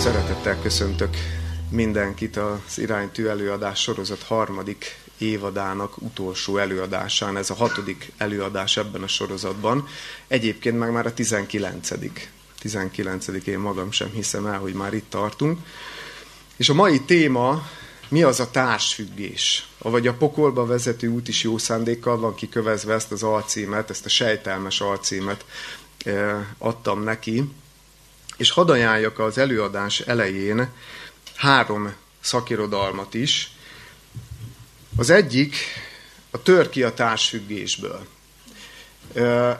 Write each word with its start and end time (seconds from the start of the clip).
Szeretettel 0.00 0.60
köszöntök 0.60 1.16
mindenkit 1.70 2.36
az 2.36 2.78
iránytű 2.78 3.26
előadás 3.26 3.80
sorozat 3.80 4.22
harmadik 4.22 4.98
évadának 5.18 6.02
utolsó 6.02 6.56
előadásán. 6.56 7.36
Ez 7.36 7.50
a 7.50 7.54
hatodik 7.54 8.12
előadás 8.16 8.76
ebben 8.76 9.02
a 9.02 9.06
sorozatban. 9.06 9.88
Egyébként 10.28 10.78
meg 10.78 10.92
már 10.92 11.06
a 11.06 11.14
19. 11.14 11.88
19. 12.60 13.26
én 13.46 13.58
magam 13.58 13.90
sem 13.90 14.10
hiszem 14.12 14.46
el, 14.46 14.58
hogy 14.58 14.72
már 14.72 14.94
itt 14.94 15.10
tartunk. 15.10 15.58
És 16.56 16.68
a 16.68 16.74
mai 16.74 17.00
téma 17.00 17.68
mi 18.08 18.22
az 18.22 18.40
a 18.40 18.50
társfüggés? 18.50 19.68
Vagy 19.78 20.06
a 20.06 20.14
pokolba 20.14 20.66
vezető 20.66 21.08
út 21.08 21.28
is 21.28 21.42
jó 21.42 21.58
szándékkal 21.58 22.18
van 22.18 22.34
kikövezve 22.34 22.94
ezt 22.94 23.12
az 23.12 23.22
alcímet, 23.22 23.90
ezt 23.90 24.04
a 24.04 24.08
sejtelmes 24.08 24.80
alcímet 24.80 25.44
eh, 26.04 26.46
adtam 26.58 27.02
neki. 27.02 27.44
És 28.40 28.50
hadd 28.50 28.70
ajánljak 28.70 29.18
az 29.18 29.38
előadás 29.38 30.00
elején 30.00 30.68
három 31.34 31.94
szakirodalmat 32.20 33.14
is. 33.14 33.52
Az 34.96 35.10
egyik 35.10 35.56
a 36.30 36.42
tör 36.42 36.68
ki 36.68 36.82
a 36.82 36.94
társfüggésből. 36.94 38.06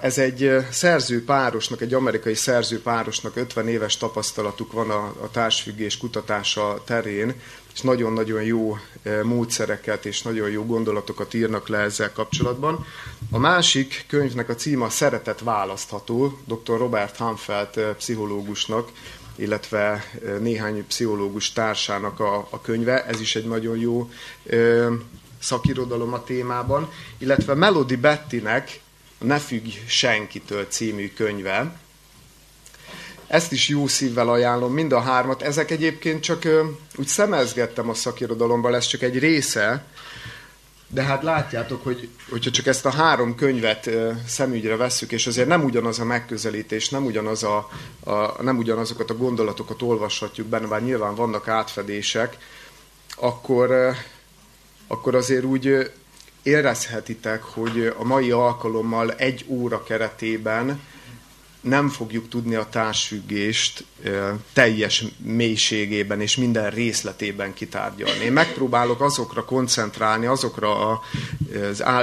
Ez 0.00 0.18
egy 0.18 0.66
szerző 0.70 1.24
párosnak, 1.24 1.80
egy 1.80 1.94
amerikai 1.94 2.34
szerző 2.34 2.82
párosnak 2.82 3.36
50 3.36 3.68
éves 3.68 3.96
tapasztalatuk 3.96 4.72
van 4.72 4.90
a 4.90 5.30
társfüggés 5.30 5.96
kutatása 5.96 6.82
terén, 6.84 7.40
és 7.80 7.86
nagyon-nagyon 7.86 8.42
jó 8.42 8.78
módszereket 9.22 10.06
és 10.06 10.22
nagyon 10.22 10.50
jó 10.50 10.64
gondolatokat 10.66 11.34
írnak 11.34 11.68
le 11.68 11.78
ezzel 11.78 12.12
kapcsolatban. 12.12 12.86
A 13.30 13.38
másik 13.38 14.04
könyvnek 14.08 14.48
a 14.48 14.54
címe 14.54 14.84
a 14.84 14.88
Szeretet 14.88 15.40
választható, 15.40 16.38
dr. 16.44 16.78
Robert 16.78 17.16
Hanfeld 17.16 17.94
pszichológusnak, 17.96 18.88
illetve 19.36 20.04
néhány 20.40 20.86
pszichológus 20.86 21.52
társának 21.52 22.20
a, 22.20 22.46
a 22.50 22.60
könyve. 22.60 23.04
Ez 23.04 23.20
is 23.20 23.36
egy 23.36 23.46
nagyon 23.46 23.78
jó 23.78 24.10
ö, 24.44 24.94
szakirodalom 25.38 26.12
a 26.12 26.24
témában, 26.24 26.92
illetve 27.18 27.54
Melody 27.54 27.96
Bettinek 27.96 28.80
Ne 29.18 29.38
függj 29.38 29.78
senkitől 29.86 30.66
című 30.68 31.12
könyve. 31.12 31.79
Ezt 33.30 33.52
is 33.52 33.68
jó 33.68 33.86
szívvel 33.86 34.28
ajánlom, 34.28 34.72
mind 34.72 34.92
a 34.92 35.00
hármat. 35.00 35.42
Ezek 35.42 35.70
egyébként 35.70 36.22
csak 36.22 36.48
úgy 36.96 37.06
szemezgettem 37.06 37.88
a 37.88 37.94
szakirodalomban, 37.94 38.74
ez 38.74 38.86
csak 38.86 39.02
egy 39.02 39.18
része, 39.18 39.84
de 40.88 41.02
hát 41.02 41.22
látjátok, 41.22 41.84
hogy 41.84 42.08
hogyha 42.30 42.50
csak 42.50 42.66
ezt 42.66 42.86
a 42.86 42.90
három 42.90 43.34
könyvet 43.34 43.86
ö, 43.86 44.10
szemügyre 44.26 44.76
vesszük, 44.76 45.12
és 45.12 45.26
azért 45.26 45.48
nem 45.48 45.64
ugyanaz 45.64 45.98
a 45.98 46.04
megközelítés, 46.04 46.88
nem, 46.88 47.04
ugyanaz 47.04 47.42
a, 47.42 47.68
a, 48.04 48.42
nem 48.42 48.56
ugyanazokat 48.56 49.10
a 49.10 49.16
gondolatokat 49.16 49.82
olvashatjuk 49.82 50.46
benne, 50.46 50.66
bár 50.66 50.82
nyilván 50.82 51.14
vannak 51.14 51.48
átfedések, 51.48 52.36
akkor, 53.16 53.94
akkor 54.86 55.14
azért 55.14 55.44
úgy 55.44 55.90
érezhetitek, 56.42 57.42
hogy 57.42 57.94
a 57.98 58.04
mai 58.04 58.30
alkalommal 58.30 59.12
egy 59.12 59.44
óra 59.48 59.82
keretében 59.82 60.80
nem 61.60 61.88
fogjuk 61.88 62.28
tudni 62.28 62.54
a 62.54 62.68
társfüggést 62.70 63.84
teljes 64.52 65.04
mélységében 65.18 66.20
és 66.20 66.36
minden 66.36 66.70
részletében 66.70 67.54
kitárgyalni. 67.54 68.24
Én 68.24 68.32
megpróbálok 68.32 69.00
azokra 69.00 69.44
koncentrálni, 69.44 70.26
azokra 70.26 70.88
a 70.88 71.02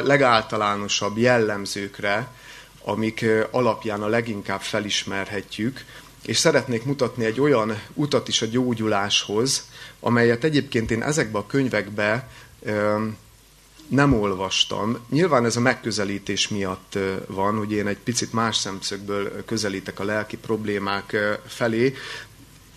legáltalánosabb 0.04 1.18
jellemzőkre, 1.18 2.32
amik 2.84 3.26
alapján 3.52 4.02
a 4.02 4.08
leginkább 4.08 4.62
felismerhetjük, 4.62 5.86
és 6.26 6.38
szeretnék 6.38 6.84
mutatni 6.84 7.26
egy 7.26 7.40
olyan 7.40 7.82
utat 7.94 8.28
is 8.28 8.42
a 8.42 8.46
gyógyuláshoz, 8.46 9.68
amelyet 10.00 10.44
egyébként 10.44 10.92
én 10.92 11.04
ezekbe 11.04 11.38
a 11.38 11.46
könyvekbe 11.46 12.30
nem 13.88 14.14
olvastam. 14.14 14.98
Nyilván 15.10 15.46
ez 15.46 15.56
a 15.56 15.60
megközelítés 15.60 16.48
miatt 16.48 16.98
van, 17.28 17.58
hogy 17.58 17.72
én 17.72 17.88
egy 17.88 17.98
picit 17.98 18.34
más 18.34 18.58
szemszögből 18.58 19.46
közelítek 19.46 20.00
a 20.00 20.04
lelki 20.04 20.38
problémák 20.38 21.18
felé. 21.46 21.94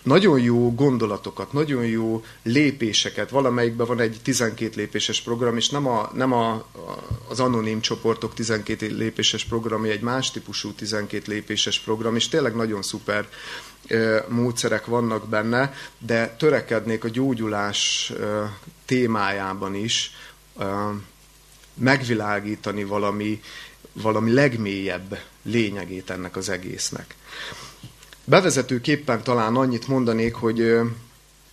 Nagyon 0.03 0.39
jó 0.39 0.73
gondolatokat, 0.75 1.53
nagyon 1.53 1.85
jó 1.85 2.23
lépéseket, 2.43 3.29
valamelyikben 3.29 3.87
van 3.87 3.99
egy 3.99 4.19
12 4.23 4.71
lépéses 4.75 5.21
program, 5.21 5.57
és 5.57 5.69
nem, 5.69 5.87
a, 5.87 6.11
nem 6.13 6.31
a, 6.31 6.65
az 7.27 7.39
anonim 7.39 7.81
csoportok 7.81 8.33
12 8.33 8.95
lépéses 8.95 9.45
programja, 9.45 9.91
egy 9.91 10.01
más 10.01 10.31
típusú 10.31 10.71
12 10.71 11.31
lépéses 11.31 11.79
program, 11.79 12.15
és 12.15 12.27
tényleg 12.27 12.55
nagyon 12.55 12.81
szuper 12.81 13.27
módszerek 14.27 14.85
vannak 14.85 15.27
benne, 15.27 15.73
de 15.97 16.35
törekednék 16.35 17.03
a 17.03 17.09
gyógyulás 17.09 18.11
témájában 18.85 19.75
is 19.75 20.11
megvilágítani 21.81 22.83
valami, 22.83 23.41
valami 23.93 24.33
legmélyebb 24.33 25.19
lényegét 25.43 26.09
ennek 26.09 26.35
az 26.35 26.49
egésznek. 26.49 27.15
Bevezetőképpen 28.23 29.23
talán 29.23 29.55
annyit 29.55 29.87
mondanék, 29.87 30.33
hogy 30.33 30.79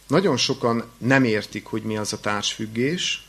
nagyon 0.07 0.37
sokan 0.37 0.85
nem 0.99 1.25
értik, 1.25 1.67
hogy 1.67 1.83
mi 1.83 1.97
az 1.97 2.13
a 2.13 2.21
társfüggés, 2.21 3.27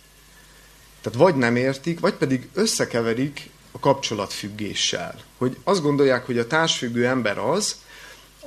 tehát 1.02 1.20
vagy 1.20 1.36
nem 1.36 1.56
értik, 1.56 2.00
vagy 2.00 2.14
pedig 2.14 2.48
összekeverik 2.54 3.50
a 3.72 3.80
kapcsolatfüggéssel. 3.80 5.20
Hogy 5.38 5.58
azt 5.64 5.82
gondolják, 5.82 6.26
hogy 6.26 6.38
a 6.38 6.48
társfüggő 6.48 7.08
ember 7.08 7.38
az, 7.38 7.76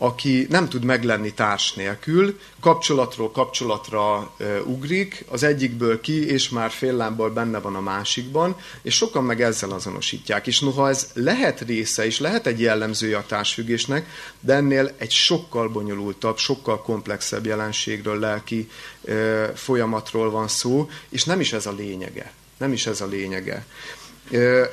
aki 0.03 0.47
nem 0.51 0.69
tud 0.69 0.85
meglenni 0.85 1.33
társ 1.33 1.73
nélkül, 1.73 2.39
kapcsolatról 2.61 3.31
kapcsolatra 3.31 4.33
ugrik, 4.65 5.25
az 5.29 5.43
egyikből 5.43 6.01
ki, 6.01 6.27
és 6.27 6.49
már 6.49 6.71
fél 6.71 6.97
lábbal 6.97 7.31
benne 7.31 7.59
van 7.59 7.75
a 7.75 7.81
másikban, 7.81 8.57
és 8.83 8.95
sokan 8.95 9.25
meg 9.25 9.43
ezzel 9.43 9.71
azonosítják. 9.71 10.47
És 10.47 10.61
noha 10.61 10.89
ez 10.89 11.11
lehet 11.15 11.61
része, 11.61 12.07
és 12.07 12.19
lehet 12.19 12.47
egy 12.47 12.61
jellemzője 12.61 13.17
a 13.17 13.27
társfüggésnek, 13.27 14.07
de 14.41 14.55
ennél 14.55 14.91
egy 14.97 15.11
sokkal 15.11 15.69
bonyolultabb, 15.69 16.39
sokkal 16.39 16.83
komplexebb 16.83 17.47
jelenségről, 17.47 18.19
lelki 18.19 18.69
folyamatról 19.55 20.31
van 20.31 20.49
szó, 20.49 20.91
és 21.09 21.25
nem 21.25 21.41
is 21.41 21.53
ez 21.53 21.67
a 21.67 21.73
lényege. 21.73 22.33
Nem 22.59 22.73
is 22.73 22.87
ez 22.87 23.01
a 23.01 23.07
lényege. 23.07 23.67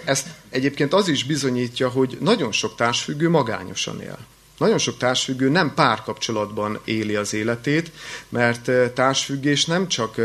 Ezt 0.05 0.27
egyébként 0.49 0.93
az 0.93 1.07
is 1.07 1.23
bizonyítja, 1.23 1.89
hogy 1.89 2.17
nagyon 2.21 2.51
sok 2.51 2.75
társfüggő 2.75 3.29
magányosan 3.29 4.01
él. 4.01 4.17
Nagyon 4.59 4.77
sok 4.77 4.97
társfüggő 4.97 5.49
nem 5.49 5.73
párkapcsolatban 5.73 6.79
éli 6.83 7.15
az 7.15 7.33
életét, 7.33 7.91
mert 8.29 8.93
társfüggés 8.93 9.65
nem 9.65 9.87
csak 9.87 10.15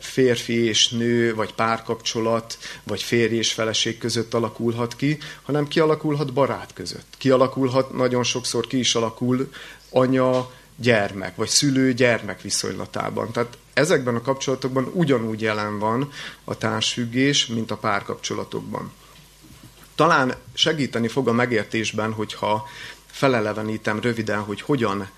férfi 0.00 0.64
és 0.64 0.88
nő, 0.88 1.34
vagy 1.34 1.54
párkapcsolat, 1.54 2.58
vagy 2.82 3.02
férj 3.02 3.36
és 3.36 3.52
feleség 3.52 3.98
között 3.98 4.34
alakulhat 4.34 4.96
ki, 4.96 5.18
hanem 5.42 5.68
kialakulhat 5.68 6.32
barát 6.32 6.72
között. 6.74 7.14
Kialakulhat, 7.18 7.92
nagyon 7.92 8.22
sokszor 8.22 8.66
ki 8.66 8.78
is 8.78 8.94
alakul 8.94 9.52
anya, 9.90 10.50
gyermek, 10.76 11.36
vagy 11.36 11.48
szülő-gyermek 11.48 12.40
viszonylatában. 12.40 13.32
Tehát 13.32 13.58
ezekben 13.72 14.14
a 14.14 14.20
kapcsolatokban 14.22 14.90
ugyanúgy 14.92 15.40
jelen 15.40 15.78
van 15.78 16.10
a 16.44 16.56
társfüggés, 16.56 17.46
mint 17.46 17.70
a 17.70 17.76
párkapcsolatokban. 17.76 18.92
Talán 19.94 20.34
segíteni 20.54 21.08
fog 21.08 21.28
a 21.28 21.32
megértésben, 21.32 22.12
hogyha 22.12 22.68
felelevenítem 23.16 24.00
röviden, 24.00 24.40
hogy 24.40 24.60
hogyan 24.60 25.08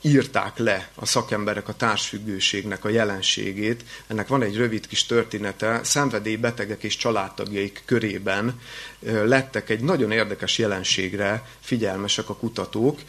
írták 0.00 0.58
le 0.58 0.90
a 0.94 1.06
szakemberek 1.06 1.68
a 1.68 1.74
társfüggőségnek 1.74 2.84
a 2.84 2.88
jelenségét. 2.88 3.84
Ennek 4.06 4.28
van 4.28 4.42
egy 4.42 4.56
rövid 4.56 4.86
kis 4.86 5.06
története. 5.06 5.80
Szenvedélybetegek 5.84 6.82
és 6.82 6.96
családtagjaik 6.96 7.82
körében 7.84 8.60
lettek 9.00 9.70
egy 9.70 9.80
nagyon 9.80 10.10
érdekes 10.10 10.58
jelenségre 10.58 11.48
figyelmesek 11.60 12.28
a 12.28 12.36
kutatók. 12.36 13.00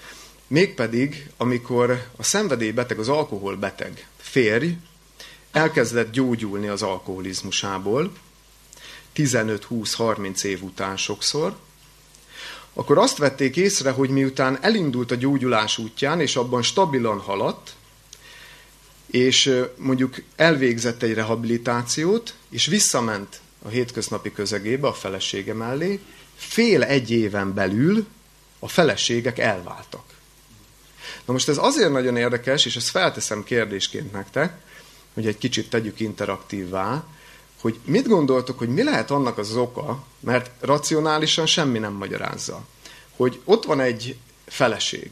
Mégpedig, 0.48 1.30
amikor 1.38 2.04
a 2.18 2.24
szenvedélybeteg, 2.24 3.00
az 3.00 3.10
alkoholbeteg 3.10 4.08
férj 4.18 4.78
elkezdett 5.52 6.12
gyógyulni 6.12 6.68
az 6.68 6.82
alkoholizmusából, 6.82 8.14
15-20-30 9.16 10.44
év 10.44 10.64
után 10.64 10.98
sokszor, 10.98 11.56
akkor 12.78 12.98
azt 12.98 13.18
vették 13.18 13.56
észre, 13.56 13.92
hogy 13.92 14.10
miután 14.10 14.58
elindult 14.62 15.12
a 15.12 15.16
gyógyulás 15.16 15.78
útján, 15.78 16.22
és 16.22 16.36
abban 16.36 16.62
stabilan 16.62 17.20
haladt, 17.20 17.76
és 19.12 19.64
mondjuk 19.78 20.16
elvégzett 20.36 21.04
egy 21.04 21.14
rehabilitációt, 21.14 22.34
és 22.50 22.66
visszament 22.66 23.40
a 23.62 23.68
hétköznapi 23.68 24.32
közegébe, 24.32 24.88
a 24.88 24.94
felesége 24.94 25.54
mellé, 25.54 26.00
fél 26.36 26.84
egy 26.84 27.12
éven 27.12 27.54
belül 27.54 28.08
a 28.60 28.68
feleségek 28.68 29.40
elváltak. 29.40 30.06
Na 31.26 31.34
most 31.34 31.50
ez 31.50 31.58
azért 31.58 31.92
nagyon 31.92 32.18
érdekes, 32.18 32.66
és 32.66 32.76
ezt 32.76 32.90
felteszem 32.90 33.44
kérdésként 33.44 34.12
nektek, 34.12 34.58
hogy 35.14 35.28
egy 35.28 35.38
kicsit 35.38 35.70
tegyük 35.70 36.00
interaktívvá, 36.00 37.06
hogy 37.62 37.80
mit 37.86 38.08
gondoltok, 38.08 38.58
hogy 38.58 38.70
mi 38.70 38.84
lehet 38.84 39.12
annak 39.12 39.38
az 39.38 39.56
oka, 39.56 40.04
mert 40.20 40.52
racionálisan 40.60 41.46
semmi 41.46 41.80
nem 41.80 41.94
magyarázza, 41.94 42.66
hogy 43.16 43.42
ott 43.46 43.66
van 43.66 43.80
egy 43.80 44.18
feleség, 44.46 45.12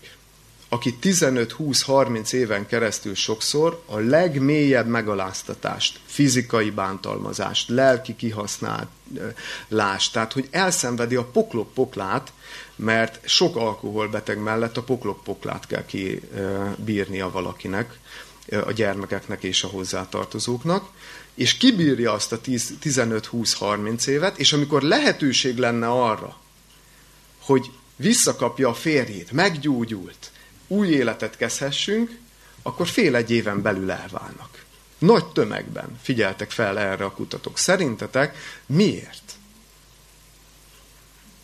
aki 0.70 0.98
15-20-30 1.02 2.34
éven 2.34 2.68
keresztül 2.68 3.16
sokszor 3.16 3.82
a 3.86 3.98
legmélyebb 3.98 4.88
megaláztatást, 4.88 6.00
fizikai 6.06 6.70
bántalmazást, 6.70 7.70
lelki 7.70 8.16
kihasználást, 8.16 10.12
tehát 10.12 10.34
hogy 10.34 10.48
elszenvedi 10.52 11.16
a 11.16 11.24
poklok 11.24 11.74
poklát, 11.74 12.32
mert 12.76 13.28
sok 13.28 13.56
alkoholbeteg 13.56 14.40
mellett 14.40 14.78
a 14.78 14.84
poklok 14.84 15.24
poklát 15.24 15.68
kell 15.68 15.86
kibírnia 15.86 17.32
valakinek, 17.32 18.00
a 18.66 18.72
gyermekeknek 18.72 19.44
és 19.44 19.64
a 19.64 19.68
hozzátartozóknak, 19.68 20.90
és 21.36 21.58
kibírja 21.58 22.14
azt 22.14 22.32
a 22.32 22.42
15-20-30 22.42 24.08
évet, 24.08 24.38
és 24.38 24.54
amikor 24.54 24.82
lehetőség 24.82 25.58
lenne 25.58 25.88
arra, 25.88 26.38
hogy 27.40 27.72
visszakapja 27.96 28.70
a 28.70 28.74
férjét, 28.74 29.32
meggyógyult, 29.32 30.32
új 30.68 30.88
életet 30.88 31.38
kezdhessünk, 31.38 32.18
akkor 32.62 32.88
fél 32.88 33.16
egy 33.16 33.32
éven 33.32 33.62
belül 33.62 33.92
elválnak. 33.92 34.64
Nagy 34.98 35.26
tömegben 35.26 36.00
figyeltek 36.02 36.52
fel 36.52 36.80
erre 36.80 37.06
a 37.06 37.12
kutatók. 37.12 37.58
Szerintetek 37.58 38.38
miért? 38.66 39.34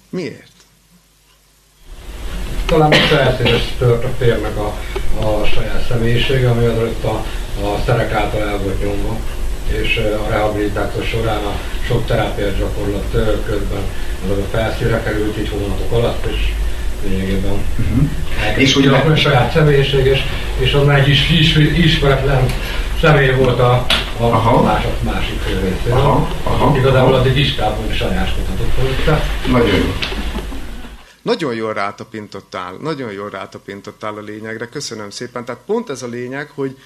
Miért? 0.10 0.52
Talán 2.66 2.90
most 2.90 3.08
felszínes 3.08 3.76
tört 3.78 4.04
a 4.04 4.10
férnek 4.10 4.58
a, 4.58 4.78
a 5.20 5.46
saját 5.46 5.88
személyisége, 5.88 6.50
ami 6.50 6.66
azelőtt 6.66 7.04
a, 7.04 7.26
a 7.62 7.82
szerek 7.86 8.12
által 8.12 8.42
el 8.42 8.58
volt 8.58 8.84
nyomva, 8.84 9.20
és 9.72 9.98
a 9.98 10.30
rehabilitáció 10.30 11.02
során 11.04 11.44
a 11.46 11.54
sok 11.88 12.06
terápiás 12.06 12.58
gyakorlat 12.58 13.12
közben 13.46 13.82
az 14.32 14.38
a 14.38 14.48
felszínre 14.52 15.04
került 15.04 15.38
így 15.38 15.50
hónapok 15.50 15.92
alatt, 15.92 16.26
és 16.26 16.54
lényegében. 17.04 17.52
Uh-huh. 17.52 18.10
És 18.58 18.76
ugye 18.76 18.92
a 18.92 19.16
saját 19.16 19.52
személyiség, 19.52 20.06
és, 20.06 20.20
és 20.58 20.74
az 20.74 20.88
egy 20.88 21.08
is, 21.08 21.30
is, 21.30 21.56
ismeretlen 21.58 22.46
személy 23.02 23.32
volt 23.32 23.60
a, 23.60 23.86
a 24.18 24.24
aha. 24.24 24.64
másik, 24.64 25.02
másik 25.04 25.46
részéről. 25.46 26.00
Aha, 26.00 26.28
aha, 26.44 26.78
Igazából 26.78 27.14
az 27.14 27.26
egy 27.26 27.56
saját 27.98 28.36
kutatott 28.36 28.76
volt. 28.76 29.22
Nagyon 29.52 29.76
jó. 29.76 29.94
Nagyon 31.22 31.54
jól 31.54 31.74
rátapintottál, 31.74 32.74
nagyon 32.82 33.12
jól 33.12 33.30
rátapintottál 33.30 34.14
a 34.18 34.22
lényegre, 34.22 34.66
köszönöm 34.66 35.10
szépen. 35.10 35.46
Tehát 35.46 35.62
pont 35.66 35.90
ez 35.90 36.02
a 36.02 36.08
lényeg, 36.08 36.50
hogy 36.56 36.78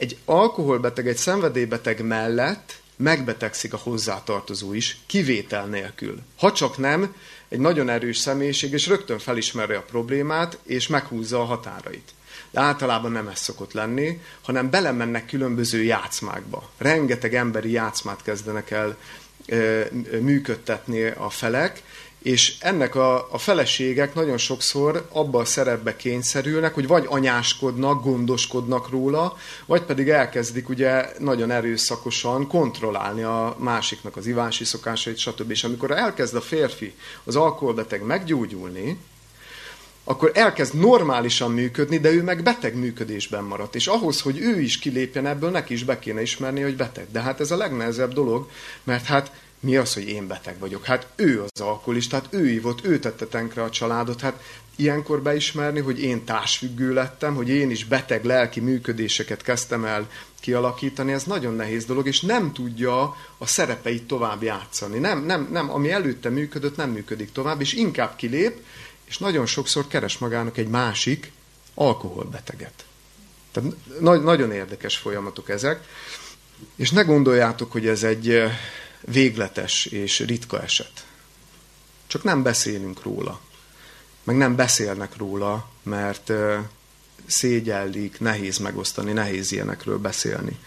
egy 0.00 0.16
alkoholbeteg, 0.24 1.08
egy 1.08 1.16
szenvedélybeteg 1.16 2.04
mellett 2.04 2.80
megbetegszik 2.96 3.72
a 3.72 3.76
hozzátartozó 3.76 4.72
is, 4.72 4.98
kivétel 5.06 5.66
nélkül. 5.66 6.18
Ha 6.38 6.52
csak 6.52 6.78
nem, 6.78 7.14
egy 7.48 7.58
nagyon 7.58 7.88
erős 7.88 8.18
személyiség, 8.18 8.72
és 8.72 8.86
rögtön 8.86 9.18
felismeri 9.18 9.74
a 9.74 9.82
problémát, 9.82 10.58
és 10.62 10.86
meghúzza 10.86 11.40
a 11.40 11.44
határait. 11.44 12.10
De 12.50 12.60
általában 12.60 13.12
nem 13.12 13.28
ez 13.28 13.38
szokott 13.38 13.72
lenni, 13.72 14.20
hanem 14.42 14.70
belemennek 14.70 15.26
különböző 15.26 15.82
játszmákba. 15.82 16.70
Rengeteg 16.78 17.34
emberi 17.34 17.70
játszmát 17.70 18.22
kezdenek 18.22 18.70
el 18.70 18.96
működtetni 20.20 21.06
a 21.06 21.30
felek, 21.30 21.82
és 22.22 22.56
ennek 22.60 22.94
a, 22.94 23.32
a 23.32 23.38
feleségek 23.38 24.14
nagyon 24.14 24.38
sokszor 24.38 25.06
abba 25.12 25.38
a 25.38 25.44
szerepbe 25.44 25.96
kényszerülnek, 25.96 26.74
hogy 26.74 26.86
vagy 26.86 27.04
anyáskodnak, 27.08 28.02
gondoskodnak 28.02 28.90
róla, 28.90 29.36
vagy 29.66 29.82
pedig 29.82 30.08
elkezdik 30.08 30.68
ugye 30.68 31.12
nagyon 31.18 31.50
erőszakosan 31.50 32.46
kontrollálni 32.46 33.22
a 33.22 33.56
másiknak 33.58 34.16
az 34.16 34.26
ivási 34.26 34.64
szokásait, 34.64 35.18
stb. 35.18 35.50
És 35.50 35.64
amikor 35.64 35.90
elkezd 35.90 36.34
a 36.34 36.40
férfi, 36.40 36.94
az 37.24 37.36
alkoholbeteg 37.36 38.02
meggyógyulni, 38.02 38.98
akkor 40.04 40.30
elkezd 40.34 40.74
normálisan 40.74 41.50
működni, 41.50 41.98
de 41.98 42.10
ő 42.10 42.22
meg 42.22 42.42
beteg 42.42 42.76
működésben 42.76 43.44
maradt. 43.44 43.74
És 43.74 43.86
ahhoz, 43.86 44.20
hogy 44.20 44.38
ő 44.38 44.60
is 44.60 44.78
kilépjen 44.78 45.26
ebből, 45.26 45.50
neki 45.50 45.74
is 45.74 45.84
be 45.84 45.98
kéne 45.98 46.22
ismerni, 46.22 46.60
hogy 46.60 46.76
beteg. 46.76 47.06
De 47.10 47.20
hát 47.20 47.40
ez 47.40 47.50
a 47.50 47.56
legnehezebb 47.56 48.12
dolog, 48.12 48.50
mert 48.84 49.04
hát 49.04 49.32
mi 49.60 49.76
az, 49.76 49.94
hogy 49.94 50.08
én 50.08 50.26
beteg 50.26 50.58
vagyok? 50.58 50.84
Hát 50.84 51.06
ő 51.16 51.42
az 51.42 51.60
alkoholista, 51.60 52.16
hát 52.16 52.26
ő 52.30 52.50
ívott, 52.50 52.84
ő 52.84 52.98
tette 52.98 53.26
tenkre 53.26 53.62
a 53.62 53.70
családot. 53.70 54.20
Hát 54.20 54.42
ilyenkor 54.76 55.22
beismerni, 55.22 55.80
hogy 55.80 56.02
én 56.02 56.24
társfüggő 56.24 56.92
lettem, 56.92 57.34
hogy 57.34 57.48
én 57.48 57.70
is 57.70 57.84
beteg 57.84 58.24
lelki 58.24 58.60
működéseket 58.60 59.42
kezdtem 59.42 59.84
el 59.84 60.08
kialakítani, 60.40 61.12
ez 61.12 61.24
nagyon 61.24 61.54
nehéz 61.54 61.84
dolog, 61.84 62.06
és 62.06 62.20
nem 62.20 62.52
tudja 62.52 63.16
a 63.38 63.46
szerepeit 63.46 64.06
tovább 64.06 64.42
játszani. 64.42 64.98
Nem, 64.98 65.24
nem, 65.24 65.48
nem, 65.52 65.70
ami 65.70 65.90
előtte 65.90 66.28
működött, 66.28 66.76
nem 66.76 66.90
működik 66.90 67.32
tovább, 67.32 67.60
és 67.60 67.72
inkább 67.72 68.16
kilép, 68.16 68.64
és 69.04 69.18
nagyon 69.18 69.46
sokszor 69.46 69.86
keres 69.86 70.18
magának 70.18 70.56
egy 70.56 70.68
másik 70.68 71.32
alkoholbeteget. 71.74 72.84
Tehát 73.52 73.72
na- 74.00 74.16
nagyon 74.16 74.52
érdekes 74.52 74.96
folyamatok 74.96 75.48
ezek, 75.48 75.86
és 76.76 76.90
ne 76.90 77.02
gondoljátok, 77.02 77.72
hogy 77.72 77.86
ez 77.86 78.02
egy 78.02 78.42
végletes 79.00 79.84
és 79.86 80.18
ritka 80.18 80.62
eset. 80.62 81.06
Csak 82.06 82.22
nem 82.22 82.42
beszélünk 82.42 83.02
róla. 83.02 83.40
Meg 84.24 84.36
nem 84.36 84.56
beszélnek 84.56 85.16
róla, 85.16 85.70
mert 85.82 86.32
szégyellik, 87.26 88.20
nehéz 88.20 88.58
megosztani, 88.58 89.12
nehéz 89.12 89.52
ilyenekről 89.52 89.98
beszélni. 89.98 90.58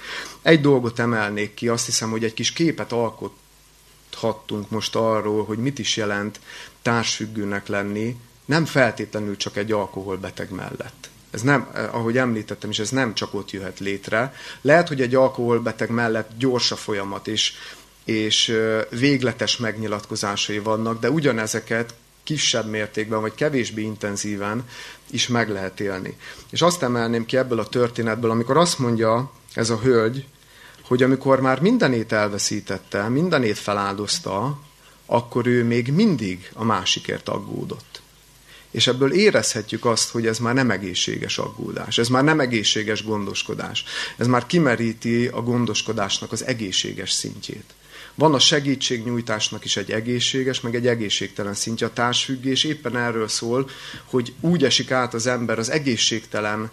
Egy 0.41 0.62
dolgot 0.62 1.00
emelnék 1.00 1.53
ki, 1.53 1.68
azt 1.68 1.85
hiszem, 1.85 2.09
hogy 2.09 2.24
egy 2.24 2.33
kis 2.33 2.53
képet 2.53 2.91
alkothattunk 2.91 4.69
most 4.69 4.95
arról, 4.95 5.45
hogy 5.45 5.57
mit 5.57 5.79
is 5.79 5.97
jelent 5.97 6.39
társfüggőnek 6.81 7.68
lenni, 7.68 8.18
nem 8.45 8.65
feltétlenül 8.65 9.38
csak 9.38 9.57
egy 9.57 9.71
alkoholbeteg 9.71 10.51
mellett. 10.51 11.09
Ez 11.31 11.41
nem, 11.41 11.71
ahogy 11.91 12.18
említettem 12.18 12.69
is, 12.69 12.79
ez 12.79 12.89
nem 12.89 13.13
csak 13.13 13.33
ott 13.33 13.51
jöhet 13.51 13.79
létre. 13.79 14.36
Lehet, 14.62 14.88
hogy 14.88 15.01
egy 15.01 15.15
alkoholbeteg 15.15 15.89
mellett 15.89 16.29
gyors 16.38 16.71
a 16.71 16.75
folyamat, 16.75 17.27
és 17.27 17.53
és 18.03 18.57
végletes 18.89 19.57
megnyilatkozásai 19.57 20.59
vannak, 20.59 21.00
de 21.00 21.09
ugyanezeket 21.09 21.94
kisebb 22.23 22.69
mértékben, 22.69 23.21
vagy 23.21 23.35
kevésbé 23.35 23.81
intenzíven 23.81 24.65
is 25.09 25.27
meg 25.27 25.50
lehet 25.50 25.79
élni. 25.79 26.17
És 26.50 26.61
azt 26.61 26.83
emelném 26.83 27.25
ki 27.25 27.38
ebből 27.38 27.59
a 27.59 27.67
történetből, 27.67 28.31
amikor 28.31 28.57
azt 28.57 28.79
mondja 28.79 29.31
ez 29.53 29.69
a 29.69 29.79
hölgy, 29.79 30.25
hogy 30.81 31.03
amikor 31.03 31.41
már 31.41 31.61
mindenét 31.61 32.11
elveszítette, 32.11 33.09
mindenét 33.09 33.57
feláldozta, 33.57 34.61
akkor 35.05 35.47
ő 35.47 35.63
még 35.63 35.91
mindig 35.91 36.50
a 36.53 36.63
másikért 36.63 37.29
aggódott. 37.29 38.01
És 38.71 38.88
ebből 38.88 39.13
érezhetjük 39.13 39.85
azt, 39.85 40.09
hogy 40.09 40.27
ez 40.27 40.39
már 40.39 40.53
nem 40.53 40.71
egészséges 40.71 41.38
aggódás, 41.38 41.97
ez 41.97 42.07
már 42.07 42.23
nem 42.23 42.39
egészséges 42.39 43.03
gondoskodás, 43.03 43.83
ez 44.17 44.27
már 44.27 44.45
kimeríti 44.45 45.27
a 45.27 45.41
gondoskodásnak 45.41 46.31
az 46.31 46.45
egészséges 46.45 47.12
szintjét. 47.12 47.74
Van 48.15 48.34
a 48.34 48.39
segítségnyújtásnak 48.39 49.65
is 49.65 49.77
egy 49.77 49.91
egészséges, 49.91 50.62
meg 50.62 50.75
egy 50.75 50.88
egészségtelen 50.88 51.53
szintje. 51.53 51.88
A 51.88 51.93
társfüggés 51.93 52.63
éppen 52.63 52.98
erről 52.98 53.27
szól, 53.27 53.70
hogy 54.05 54.34
úgy 54.39 54.63
esik 54.63 54.91
át 54.91 55.13
az 55.13 55.27
ember 55.27 55.60
az 55.60 55.70
egészségtelen 55.70 56.72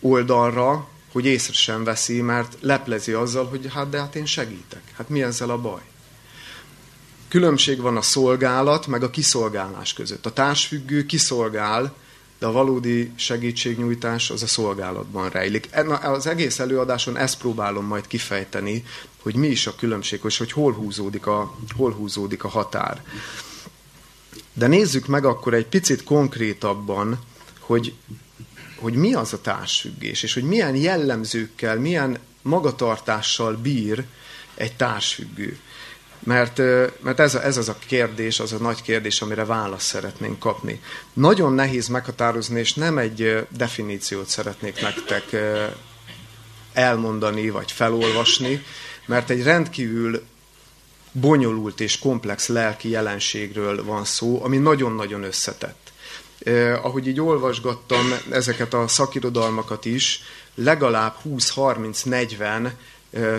oldalra, 0.00 0.88
hogy 1.12 1.26
észre 1.26 1.52
sem 1.52 1.84
veszi, 1.84 2.20
mert 2.20 2.56
leplezi 2.60 3.12
azzal, 3.12 3.46
hogy 3.46 3.66
hát 3.72 3.88
de 3.88 3.98
hát 3.98 4.14
én 4.14 4.26
segítek. 4.26 4.82
Hát 4.96 5.08
mi 5.08 5.22
ezzel 5.22 5.50
a 5.50 5.58
baj? 5.58 5.80
Különbség 7.28 7.80
van 7.80 7.96
a 7.96 8.02
szolgálat, 8.02 8.86
meg 8.86 9.02
a 9.02 9.10
kiszolgálás 9.10 9.92
között. 9.92 10.26
A 10.26 10.32
társfüggő 10.32 11.06
kiszolgál, 11.06 11.94
de 12.38 12.46
a 12.46 12.52
valódi 12.52 13.12
segítségnyújtás 13.16 14.30
az 14.30 14.42
a 14.42 14.46
szolgálatban 14.46 15.28
rejlik. 15.28 15.68
Az 16.02 16.26
egész 16.26 16.58
előadáson 16.58 17.16
ezt 17.16 17.38
próbálom 17.38 17.86
majd 17.86 18.06
kifejteni, 18.06 18.84
hogy 19.24 19.34
mi 19.34 19.46
is 19.46 19.66
a 19.66 19.74
különbség, 19.74 20.20
és 20.24 20.38
hogy 20.38 20.52
hol 20.52 20.72
húzódik 20.72 21.26
a, 21.26 21.54
hol 21.76 21.92
húzódik 21.92 22.44
a 22.44 22.48
határ. 22.48 23.02
De 24.52 24.66
nézzük 24.66 25.06
meg 25.06 25.24
akkor 25.24 25.54
egy 25.54 25.66
picit 25.66 26.04
konkrétabban, 26.04 27.18
hogy, 27.58 27.94
hogy 28.76 28.94
mi 28.94 29.14
az 29.14 29.32
a 29.32 29.40
társfüggés, 29.40 30.22
és 30.22 30.34
hogy 30.34 30.42
milyen 30.42 30.74
jellemzőkkel, 30.74 31.78
milyen 31.78 32.18
magatartással 32.42 33.56
bír 33.56 34.04
egy 34.54 34.76
társfüggő. 34.76 35.58
Mert, 36.18 36.58
mert 37.00 37.20
ez, 37.20 37.34
a, 37.34 37.44
ez 37.44 37.56
az 37.56 37.68
a 37.68 37.76
kérdés, 37.86 38.40
az 38.40 38.52
a 38.52 38.58
nagy 38.58 38.82
kérdés, 38.82 39.20
amire 39.20 39.44
választ 39.44 39.86
szeretnénk 39.86 40.38
kapni. 40.38 40.80
Nagyon 41.12 41.52
nehéz 41.52 41.88
meghatározni, 41.88 42.60
és 42.60 42.74
nem 42.74 42.98
egy 42.98 43.46
definíciót 43.48 44.28
szeretnék 44.28 44.80
nektek 44.80 45.36
elmondani, 46.72 47.50
vagy 47.50 47.72
felolvasni, 47.72 48.64
mert 49.06 49.30
egy 49.30 49.42
rendkívül 49.42 50.22
bonyolult 51.12 51.80
és 51.80 51.98
komplex 51.98 52.48
lelki 52.48 52.88
jelenségről 52.88 53.84
van 53.84 54.04
szó, 54.04 54.44
ami 54.44 54.56
nagyon-nagyon 54.56 55.22
összetett. 55.22 55.92
Eh, 56.38 56.84
ahogy 56.84 57.06
így 57.06 57.20
olvasgattam 57.20 58.12
ezeket 58.30 58.74
a 58.74 58.88
szakirodalmakat 58.88 59.84
is, 59.84 60.22
legalább 60.54 61.16
20-30-40 61.24 62.70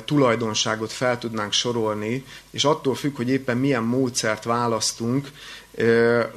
tulajdonságot 0.06 0.92
fel 0.92 1.18
tudnánk 1.18 1.52
sorolni, 1.52 2.26
és 2.52 2.64
attól 2.64 2.96
függ, 2.96 3.16
hogy 3.16 3.30
éppen 3.30 3.58
milyen 3.58 3.84
módszert 3.84 4.44
választunk, 4.44 5.32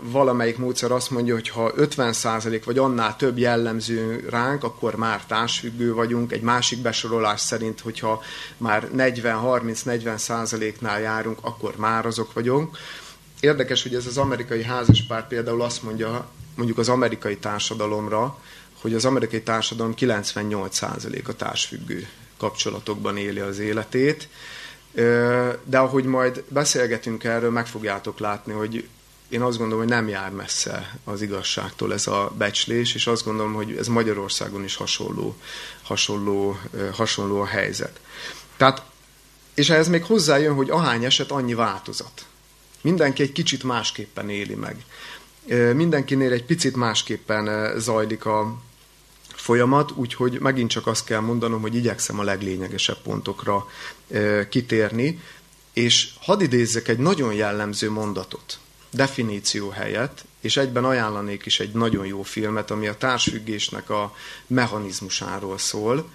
valamelyik 0.00 0.58
módszer 0.58 0.90
azt 0.90 1.10
mondja, 1.10 1.34
hogy 1.34 1.48
ha 1.48 1.72
50% 1.76 2.62
vagy 2.64 2.78
annál 2.78 3.16
több 3.16 3.38
jellemző 3.38 4.26
ránk, 4.30 4.64
akkor 4.64 4.94
már 4.94 5.24
társfüggő 5.26 5.94
vagyunk. 5.94 6.32
Egy 6.32 6.40
másik 6.40 6.82
besorolás 6.82 7.40
szerint, 7.40 7.80
hogyha 7.80 8.22
már 8.56 8.88
40-30-40%-nál 8.96 11.00
járunk, 11.00 11.38
akkor 11.42 11.76
már 11.76 12.06
azok 12.06 12.32
vagyunk. 12.32 12.78
Érdekes, 13.40 13.82
hogy 13.82 13.94
ez 13.94 14.06
az 14.06 14.18
amerikai 14.18 14.62
házaspár 14.62 15.26
például 15.26 15.62
azt 15.62 15.82
mondja, 15.82 16.28
mondjuk 16.54 16.78
az 16.78 16.88
amerikai 16.88 17.36
társadalomra, 17.36 18.38
hogy 18.80 18.94
az 18.94 19.04
amerikai 19.04 19.42
társadalom 19.42 19.94
98% 19.98 21.24
a 21.24 21.32
társfüggő 21.32 22.08
kapcsolatokban 22.38 23.16
éli 23.16 23.40
az 23.40 23.58
életét, 23.58 24.28
de 25.64 25.78
ahogy 25.78 26.04
majd 26.04 26.44
beszélgetünk 26.48 27.24
erről, 27.24 27.50
meg 27.50 27.66
fogjátok 27.66 28.18
látni, 28.18 28.52
hogy 28.52 28.88
én 29.28 29.42
azt 29.42 29.58
gondolom, 29.58 29.82
hogy 29.82 29.92
nem 29.92 30.08
jár 30.08 30.30
messze 30.30 30.98
az 31.04 31.22
igazságtól 31.22 31.92
ez 31.92 32.06
a 32.06 32.32
becslés, 32.38 32.94
és 32.94 33.06
azt 33.06 33.24
gondolom, 33.24 33.54
hogy 33.54 33.76
ez 33.76 33.86
Magyarországon 33.86 34.64
is 34.64 34.76
hasonló, 34.76 35.36
hasonló, 35.82 36.58
hasonló 36.92 37.40
a 37.40 37.46
helyzet. 37.46 38.00
Tehát, 38.56 38.82
és 39.54 39.70
ehhez 39.70 39.88
még 39.88 40.04
hozzájön, 40.04 40.54
hogy 40.54 40.70
ahány 40.70 41.04
eset, 41.04 41.30
annyi 41.30 41.54
változat. 41.54 42.26
Mindenki 42.80 43.22
egy 43.22 43.32
kicsit 43.32 43.62
másképpen 43.62 44.30
éli 44.30 44.54
meg. 44.54 44.84
Mindenkinél 45.74 46.32
egy 46.32 46.44
picit 46.44 46.76
másképpen 46.76 47.72
zajlik 47.78 48.24
a 48.24 48.56
folyamat, 49.48 49.90
úgyhogy 49.90 50.40
megint 50.40 50.70
csak 50.70 50.86
azt 50.86 51.04
kell 51.04 51.20
mondanom, 51.20 51.60
hogy 51.60 51.74
igyekszem 51.74 52.18
a 52.18 52.22
leglényegesebb 52.22 52.96
pontokra 53.02 53.66
kitérni, 54.48 55.22
és 55.72 56.10
hadd 56.20 56.40
idézzek 56.40 56.88
egy 56.88 56.98
nagyon 56.98 57.34
jellemző 57.34 57.90
mondatot, 57.90 58.58
definíció 58.90 59.68
helyett, 59.68 60.24
és 60.40 60.56
egyben 60.56 60.84
ajánlanék 60.84 61.46
is 61.46 61.60
egy 61.60 61.72
nagyon 61.72 62.06
jó 62.06 62.22
filmet, 62.22 62.70
ami 62.70 62.86
a 62.86 62.96
társfüggésnek 62.96 63.90
a 63.90 64.14
mechanizmusáról 64.46 65.58
szól. 65.58 66.08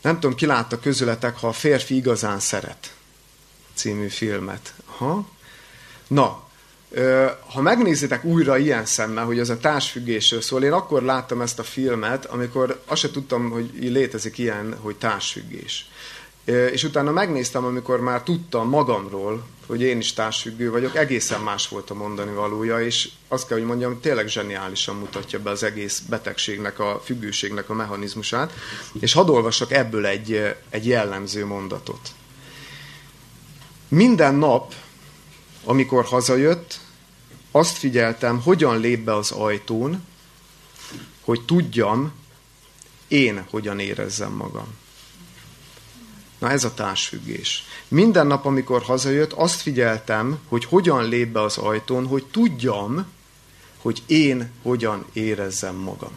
Nem 0.00 0.14
tudom, 0.20 0.36
ki 0.36 0.46
látta 0.46 0.80
közületek, 0.80 1.38
ha 1.38 1.48
a 1.48 1.52
férfi 1.52 1.94
igazán 1.96 2.40
szeret 2.40 2.94
című 3.74 4.08
filmet. 4.08 4.74
Ha? 4.84 5.28
Na, 6.06 6.41
ha 7.46 7.60
megnézitek 7.60 8.24
újra 8.24 8.58
ilyen 8.58 8.84
szemmel, 8.84 9.24
hogy 9.24 9.38
ez 9.38 9.48
a 9.48 9.58
társfüggésről 9.58 10.40
szól, 10.40 10.64
én 10.64 10.72
akkor 10.72 11.02
láttam 11.02 11.40
ezt 11.40 11.58
a 11.58 11.62
filmet, 11.62 12.24
amikor 12.24 12.82
azt 12.86 13.00
se 13.00 13.10
tudtam, 13.10 13.50
hogy 13.50 13.70
létezik 13.80 14.38
ilyen, 14.38 14.76
hogy 14.80 14.96
társfüggés. 14.96 15.86
És 16.44 16.84
utána 16.84 17.10
megnéztem, 17.10 17.64
amikor 17.64 18.00
már 18.00 18.22
tudtam 18.22 18.68
magamról, 18.68 19.44
hogy 19.66 19.82
én 19.82 19.98
is 19.98 20.12
társfüggő 20.12 20.70
vagyok, 20.70 20.96
egészen 20.96 21.40
más 21.40 21.68
volt 21.68 21.90
a 21.90 21.94
mondani 21.94 22.34
valója, 22.34 22.80
és 22.80 23.08
azt 23.28 23.46
kell, 23.46 23.58
hogy 23.58 23.66
mondjam, 23.66 24.00
tényleg 24.00 24.28
zseniálisan 24.28 24.96
mutatja 24.96 25.40
be 25.40 25.50
az 25.50 25.62
egész 25.62 25.98
betegségnek, 26.08 26.78
a 26.78 27.00
függőségnek 27.04 27.70
a 27.70 27.74
mechanizmusát. 27.74 28.52
És 29.00 29.12
hadd 29.12 29.28
olvassak 29.28 29.72
ebből 29.72 30.06
egy, 30.06 30.56
egy 30.70 30.86
jellemző 30.86 31.46
mondatot. 31.46 32.08
Minden 33.88 34.34
nap, 34.34 34.74
amikor 35.64 36.04
hazajött, 36.04 36.80
azt 37.52 37.76
figyeltem, 37.76 38.40
hogyan 38.40 38.80
lép 38.80 39.04
be 39.04 39.14
az 39.14 39.30
ajtón, 39.30 40.06
hogy 41.20 41.44
tudjam, 41.44 42.12
én 43.08 43.44
hogyan 43.50 43.78
érezzem 43.78 44.32
magam. 44.32 44.66
Na 46.38 46.50
ez 46.50 46.64
a 46.64 46.74
társfüggés. 46.74 47.64
Minden 47.88 48.26
nap, 48.26 48.44
amikor 48.44 48.82
hazajött, 48.82 49.32
azt 49.32 49.60
figyeltem, 49.60 50.38
hogy 50.48 50.64
hogyan 50.64 51.08
lép 51.08 51.28
be 51.28 51.40
az 51.40 51.56
ajtón, 51.56 52.06
hogy 52.06 52.26
tudjam, 52.26 53.06
hogy 53.78 54.02
én 54.06 54.50
hogyan 54.62 55.04
érezzem 55.12 55.74
magam. 55.74 56.12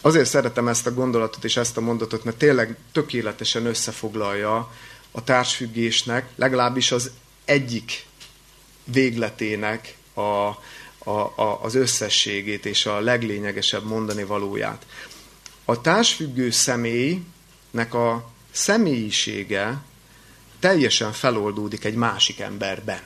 Azért 0.00 0.28
szeretem 0.28 0.68
ezt 0.68 0.86
a 0.86 0.94
gondolatot 0.94 1.44
és 1.44 1.56
ezt 1.56 1.76
a 1.76 1.80
mondatot, 1.80 2.24
mert 2.24 2.36
tényleg 2.36 2.76
tökéletesen 2.92 3.66
összefoglalja 3.66 4.72
a 5.10 5.24
társfüggésnek, 5.24 6.28
legalábbis 6.36 6.92
az 6.92 7.10
egyik 7.44 8.06
végletének 8.92 9.96
a, 10.14 10.20
a, 10.20 11.10
a, 11.34 11.58
az 11.62 11.74
összességét 11.74 12.66
és 12.66 12.86
a 12.86 13.00
leglényegesebb 13.00 13.84
mondani 13.84 14.24
valóját. 14.24 14.86
A 15.64 15.80
társfüggő 15.80 16.50
személynek 16.50 17.94
a 17.94 18.30
személyisége 18.50 19.82
teljesen 20.58 21.12
feloldódik 21.12 21.84
egy 21.84 21.94
másik 21.94 22.40
emberben. 22.40 23.00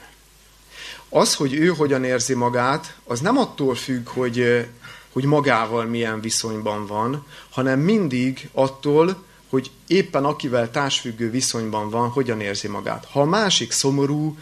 Az, 1.09 1.35
hogy 1.35 1.55
ő 1.55 1.67
hogyan 1.67 2.05
érzi 2.05 2.35
magát, 2.35 2.97
az 3.05 3.21
nem 3.21 3.39
attól 3.39 3.75
függ, 3.75 4.09
hogy, 4.09 4.67
hogy 5.13 5.25
magával 5.25 5.85
milyen 5.85 6.21
viszonyban 6.21 6.87
van, 6.87 7.27
hanem 7.51 7.81
mindig 7.81 8.49
attól, 8.53 9.25
hogy 9.49 9.71
éppen 9.87 10.25
akivel 10.25 10.71
társfüggő 10.71 11.31
viszonyban 11.31 11.91
van, 11.91 12.09
hogyan 12.09 12.41
érzi 12.41 12.69
magát. 12.69 13.05
Ha 13.11 13.21
a 13.21 13.25
másik 13.25 13.73
szomorú, 13.73 14.37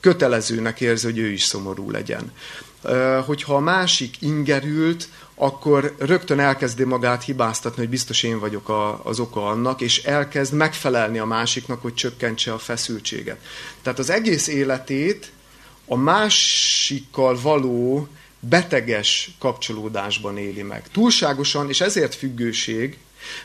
kötelezőnek 0.00 0.80
érzi, 0.80 1.06
hogy 1.06 1.18
ő 1.18 1.30
is 1.30 1.42
szomorú 1.42 1.90
legyen. 1.90 2.32
Hogyha 3.26 3.54
a 3.54 3.60
másik 3.60 4.22
ingerült, 4.22 5.08
akkor 5.34 5.94
rögtön 5.98 6.40
elkezdi 6.40 6.84
magát 6.84 7.24
hibáztatni, 7.24 7.80
hogy 7.80 7.88
biztos 7.88 8.22
én 8.22 8.38
vagyok 8.38 8.68
a, 8.68 9.04
az 9.04 9.20
oka 9.20 9.46
annak, 9.46 9.80
és 9.80 10.02
elkezd 10.02 10.52
megfelelni 10.52 11.18
a 11.18 11.24
másiknak, 11.24 11.82
hogy 11.82 11.94
csökkentse 11.94 12.52
a 12.52 12.58
feszültséget. 12.58 13.38
Tehát 13.82 13.98
az 13.98 14.10
egész 14.10 14.46
életét 14.46 15.30
a 15.86 15.96
másikkal 15.96 17.40
való 17.42 18.08
beteges 18.40 19.30
kapcsolódásban 19.38 20.38
éli 20.38 20.62
meg. 20.62 20.88
Túlságosan, 20.92 21.68
és 21.68 21.80
ezért 21.80 22.14
függőség, 22.14 22.98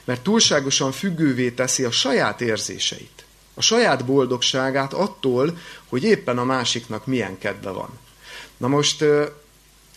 mert 0.03 0.21
túlságosan 0.21 0.91
függővé 0.91 1.50
teszi 1.50 1.83
a 1.83 1.91
saját 1.91 2.41
érzéseit 2.41 3.14
a 3.55 3.62
saját 3.62 4.05
boldogságát 4.05 4.93
attól, 4.93 5.57
hogy 5.89 6.03
éppen 6.03 6.38
a 6.38 6.43
másiknak 6.43 7.05
milyen 7.05 7.38
kedve 7.38 7.69
van. 7.69 7.89
Na 8.57 8.67
most 8.67 9.03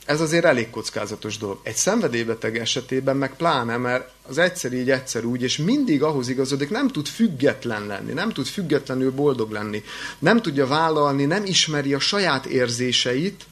ez 0.08 0.20
azért 0.20 0.44
elég 0.44 0.70
kockázatos 0.70 1.38
dolog. 1.38 1.60
Egy 1.62 1.76
szenvedélybeteg 1.76 2.58
esetében 2.58 3.16
meg 3.16 3.36
pláne, 3.36 3.76
mert 3.76 4.10
az 4.28 4.38
egyszer 4.38 4.72
így, 4.72 4.90
egyszer 4.90 5.24
úgy, 5.24 5.42
és 5.42 5.56
mindig 5.56 6.02
ahhoz 6.02 6.28
igazodik, 6.28 6.70
nem 6.70 6.88
tud 6.88 7.06
független 7.06 7.86
lenni, 7.86 8.12
nem 8.12 8.32
tud 8.32 8.46
függetlenül 8.46 9.10
boldog 9.10 9.50
lenni, 9.50 9.82
nem 10.18 10.42
tudja 10.42 10.66
vállalni, 10.66 11.24
nem 11.24 11.44
ismeri 11.44 11.94
a 11.94 11.98
saját 11.98 12.46
érzéseit, 12.46 13.44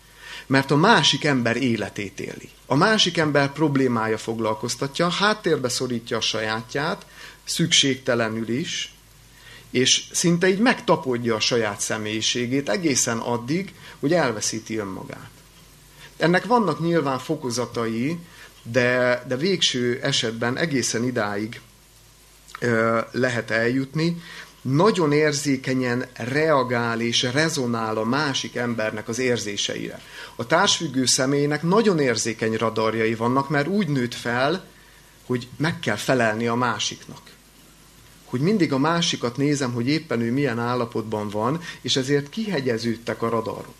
mert 0.46 0.70
a 0.70 0.76
másik 0.76 1.24
ember 1.24 1.56
életét 1.56 2.20
éli. 2.20 2.48
A 2.66 2.74
másik 2.74 3.16
ember 3.18 3.52
problémája 3.52 4.18
foglalkoztatja, 4.18 5.08
háttérbe 5.08 5.68
szorítja 5.68 6.16
a 6.16 6.20
sajátját, 6.20 7.06
szükségtelenül 7.44 8.48
is, 8.48 8.95
és 9.76 10.04
szinte 10.12 10.48
így 10.48 10.58
megtapodja 10.58 11.34
a 11.34 11.40
saját 11.40 11.80
személyiségét 11.80 12.68
egészen 12.68 13.18
addig, 13.18 13.74
hogy 14.00 14.12
elveszíti 14.12 14.76
önmagát. 14.76 15.30
Ennek 16.16 16.44
vannak 16.44 16.80
nyilván 16.80 17.18
fokozatai, 17.18 18.18
de, 18.62 19.22
de 19.28 19.36
végső 19.36 20.00
esetben 20.02 20.56
egészen 20.56 21.04
idáig 21.04 21.60
ö, 22.60 23.00
lehet 23.12 23.50
eljutni. 23.50 24.22
Nagyon 24.60 25.12
érzékenyen 25.12 26.06
reagál 26.14 27.00
és 27.00 27.22
rezonál 27.22 27.96
a 27.96 28.04
másik 28.04 28.56
embernek 28.56 29.08
az 29.08 29.18
érzéseire. 29.18 30.00
A 30.36 30.46
társfüggő 30.46 31.06
személynek 31.06 31.62
nagyon 31.62 31.98
érzékeny 31.98 32.54
radarjai 32.54 33.14
vannak, 33.14 33.48
mert 33.48 33.68
úgy 33.68 33.88
nőtt 33.88 34.14
fel, 34.14 34.64
hogy 35.26 35.48
meg 35.56 35.80
kell 35.80 35.96
felelni 35.96 36.46
a 36.46 36.54
másiknak 36.54 37.34
hogy 38.26 38.40
mindig 38.40 38.72
a 38.72 38.78
másikat 38.78 39.36
nézem, 39.36 39.72
hogy 39.72 39.88
éppen 39.88 40.20
ő 40.20 40.32
milyen 40.32 40.58
állapotban 40.58 41.28
van, 41.28 41.60
és 41.80 41.96
ezért 41.96 42.28
kihegyeződtek 42.28 43.22
a 43.22 43.28
radarok. 43.28 43.74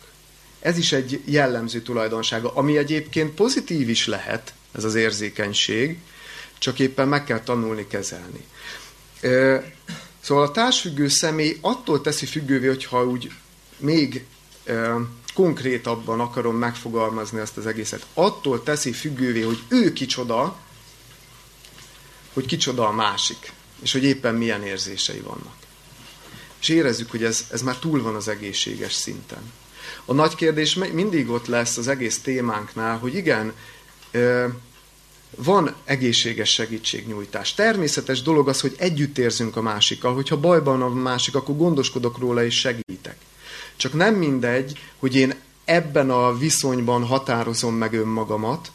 Ez 0.61 0.79
is 0.79 0.93
egy 0.93 1.23
jellemző 1.25 1.81
tulajdonsága, 1.81 2.55
ami 2.55 2.77
egyébként 2.77 3.35
pozitív 3.35 3.89
is 3.89 4.07
lehet, 4.07 4.55
ez 4.73 4.85
az 4.85 4.95
érzékenység, 4.95 5.99
csak 6.59 6.79
éppen 6.79 7.09
meg 7.09 7.25
kell 7.25 7.41
tanulni 7.41 7.87
kezelni. 7.87 8.45
Szóval 10.21 10.45
a 10.45 10.51
társfüggő 10.51 11.09
személy 11.09 11.59
attól 11.61 12.01
teszi 12.01 12.27
függővé, 12.27 12.67
hogyha 12.67 13.05
úgy 13.05 13.31
még 13.77 14.25
konkrétabban 15.35 16.21
akarom 16.21 16.57
megfogalmazni 16.57 17.41
ezt 17.41 17.57
az 17.57 17.67
egészet, 17.67 18.07
attól 18.15 18.63
teszi 18.63 18.93
függővé, 18.93 19.43
hogy 19.43 19.59
ő 19.69 19.93
kicsoda, 19.93 20.57
hogy 22.33 22.47
kicsoda 22.47 22.89
a 22.89 22.93
másik 22.93 23.53
és 23.83 23.93
hogy 23.93 24.05
éppen 24.05 24.35
milyen 24.35 24.63
érzései 24.63 25.21
vannak. 25.21 25.57
És 26.61 26.69
érezzük, 26.69 27.11
hogy 27.11 27.25
ez, 27.25 27.47
ez 27.51 27.63
már 27.63 27.77
túl 27.77 28.03
van 28.03 28.15
az 28.15 28.29
egészséges 28.29 28.93
szinten. 28.93 29.53
A 30.05 30.13
nagy 30.13 30.35
kérdés 30.35 30.75
mindig 30.75 31.31
ott 31.31 31.47
lesz 31.47 31.77
az 31.77 31.89
egész 31.89 32.21
témánknál, 32.21 32.99
hogy 32.99 33.15
igen, 33.15 33.53
van 35.37 35.75
egészséges 35.85 36.51
segítségnyújtás. 36.51 37.55
Természetes 37.55 38.23
dolog 38.23 38.49
az, 38.49 38.61
hogy 38.61 38.75
együtt 38.79 39.19
érzünk 39.19 39.57
a 39.57 39.63
másikkal, 39.63 40.15
hogyha 40.15 40.41
bajban 40.41 40.83
a 40.83 40.89
másik, 40.89 41.35
akkor 41.35 41.57
gondoskodok 41.57 42.19
róla 42.19 42.45
és 42.45 42.59
segítek. 42.59 43.17
Csak 43.77 43.93
nem 43.93 44.15
mindegy, 44.15 44.79
hogy 44.99 45.17
én 45.17 45.35
ebben 45.65 46.11
a 46.11 46.37
viszonyban 46.37 47.05
határozom 47.05 47.75
meg 47.75 47.93
önmagamat, 47.93 48.73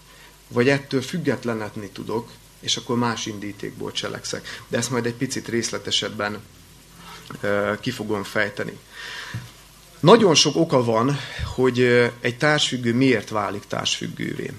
vagy 0.47 0.69
ettől 0.69 1.01
függetlenetni 1.01 1.89
tudok, 1.89 2.29
és 2.61 2.77
akkor 2.77 2.97
más 2.97 3.25
indítékból 3.25 3.91
cselekszek. 3.91 4.61
De 4.67 4.77
ezt 4.77 4.91
majd 4.91 5.05
egy 5.05 5.13
picit 5.13 5.47
részletesebben 5.47 6.39
ki 7.79 7.91
fogom 7.91 8.23
fejteni. 8.23 8.77
Nagyon 9.99 10.35
sok 10.35 10.55
oka 10.55 10.83
van, 10.83 11.17
hogy 11.55 11.79
egy 12.19 12.37
társfüggő 12.37 12.93
miért 12.93 13.29
válik 13.29 13.63
társfüggővé. 13.67 14.51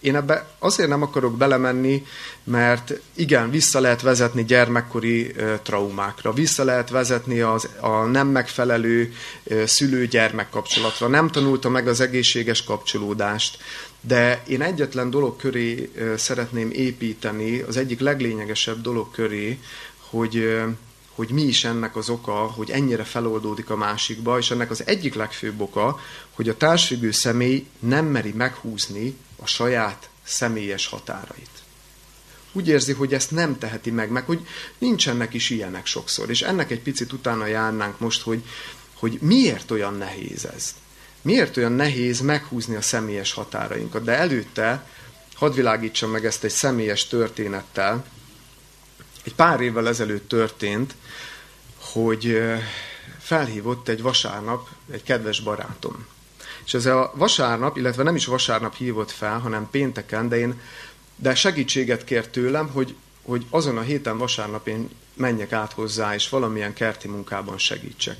Én 0.00 0.16
ebbe 0.16 0.46
azért 0.58 0.88
nem 0.88 1.02
akarok 1.02 1.36
belemenni, 1.36 2.06
mert 2.44 2.92
igen, 3.14 3.50
vissza 3.50 3.80
lehet 3.80 4.02
vezetni 4.02 4.44
gyermekkori 4.44 5.34
traumákra, 5.62 6.32
vissza 6.32 6.64
lehet 6.64 6.90
vezetni 6.90 7.40
az, 7.40 7.68
a 7.80 8.04
nem 8.04 8.28
megfelelő 8.28 9.14
szülő-gyermek 9.64 10.50
kapcsolatra, 10.50 11.06
nem 11.08 11.28
tanulta 11.28 11.68
meg 11.68 11.88
az 11.88 12.00
egészséges 12.00 12.64
kapcsolódást, 12.64 13.58
de 14.04 14.42
én 14.46 14.62
egyetlen 14.62 15.10
dolog 15.10 15.36
köré 15.36 15.90
szeretném 16.16 16.70
építeni, 16.70 17.60
az 17.60 17.76
egyik 17.76 18.00
leglényegesebb 18.00 18.80
dolog 18.80 19.10
köré, 19.10 19.58
hogy 20.10 20.62
hogy 21.14 21.30
mi 21.30 21.42
is 21.42 21.64
ennek 21.64 21.96
az 21.96 22.08
oka, 22.08 22.32
hogy 22.32 22.70
ennyire 22.70 23.04
feloldódik 23.04 23.70
a 23.70 23.76
másikba, 23.76 24.38
és 24.38 24.50
ennek 24.50 24.70
az 24.70 24.86
egyik 24.86 25.14
legfőbb 25.14 25.60
oka, 25.60 26.00
hogy 26.30 26.48
a 26.48 26.56
társfüggő 26.56 27.10
személy 27.10 27.66
nem 27.78 28.06
meri 28.06 28.32
meghúzni 28.32 29.16
a 29.36 29.46
saját 29.46 30.08
személyes 30.24 30.86
határait. 30.86 31.50
Úgy 32.52 32.68
érzi, 32.68 32.92
hogy 32.92 33.14
ezt 33.14 33.30
nem 33.30 33.58
teheti 33.58 33.90
meg, 33.90 34.10
meg 34.10 34.24
hogy 34.24 34.46
nincsenek 34.78 35.34
is 35.34 35.50
ilyenek 35.50 35.86
sokszor. 35.86 36.30
És 36.30 36.42
ennek 36.42 36.70
egy 36.70 36.80
picit 36.80 37.12
utána 37.12 37.46
járnánk 37.46 37.98
most, 37.98 38.22
hogy, 38.22 38.44
hogy 38.94 39.18
miért 39.20 39.70
olyan 39.70 39.94
nehéz 39.94 40.44
ez. 40.44 40.74
Miért 41.22 41.56
olyan 41.56 41.72
nehéz 41.72 42.20
meghúzni 42.20 42.74
a 42.74 42.80
személyes 42.80 43.32
határainkat. 43.32 44.04
De 44.04 44.12
előtte 44.12 44.86
hadd 45.34 45.54
világítsam 45.54 46.10
meg 46.10 46.24
ezt 46.24 46.44
egy 46.44 46.50
személyes 46.50 47.06
történettel. 47.06 48.04
Egy 49.24 49.34
pár 49.34 49.60
évvel 49.60 49.88
ezelőtt 49.88 50.28
történt, 50.28 50.94
hogy 51.78 52.42
felhívott 53.18 53.88
egy 53.88 54.02
vasárnap 54.02 54.68
egy 54.90 55.02
kedves 55.02 55.40
barátom. 55.40 56.06
És 56.64 56.74
ez 56.74 56.86
a 56.86 57.12
vasárnap, 57.14 57.76
illetve 57.76 58.02
nem 58.02 58.16
is 58.16 58.26
vasárnap 58.26 58.74
hívott 58.74 59.10
fel, 59.10 59.38
hanem 59.38 59.68
pénteken, 59.70 60.28
de 60.28 60.38
én 60.38 60.60
de 61.16 61.34
segítséget 61.34 62.04
kért 62.04 62.30
tőlem, 62.30 62.68
hogy, 62.68 62.94
hogy 63.22 63.46
azon 63.50 63.78
a 63.78 63.80
héten 63.80 64.18
vasárnap 64.18 64.66
én 64.66 64.90
menjek 65.14 65.52
át 65.52 65.72
hozzá, 65.72 66.14
és 66.14 66.28
valamilyen 66.28 66.72
kerti 66.72 67.08
munkában 67.08 67.58
segítsek. 67.58 68.16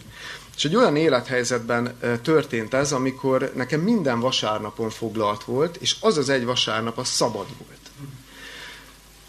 És 0.63 0.69
egy 0.69 0.77
olyan 0.77 0.97
élethelyzetben 0.97 1.97
történt 2.23 2.75
ez, 2.75 2.93
amikor 2.93 3.53
nekem 3.55 3.81
minden 3.81 4.21
vasárnapon 4.21 4.91
foglalt 4.91 5.45
volt, 5.45 5.77
és 5.77 5.97
az 6.01 6.17
az 6.17 6.29
egy 6.29 6.45
vasárnap 6.45 6.99
az 6.99 7.09
szabad 7.09 7.47
volt. 7.59 7.91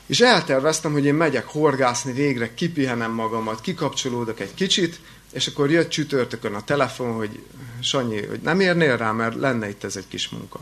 És 0.05 0.21
elterveztem, 0.21 0.91
hogy 0.91 1.05
én 1.05 1.13
megyek 1.13 1.47
horgászni, 1.47 2.11
végre 2.11 2.53
kipihenem 2.53 3.11
magamat, 3.11 3.61
kikapcsolódok 3.61 4.39
egy 4.39 4.53
kicsit, 4.53 4.99
és 5.31 5.47
akkor 5.47 5.71
jött 5.71 5.89
csütörtökön 5.89 6.53
a 6.53 6.63
telefon, 6.63 7.13
hogy 7.13 7.43
Sanyi, 7.81 8.25
hogy 8.25 8.41
nem 8.41 8.59
érnél 8.59 8.97
rá, 8.97 9.11
mert 9.11 9.35
lenne 9.35 9.69
itt 9.69 9.83
ez 9.83 9.95
egy 9.95 10.07
kis 10.07 10.29
munka. 10.29 10.59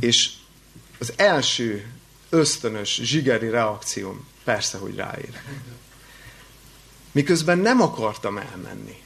És 0.00 0.30
az 0.98 1.12
első 1.16 1.86
ösztönös, 2.30 3.00
zsigeri 3.02 3.48
reakcióm, 3.48 4.26
persze, 4.44 4.78
hogy 4.78 4.96
ráérek. 4.96 5.44
Miközben 7.12 7.58
nem 7.58 7.80
akartam 7.80 8.38
elmenni. 8.38 9.02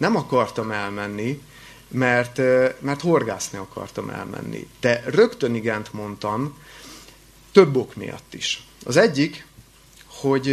Nem 0.00 0.16
akartam 0.16 0.70
elmenni, 0.70 1.42
mert, 1.88 2.38
mert 2.80 3.00
horgászni 3.00 3.58
akartam 3.58 4.10
elmenni. 4.10 4.68
De 4.80 5.02
rögtön 5.06 5.54
igent 5.54 5.92
mondtam, 5.92 6.58
több 7.52 7.76
ok 7.76 7.96
miatt 7.96 8.34
is. 8.34 8.66
Az 8.84 8.96
egyik, 8.96 9.46
hogy 10.06 10.46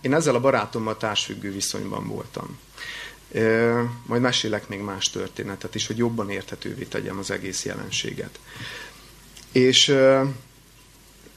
én 0.00 0.14
ezzel 0.14 0.34
a 0.34 0.40
barátommal 0.40 0.96
társfüggő 0.96 1.52
viszonyban 1.52 2.06
voltam. 2.06 2.58
Majd 4.06 4.22
mesélek 4.22 4.68
még 4.68 4.80
más 4.80 5.10
történetet 5.10 5.74
is, 5.74 5.86
hogy 5.86 5.96
jobban 5.96 6.30
érthetővé 6.30 6.84
tegyem 6.84 7.18
az 7.18 7.30
egész 7.30 7.64
jelenséget. 7.64 8.38
És 9.52 9.96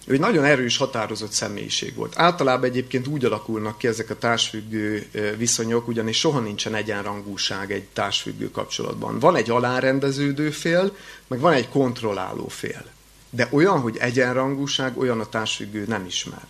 ő 0.06 0.14
egy 0.14 0.20
nagyon 0.20 0.44
erős, 0.44 0.78
határozott 0.78 1.32
személyiség 1.32 1.96
volt. 1.96 2.14
Általában 2.18 2.70
egyébként 2.70 3.08
úgy 3.08 3.26
alakulnak 3.26 3.78
ki 3.78 3.88
ezek 3.88 4.10
a 4.10 4.18
társfüggő 4.18 5.08
viszonyok, 5.38 5.88
ugyanis 5.88 6.20
soha 6.20 6.40
nincsen 6.40 6.76
egyenrangúság 6.76 7.72
egy 7.72 7.84
társfüggő 7.84 8.52
kapcsolatban. 8.52 9.20
Van 9.20 9.36
egy 9.36 9.50
alárendeződő 9.50 10.50
fél, 10.50 10.96
meg 11.28 11.40
van 11.40 11.54
egy 11.54 11.70
kontrolláló 11.70 12.48
fél. 12.48 12.86
De 13.30 13.48
olyan, 13.52 13.80
hogy 13.80 13.98
egyenrangúság, 13.98 14.98
olyan 14.98 15.20
a 15.20 15.30
társfüggő 15.30 15.86
nem 15.88 16.06
ismer. 16.06 16.46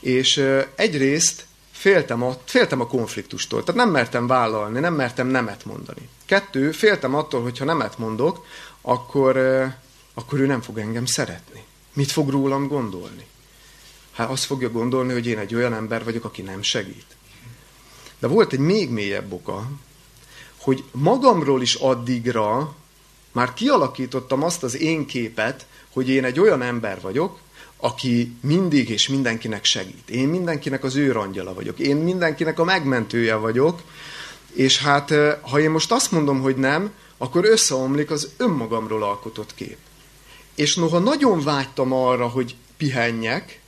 És 0.00 0.44
egyrészt 0.74 1.44
féltem 1.72 2.22
a, 2.22 2.36
féltem 2.44 2.80
a 2.80 2.86
konfliktustól, 2.86 3.64
tehát 3.64 3.80
nem 3.80 3.90
mertem 3.90 4.26
vállalni, 4.26 4.80
nem 4.80 4.94
mertem 4.94 5.26
nemet 5.26 5.64
mondani. 5.64 6.08
Kettő, 6.26 6.72
féltem 6.72 7.14
attól, 7.14 7.42
hogy 7.42 7.58
ha 7.58 7.64
nemet 7.64 7.98
mondok, 7.98 8.46
akkor, 8.80 9.36
akkor 10.14 10.40
ő 10.40 10.46
nem 10.46 10.62
fog 10.62 10.78
engem 10.78 11.06
szeretni. 11.06 11.64
Mit 11.94 12.12
fog 12.12 12.30
rólam 12.30 12.68
gondolni? 12.68 13.26
Hát 14.12 14.30
azt 14.30 14.44
fogja 14.44 14.70
gondolni, 14.70 15.12
hogy 15.12 15.26
én 15.26 15.38
egy 15.38 15.54
olyan 15.54 15.74
ember 15.74 16.04
vagyok, 16.04 16.24
aki 16.24 16.42
nem 16.42 16.62
segít. 16.62 17.06
De 18.18 18.26
volt 18.26 18.52
egy 18.52 18.58
még 18.58 18.90
mélyebb 18.90 19.32
oka, 19.32 19.70
hogy 20.56 20.84
magamról 20.92 21.62
is 21.62 21.74
addigra 21.74 22.74
már 23.32 23.54
kialakítottam 23.54 24.42
azt 24.42 24.62
az 24.62 24.76
én 24.76 25.06
képet, 25.06 25.66
hogy 25.92 26.08
én 26.08 26.24
egy 26.24 26.40
olyan 26.40 26.62
ember 26.62 27.00
vagyok, 27.00 27.38
aki 27.76 28.36
mindig 28.40 28.88
és 28.88 29.08
mindenkinek 29.08 29.64
segít. 29.64 30.10
Én 30.10 30.28
mindenkinek 30.28 30.84
az 30.84 30.96
őrangyala 30.96 31.54
vagyok. 31.54 31.78
Én 31.78 31.96
mindenkinek 31.96 32.58
a 32.58 32.64
megmentője 32.64 33.34
vagyok. 33.34 33.82
És 34.52 34.78
hát, 34.78 35.14
ha 35.40 35.60
én 35.60 35.70
most 35.70 35.92
azt 35.92 36.12
mondom, 36.12 36.40
hogy 36.40 36.56
nem, 36.56 36.92
akkor 37.16 37.44
összeomlik 37.44 38.10
az 38.10 38.30
önmagamról 38.36 39.02
alkotott 39.02 39.54
kép. 39.54 39.76
És 40.54 40.74
noha 40.74 40.98
nagyon 40.98 41.42
vágytam 41.42 41.92
arra, 41.92 42.28
hogy 42.28 42.54
pihenjek, 42.76 43.60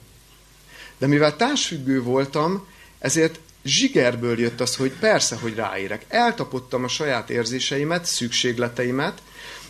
de 0.98 1.06
mivel 1.06 1.36
társfüggő 1.36 2.02
voltam, 2.02 2.66
ezért 2.98 3.40
zsigerből 3.64 4.40
jött 4.40 4.60
az, 4.60 4.76
hogy 4.76 4.92
persze, 4.92 5.36
hogy 5.36 5.54
ráérek. 5.54 6.04
Eltapottam 6.08 6.84
a 6.84 6.88
saját 6.88 7.30
érzéseimet, 7.30 8.04
szükségleteimet, 8.04 9.22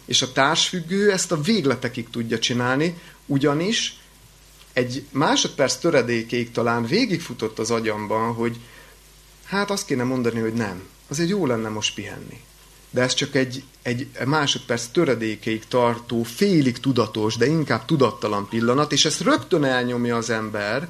és 0.04 0.22
a 0.22 0.32
társfüggő 0.32 1.12
ezt 1.12 1.32
a 1.32 1.40
végletekig 1.40 2.10
tudja 2.10 2.38
csinálni, 2.38 2.98
ugyanis 3.26 3.98
egy 4.72 5.04
másodperc 5.10 5.74
töredékéig 5.74 6.50
talán 6.50 6.86
végigfutott 6.86 7.58
az 7.58 7.70
agyamban, 7.70 8.34
hogy 8.34 8.56
hát 9.44 9.70
azt 9.70 9.86
kéne 9.86 10.04
mondani, 10.04 10.40
hogy 10.40 10.52
nem. 10.52 10.82
Azért 11.08 11.28
jó 11.28 11.46
lenne 11.46 11.68
most 11.68 11.94
pihenni. 11.94 12.40
De 12.90 13.02
ez 13.02 13.14
csak 13.14 13.34
egy, 13.34 13.62
egy 13.86 14.08
másodperc 14.24 14.86
töredékeig 14.86 15.66
tartó, 15.68 16.22
félig 16.22 16.80
tudatos, 16.80 17.36
de 17.36 17.46
inkább 17.46 17.84
tudattalan 17.84 18.48
pillanat, 18.48 18.92
és 18.92 19.04
ezt 19.04 19.20
rögtön 19.20 19.64
elnyomja 19.64 20.16
az 20.16 20.30
ember, 20.30 20.88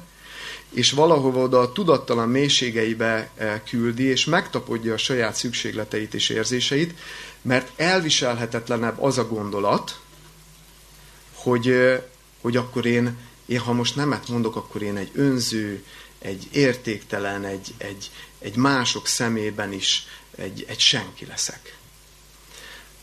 és 0.69 0.91
valahova 0.91 1.41
oda 1.41 1.59
a 1.59 1.71
tudattalan 1.71 2.29
mélységeibe 2.29 3.29
eh, 3.35 3.61
küldi, 3.69 4.03
és 4.03 4.25
megtapodja 4.25 4.93
a 4.93 4.97
saját 4.97 5.35
szükségleteit 5.35 6.13
és 6.13 6.29
érzéseit, 6.29 6.97
mert 7.41 7.79
elviselhetetlenebb 7.79 9.01
az 9.01 9.17
a 9.17 9.27
gondolat, 9.27 9.99
hogy, 11.33 11.69
eh, 11.69 12.01
hogy 12.41 12.57
akkor 12.57 12.85
én 12.85 13.17
én 13.45 13.59
ha 13.59 13.73
most 13.73 13.95
nemet 13.95 14.27
mondok, 14.27 14.55
akkor 14.55 14.81
én 14.81 14.97
egy 14.97 15.11
önző, 15.13 15.83
egy 16.19 16.47
értéktelen, 16.51 17.43
egy, 17.43 17.73
egy, 17.77 18.11
egy 18.39 18.55
mások 18.55 19.07
szemében 19.07 19.73
is 19.73 20.07
egy, 20.35 20.65
egy 20.67 20.79
senki 20.79 21.25
leszek. 21.25 21.77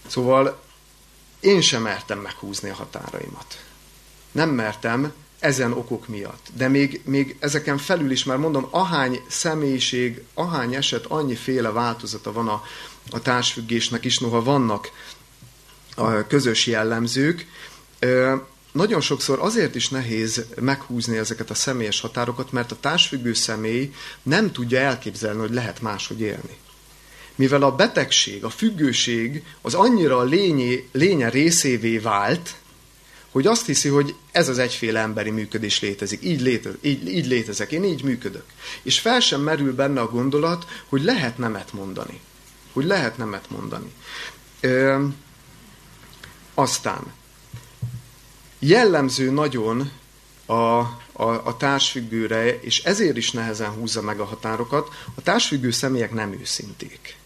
Szóval 0.07 0.63
én 1.41 1.61
sem 1.61 1.83
mertem 1.83 2.19
meghúzni 2.19 2.69
a 2.71 2.75
határaimat. 2.75 3.65
Nem 4.33 4.51
mertem 4.51 5.13
ezen 5.39 5.73
okok 5.73 6.09
miatt. 6.09 6.47
De 6.57 6.69
még, 6.69 7.01
még 7.05 7.37
ezeken 7.41 7.79
felül 7.79 8.11
is 8.11 8.25
már 8.25 8.37
mondom, 8.37 8.67
ahány 8.71 9.21
személyiség, 9.29 10.23
ahány 10.35 10.75
eset, 10.75 11.07
annyi 11.07 11.35
féle 11.35 11.71
változata 11.71 12.33
van 12.33 12.49
a, 12.49 12.63
a 13.11 13.21
társfüggésnek 13.21 14.05
is, 14.05 14.19
noha 14.19 14.43
vannak 14.43 14.91
a 15.95 16.27
közös 16.27 16.67
jellemzők, 16.67 17.47
nagyon 18.73 19.01
sokszor 19.01 19.39
azért 19.39 19.75
is 19.75 19.89
nehéz 19.89 20.45
meghúzni 20.61 21.17
ezeket 21.17 21.51
a 21.51 21.55
személyes 21.55 22.01
határokat, 22.01 22.53
mert 22.53 22.73
a 22.73 22.81
társfüggő 22.81 23.33
személy 23.33 23.95
nem 24.23 24.53
tudja 24.53 24.79
elképzelni, 24.79 25.41
hogy 25.41 25.53
lehet 25.53 25.81
máshogy 25.81 26.21
élni. 26.21 26.59
Mivel 27.35 27.63
a 27.63 27.75
betegség, 27.75 28.45
a 28.45 28.51
függőség 28.51 29.45
az 29.61 29.75
annyira 29.75 30.17
a 30.17 30.25
lényé, 30.25 30.89
lénye 30.93 31.29
részévé 31.29 31.99
vált, 31.99 32.55
hogy 33.31 33.47
azt 33.47 33.67
hiszi, 33.67 33.89
hogy 33.89 34.15
ez 34.33 34.49
az 34.49 34.59
egyféle 34.59 35.01
emberi 35.01 35.31
működés 35.31 35.81
létezik, 35.81 36.23
így, 36.23 36.41
létez, 36.41 36.75
így, 36.81 37.09
így 37.09 37.27
létezek, 37.27 37.73
én 37.73 37.85
így 37.85 38.03
működök. 38.03 38.45
És 38.83 39.01
fel 39.01 39.21
sem 39.21 39.41
merül 39.41 39.75
benne 39.75 40.01
a 40.01 40.11
gondolat, 40.11 40.67
hogy 40.89 41.03
lehet 41.03 41.39
nemet 41.39 41.73
mondani. 41.73 42.21
Hogy 42.73 42.85
lehet 42.85 43.17
nemet 43.17 43.51
mondani. 43.51 43.93
Ö, 44.61 45.05
aztán 46.55 47.13
jellemző 48.59 49.31
nagyon 49.31 49.91
a, 50.47 50.55
a, 50.55 50.89
a 51.45 51.57
társfüggőre, 51.57 52.61
és 52.61 52.83
ezért 52.83 53.17
is 53.17 53.31
nehezen 53.31 53.71
húzza 53.71 54.03
meg 54.03 54.21
a 54.21 54.25
határokat, 54.25 54.89
a 55.15 55.23
társfüggő 55.23 55.71
személyek 55.71 56.13
nem 56.13 56.33
őszinték. 56.41 57.17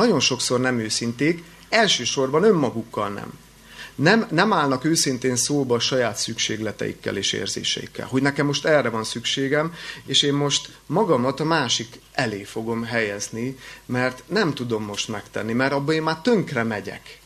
Nagyon 0.00 0.20
sokszor 0.20 0.60
nem 0.60 0.78
őszinték, 0.78 1.42
elsősorban 1.68 2.42
önmagukkal 2.42 3.08
nem 3.08 3.32
nem, 3.94 4.26
nem 4.30 4.52
állnak 4.52 4.84
őszintén 4.84 5.36
szóba 5.36 5.74
a 5.74 5.78
saját 5.78 6.16
szükségleteikkel 6.16 7.16
és 7.16 7.32
érzéseikkel. 7.32 8.06
Hogy 8.06 8.22
nekem 8.22 8.46
most 8.46 8.64
erre 8.64 8.88
van 8.88 9.04
szükségem, 9.04 9.74
és 10.04 10.22
én 10.22 10.34
most 10.34 10.70
magamat 10.86 11.40
a 11.40 11.44
másik 11.44 12.00
elé 12.12 12.42
fogom 12.44 12.82
helyezni, 12.82 13.56
mert 13.86 14.22
nem 14.26 14.54
tudom 14.54 14.84
most 14.84 15.08
megtenni, 15.08 15.52
mert 15.52 15.72
abban 15.72 15.94
én 15.94 16.02
már 16.02 16.20
tönkre 16.20 16.62
megyek, 16.62 17.20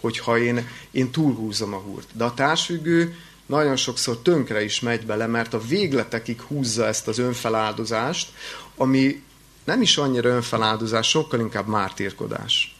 hogyha 0.00 0.38
én, 0.38 0.68
én 0.90 1.10
túlhúzom 1.10 1.74
a 1.74 1.78
húrt. 1.78 2.08
De 2.12 2.24
a 2.24 2.34
társfüggő 2.34 3.16
nagyon 3.46 3.76
sokszor 3.76 4.18
tönkre 4.18 4.64
is 4.64 4.80
megy 4.80 5.06
bele, 5.06 5.26
mert 5.26 5.54
a 5.54 5.60
végletekig 5.60 6.40
húzza 6.40 6.86
ezt 6.86 7.08
az 7.08 7.18
önfeláldozást, 7.18 8.32
ami 8.76 9.22
nem 9.68 9.82
is 9.82 9.96
annyira 9.96 10.28
önfeláldozás, 10.28 11.08
sokkal 11.08 11.40
inkább 11.40 11.66
mártírkodás. 11.66 12.76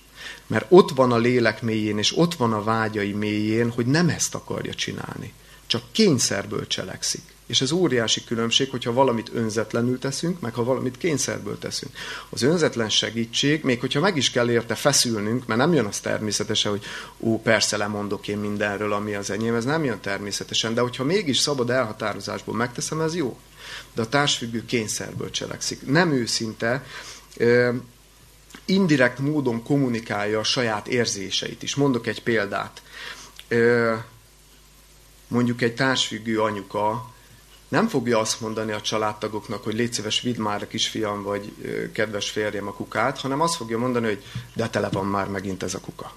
Mert 0.47 0.67
ott 0.69 0.91
van 0.91 1.13
a 1.13 1.17
lélek 1.17 1.63
mélyén, 1.63 1.99
és 1.99 2.17
ott 2.17 2.35
van 2.35 2.53
a 2.53 2.63
vágyai 2.63 3.13
mélyén, 3.13 3.71
hogy 3.71 3.87
nem 3.87 4.09
ezt 4.09 4.35
akarja 4.35 4.75
csinálni. 4.75 5.33
Csak 5.67 5.83
kényszerből 5.93 6.67
cselekszik. 6.67 7.23
És 7.49 7.61
ez 7.61 7.73
óriási 7.73 8.25
különbség, 8.25 8.71
hogyha 8.71 8.93
valamit 8.93 9.31
önzetlenül 9.35 9.99
teszünk, 9.99 10.41
meg 10.41 10.55
ha 10.55 10.65
valamit 10.65 10.99
kényszerből 10.99 11.59
teszünk. 11.59 11.93
Az 12.31 12.43
önzetlen 12.43 12.89
segítség, 12.89 13.65
még 13.65 13.81
hogyha 13.81 14.01
meg 14.01 14.17
is 14.17 14.31
kell 14.31 14.51
érte 14.51 14.75
feszülnünk, 14.75 15.47
mert 15.47 15.61
nem 15.61 15.73
jön 15.73 15.85
az 15.85 16.01
természetesen, 16.01 16.71
hogy 16.71 16.85
ó, 17.19 17.41
persze 17.43 17.77
lemondok 17.77 18.29
én 18.29 18.39
mindenről, 18.39 18.93
ami 18.93 19.15
az 19.15 19.31
enyém, 19.31 19.55
ez 19.55 19.65
nem 19.65 19.85
jön 19.85 20.01
természetesen, 20.01 20.75
de 20.75 20.81
hogyha 20.81 21.05
mégis 21.05 21.39
szabad 21.39 21.71
elhatározásból 21.71 22.55
megteszem, 22.55 23.01
ez 23.01 23.15
jó. 23.15 23.39
De 23.95 24.03
a 24.03 24.09
társfüggő 24.09 24.65
kényszerből 24.65 25.31
cselekszik. 25.31 25.87
Nem 25.87 26.13
őszinte, 26.13 26.85
indirekt 28.65 29.19
módon 29.19 29.63
kommunikálja 29.63 30.39
a 30.39 30.45
saját 30.45 30.89
érzéseit 30.89 31.63
is. 31.63 31.75
Mondok 31.75 32.07
egy 32.07 32.23
példát. 32.23 32.83
Mondjuk 35.29 35.63
egy 35.63 35.75
társfüggő 35.75 36.41
anyuka 36.41 37.17
nem 37.69 37.89
fogja 37.89 38.19
azt 38.19 38.41
mondani 38.41 38.73
a 38.73 38.81
családtagoknak, 38.81 39.65
hogy 39.65 39.75
légy 39.75 39.93
szíves, 39.93 40.21
vidd 40.21 40.41
már 40.41 40.63
a 40.63 40.67
kisfiam, 40.67 41.23
vagy 41.23 41.53
kedves 41.93 42.31
férjem 42.31 42.67
a 42.67 42.73
kukát, 42.73 43.21
hanem 43.21 43.41
azt 43.41 43.57
fogja 43.57 43.79
mondani, 43.79 44.07
hogy 44.07 44.23
de 44.55 44.69
tele 44.69 44.89
van 44.89 45.07
már 45.07 45.29
megint 45.29 45.63
ez 45.63 45.75
a 45.75 45.81
kuka. 45.81 46.13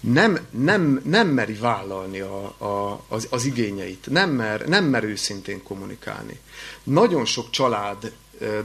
Nem, 0.00 0.46
nem, 0.50 1.00
nem 1.04 1.28
meri 1.28 1.54
vállalni 1.54 2.20
a, 2.20 2.44
a, 2.44 3.04
az, 3.08 3.26
az 3.30 3.44
igényeit, 3.44 4.06
nem 4.10 4.30
mer, 4.30 4.66
nem 4.66 4.84
mer 4.84 5.04
őszintén 5.04 5.62
kommunikálni. 5.62 6.40
Nagyon 6.82 7.24
sok 7.24 7.50
család 7.50 8.12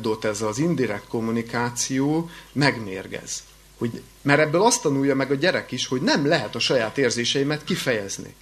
dot 0.02 0.26
ez 0.26 0.42
az 0.42 0.58
indirekt 0.58 1.08
kommunikáció 1.08 2.30
megmérgez. 2.52 3.44
Hogy, 3.78 4.02
mert 4.22 4.40
ebből 4.40 4.62
azt 4.62 4.82
tanulja 4.82 5.16
meg 5.16 5.32
a 5.32 5.36
gyerek 5.36 5.72
is, 5.72 5.88
hogy 5.88 6.02
nem 6.02 6.28
lehet 6.28 6.56
a 6.56 6.60
saját 6.60 6.98
érzéseimet 6.98 7.64
kifejezni. 7.64 8.36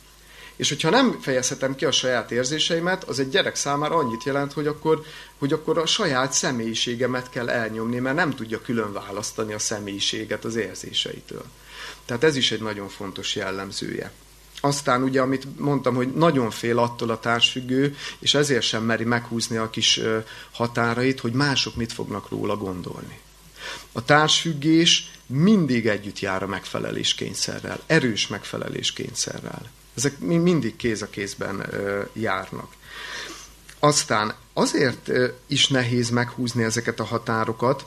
És 0.56 0.70
hogyha 0.70 0.90
nem 0.90 1.20
fejezhetem 1.22 1.76
ki 1.76 1.86
a 1.86 1.92
saját 1.92 2.32
érzéseimet, 2.32 3.04
az 3.04 3.20
egy 3.20 3.30
gyerek 3.30 3.56
számára 3.56 3.96
annyit 3.96 4.24
jelent, 4.24 4.54
hogy 4.54 4.68
akkor, 4.68 5.04
hogy 5.38 5.54
akkor 5.54 5.78
a 5.78 5.86
saját 5.86 6.34
személyiségemet 6.34 7.30
kell 7.30 7.50
elnyomni, 7.50 8.00
mert 8.00 8.16
nem 8.16 8.36
tudja 8.36 8.62
külön 8.62 8.94
választani 8.94 9.54
a 9.54 9.60
személyiséget 9.60 10.46
az 10.46 10.56
érzéseitől. 10.56 11.44
Tehát 12.06 12.24
ez 12.24 12.36
is 12.36 12.52
egy 12.52 12.62
nagyon 12.62 12.90
fontos 12.90 13.36
jellemzője. 13.36 14.12
Aztán 14.62 15.04
ugye, 15.04 15.22
amit 15.22 15.60
mondtam, 15.60 15.96
hogy 15.96 16.14
nagyon 16.14 16.52
fél 16.52 16.78
attól 16.78 17.10
a 17.10 17.20
társfüggő, 17.20 17.96
és 18.20 18.34
ezért 18.34 18.64
sem 18.64 18.84
meri 18.84 19.04
meghúzni 19.04 19.58
a 19.58 19.70
kis 19.70 20.00
határait, 20.52 21.20
hogy 21.20 21.34
mások 21.34 21.76
mit 21.76 21.94
fognak 21.94 22.30
róla 22.30 22.58
gondolni. 22.58 23.20
A 23.92 24.06
társfüggés 24.06 25.12
mindig 25.26 25.88
együtt 25.88 26.20
jár 26.20 26.44
a 26.44 26.48
megfeleléskényszerrel, 26.48 27.80
erős 27.86 28.28
megfeleléskényszerrel. 28.28 29.72
Ezek 29.96 30.20
mindig 30.20 30.76
kéz 30.76 31.02
a 31.02 31.10
kézben 31.10 31.66
járnak. 32.14 32.74
Aztán 33.80 34.34
azért 34.54 35.12
is 35.48 35.68
nehéz 35.68 36.10
meghúzni 36.10 36.64
ezeket 36.64 37.00
a 37.00 37.04
határokat, 37.04 37.86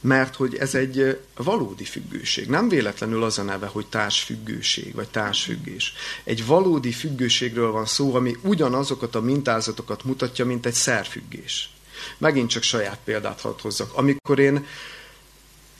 mert 0.00 0.34
hogy 0.34 0.54
ez 0.54 0.74
egy 0.74 1.20
valódi 1.36 1.84
függőség. 1.84 2.48
Nem 2.48 2.68
véletlenül 2.68 3.22
az 3.22 3.38
a 3.38 3.42
neve, 3.42 3.66
hogy 3.66 3.86
társfüggőség, 3.86 4.94
vagy 4.94 5.08
társfüggés. 5.08 5.92
Egy 6.24 6.46
valódi 6.46 6.92
függőségről 6.92 7.70
van 7.70 7.86
szó, 7.86 8.14
ami 8.14 8.36
ugyanazokat 8.42 9.14
a 9.14 9.20
mintázatokat 9.20 10.04
mutatja, 10.04 10.44
mint 10.44 10.66
egy 10.66 10.74
szerfüggés. 10.74 11.70
Megint 12.18 12.50
csak 12.50 12.62
saját 12.62 12.98
példát 13.04 13.40
hadd 13.40 13.60
hozzak. 13.60 13.92
Amikor 13.94 14.38
én 14.38 14.66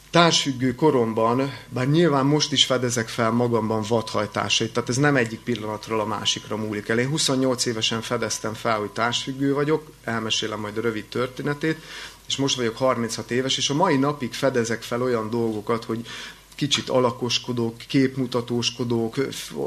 társfüggő 0.09 0.75
koromban, 0.75 1.53
bár 1.69 1.89
nyilván 1.89 2.25
most 2.25 2.51
is 2.51 2.65
fedezek 2.65 3.07
fel 3.07 3.31
magamban 3.31 3.83
vadhajtásait, 3.87 4.73
tehát 4.73 4.89
ez 4.89 4.97
nem 4.97 5.15
egyik 5.15 5.39
pillanatról 5.39 5.99
a 5.99 6.05
másikra 6.05 6.57
múlik 6.57 6.87
el. 6.87 6.99
Én 6.99 7.07
28 7.09 7.65
évesen 7.65 8.01
fedeztem 8.01 8.53
fel, 8.53 8.79
hogy 8.79 8.89
társfüggő 8.89 9.53
vagyok, 9.53 9.91
elmesélem 10.03 10.59
majd 10.59 10.77
a 10.77 10.81
rövid 10.81 11.05
történetét, 11.05 11.77
és 12.27 12.35
most 12.35 12.55
vagyok 12.55 12.77
36 12.77 13.31
éves, 13.31 13.57
és 13.57 13.69
a 13.69 13.73
mai 13.73 13.97
napig 13.97 14.33
fedezek 14.33 14.81
fel 14.81 15.01
olyan 15.01 15.29
dolgokat, 15.29 15.83
hogy 15.83 16.07
kicsit 16.57 16.89
alakoskodók, 16.89 17.77
képmutatóskodók, 17.87 19.15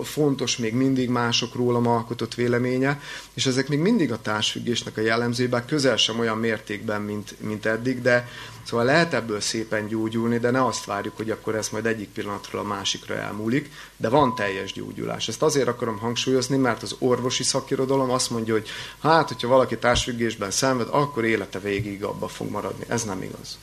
fontos 0.03 0.57
még 0.57 0.75
mindig 0.75 1.09
mások 1.09 1.55
rólam 1.55 1.87
alkotott 1.87 2.35
véleménye, 2.35 3.01
és 3.35 3.47
ezek 3.47 3.69
még 3.69 3.79
mindig 3.79 4.13
a 4.13 4.21
társfüggésnek 4.21 4.97
a 4.97 5.01
jellemzői, 5.01 5.47
bár 5.47 5.65
közel 5.65 5.97
sem 5.97 6.19
olyan 6.19 6.39
mértékben, 6.39 7.03
mint, 7.03 7.35
mint 7.41 7.67
eddig, 7.67 8.03
de 8.03 8.29
szóval 8.63 8.85
lehet 8.85 9.15
ebből 9.15 9.41
szépen 9.41 9.87
gyógyulni, 9.87 10.39
de 10.39 10.51
ne 10.51 10.65
azt 10.65 10.85
várjuk, 10.85 11.17
hogy 11.17 11.31
akkor 11.31 11.55
ez 11.55 11.69
majd 11.69 11.87
egyik 11.87 12.09
pillanatról 12.09 12.61
a 12.61 12.69
másikra 12.69 13.15
elmúlik, 13.15 13.71
de 13.97 14.09
van 14.09 14.35
teljes 14.35 14.73
gyógyulás. 14.73 15.29
Ezt 15.29 15.43
azért 15.43 15.69
akarom 15.69 15.99
hangsúlyozni, 15.99 16.57
mert 16.57 16.83
az 16.83 16.97
orvosi 16.99 17.43
szakirodalom 17.43 18.11
azt 18.11 18.31
mondja, 18.31 18.53
hogy 18.55 18.69
hát, 19.01 19.29
hogyha 19.29 19.49
valaki 19.49 19.79
társfüggésben 19.79 20.51
szenved, 20.51 20.89
akkor 20.91 21.25
élete 21.25 21.59
végig 21.59 22.05
abba 22.05 22.29
fog 22.29 22.51
maradni. 22.51 22.85
Ez 22.89 23.05
nem 23.05 23.23
igaz 23.23 23.59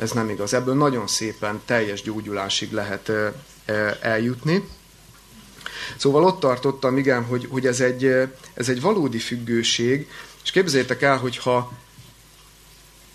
ez 0.00 0.10
nem 0.10 0.28
igaz. 0.30 0.54
Ebből 0.54 0.74
nagyon 0.74 1.06
szépen 1.06 1.60
teljes 1.64 2.02
gyógyulásig 2.02 2.72
lehet 2.72 3.12
eljutni. 4.00 4.68
Szóval 5.96 6.24
ott 6.24 6.40
tartottam, 6.40 6.98
igen, 6.98 7.24
hogy, 7.24 7.46
hogy 7.50 7.66
ez, 7.66 7.80
egy, 7.80 8.04
ez 8.54 8.68
egy 8.68 8.80
valódi 8.80 9.18
függőség, 9.18 10.08
és 10.42 10.50
képzeljétek 10.50 11.02
el, 11.02 11.16
hogyha 11.16 11.72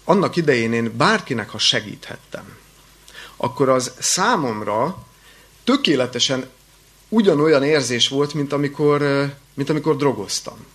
annak 0.04 0.36
idején 0.36 0.74
én 0.74 0.98
bárkinek, 0.98 1.50
ha 1.50 1.58
segíthettem, 1.58 2.58
akkor 3.36 3.70
az 3.70 3.92
számomra 4.00 5.06
tökéletesen 5.64 6.50
ugyanolyan 7.10 7.64
érzés 7.64 8.08
volt, 8.08 8.34
mint 8.34 8.54
amikor, 8.54 9.02
mint 9.54 9.70
amikor 9.70 9.96
drogoztam. 9.96 10.66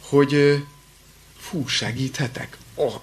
Hogy 0.00 0.64
fú, 1.38 1.66
segíthetek? 1.66 2.58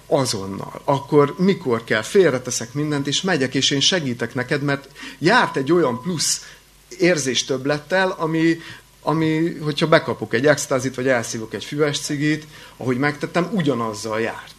Azonnal. 0.06 0.80
Akkor 0.84 1.34
mikor 1.38 1.84
kell? 1.84 2.02
Félreteszek 2.02 2.72
mindent, 2.72 3.06
és 3.06 3.22
megyek, 3.22 3.54
és 3.54 3.70
én 3.70 3.80
segítek 3.80 4.34
neked, 4.34 4.62
mert 4.62 4.88
járt 5.18 5.56
egy 5.56 5.72
olyan 5.72 6.00
plusz 6.00 6.56
érzés 6.98 7.44
többlettel, 7.44 8.14
ami, 8.18 8.60
ami, 9.02 9.58
hogyha 9.58 9.86
bekapok 9.86 10.34
egy 10.34 10.46
extázit, 10.46 10.94
vagy 10.94 11.08
elszívok 11.08 11.54
egy 11.54 11.64
füves 11.64 11.98
cigit, 11.98 12.46
ahogy 12.76 12.98
megtettem, 12.98 13.50
ugyanazzal 13.52 14.20
járt. 14.20 14.55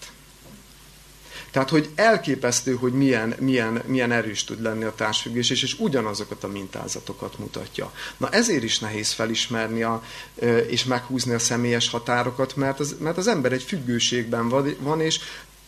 Tehát, 1.51 1.69
hogy 1.69 1.89
elképesztő, 1.95 2.75
hogy 2.75 2.93
milyen, 2.93 3.35
milyen, 3.39 3.81
milyen 3.85 4.11
erős 4.11 4.43
tud 4.43 4.61
lenni 4.61 4.83
a 4.83 4.95
társfüggés, 4.95 5.49
és, 5.49 5.63
és 5.63 5.79
ugyanazokat 5.79 6.43
a 6.43 6.47
mintázatokat 6.47 7.39
mutatja. 7.39 7.91
Na 8.17 8.29
ezért 8.29 8.63
is 8.63 8.79
nehéz 8.79 9.11
felismerni 9.11 9.83
a, 9.83 10.03
és 10.67 10.83
meghúzni 10.83 11.33
a 11.33 11.39
személyes 11.39 11.89
határokat, 11.89 12.55
mert 12.55 12.79
az, 12.79 12.95
mert 12.99 13.17
az 13.17 13.27
ember 13.27 13.51
egy 13.51 13.63
függőségben 13.63 14.49
van, 14.79 15.01
és, 15.01 15.19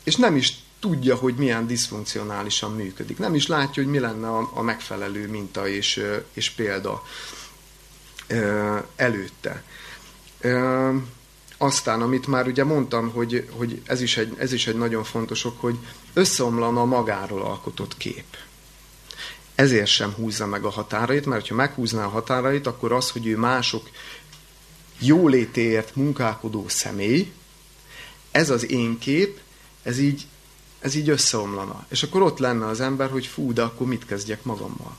és 0.03 0.15
nem 0.15 0.35
is 0.35 0.53
tudja, 0.79 1.15
hogy 1.15 1.35
milyen 1.35 1.67
diszfunkcionálisan 1.67 2.75
működik. 2.75 3.17
Nem 3.17 3.35
is 3.35 3.47
látja, 3.47 3.83
hogy 3.83 3.91
mi 3.91 3.99
lenne 3.99 4.27
a, 4.27 4.49
a 4.53 4.61
megfelelő 4.61 5.27
minta 5.27 5.67
és, 5.67 6.03
és 6.33 6.49
példa 6.49 7.03
előtte. 8.95 9.63
Aztán, 11.61 12.01
amit 12.01 12.27
már 12.27 12.47
ugye 12.47 12.63
mondtam, 12.63 13.09
hogy, 13.09 13.47
hogy 13.51 13.81
ez, 13.85 14.01
is 14.01 14.17
egy, 14.17 14.33
ez 14.37 14.53
is 14.53 14.67
egy 14.67 14.75
nagyon 14.75 15.03
fontos 15.03 15.45
ok, 15.45 15.61
hogy 15.61 15.77
összeomlana 16.13 16.81
a 16.81 16.85
magáról 16.85 17.41
alkotott 17.41 17.97
kép. 17.97 18.37
ezért 19.55 19.87
sem 19.87 20.11
húzza 20.11 20.45
meg 20.45 20.63
a 20.63 20.69
határait, 20.69 21.25
mert 21.25 21.47
ha 21.47 21.55
meghúzná 21.55 22.05
a 22.05 22.09
határait, 22.09 22.67
akkor 22.67 22.91
az, 22.91 23.09
hogy 23.09 23.27
ő 23.27 23.37
mások 23.37 23.89
jólétéért 24.99 25.95
munkálkodó 25.95 26.65
személy, 26.67 27.31
ez 28.31 28.49
az 28.49 28.69
én 28.69 28.99
kép, 28.99 29.39
ez 29.83 29.99
így, 29.99 30.27
ez 30.79 30.95
így 30.95 31.09
összeomlana. 31.09 31.85
És 31.89 32.03
akkor 32.03 32.21
ott 32.21 32.39
lenne 32.39 32.65
az 32.65 32.79
ember, 32.81 33.09
hogy 33.09 33.25
fú, 33.25 33.53
de 33.53 33.61
akkor 33.61 33.87
mit 33.87 34.05
kezdjek 34.05 34.43
magammal. 34.43 34.97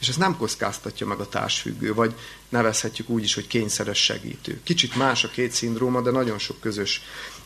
És 0.00 0.08
ez 0.08 0.16
nem 0.16 0.36
kockáztatja 0.36 1.06
meg 1.06 1.20
a 1.20 1.28
társfüggő, 1.28 1.94
vagy 1.94 2.14
nevezhetjük 2.48 3.08
úgy 3.08 3.22
is, 3.22 3.34
hogy 3.34 3.46
kényszeres 3.46 4.04
segítő. 4.04 4.60
Kicsit 4.62 4.96
más 4.96 5.24
a 5.24 5.28
két 5.28 5.52
szindróma, 5.52 6.00
de 6.00 6.10
nagyon 6.10 6.38
sok 6.38 6.60
közös, 6.60 7.02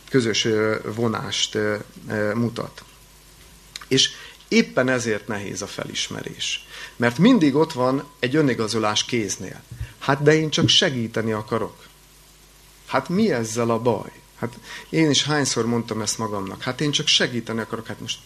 közös 0.09 0.47
vonást 0.85 1.59
mutat. 2.35 2.85
És 3.89 4.11
éppen 4.49 4.89
ezért 4.89 5.27
nehéz 5.27 5.63
a 5.63 5.67
felismerés. 5.67 6.67
Mert 6.97 7.19
mindig 7.19 7.55
ott 7.55 7.73
van 7.73 8.05
egy 8.19 8.37
önigazolás 8.37 9.05
kéznél. 9.05 9.63
Hát 9.99 10.23
de 10.23 10.35
én 10.35 10.51
csak 10.51 10.69
segíteni 10.69 11.33
akarok. 11.33 11.87
Hát 12.87 13.09
mi 13.09 13.33
ezzel 13.33 13.71
a 13.71 13.79
baj? 13.79 14.13
Hát 14.39 14.59
én 14.89 15.11
is 15.11 15.25
hányszor 15.25 15.67
mondtam 15.67 16.01
ezt 16.01 16.19
magamnak. 16.19 16.63
Hát 16.63 16.81
én 16.81 16.91
csak 16.91 17.07
segíteni 17.07 17.61
akarok. 17.61 17.87
Hát 17.87 18.01
most, 18.01 18.19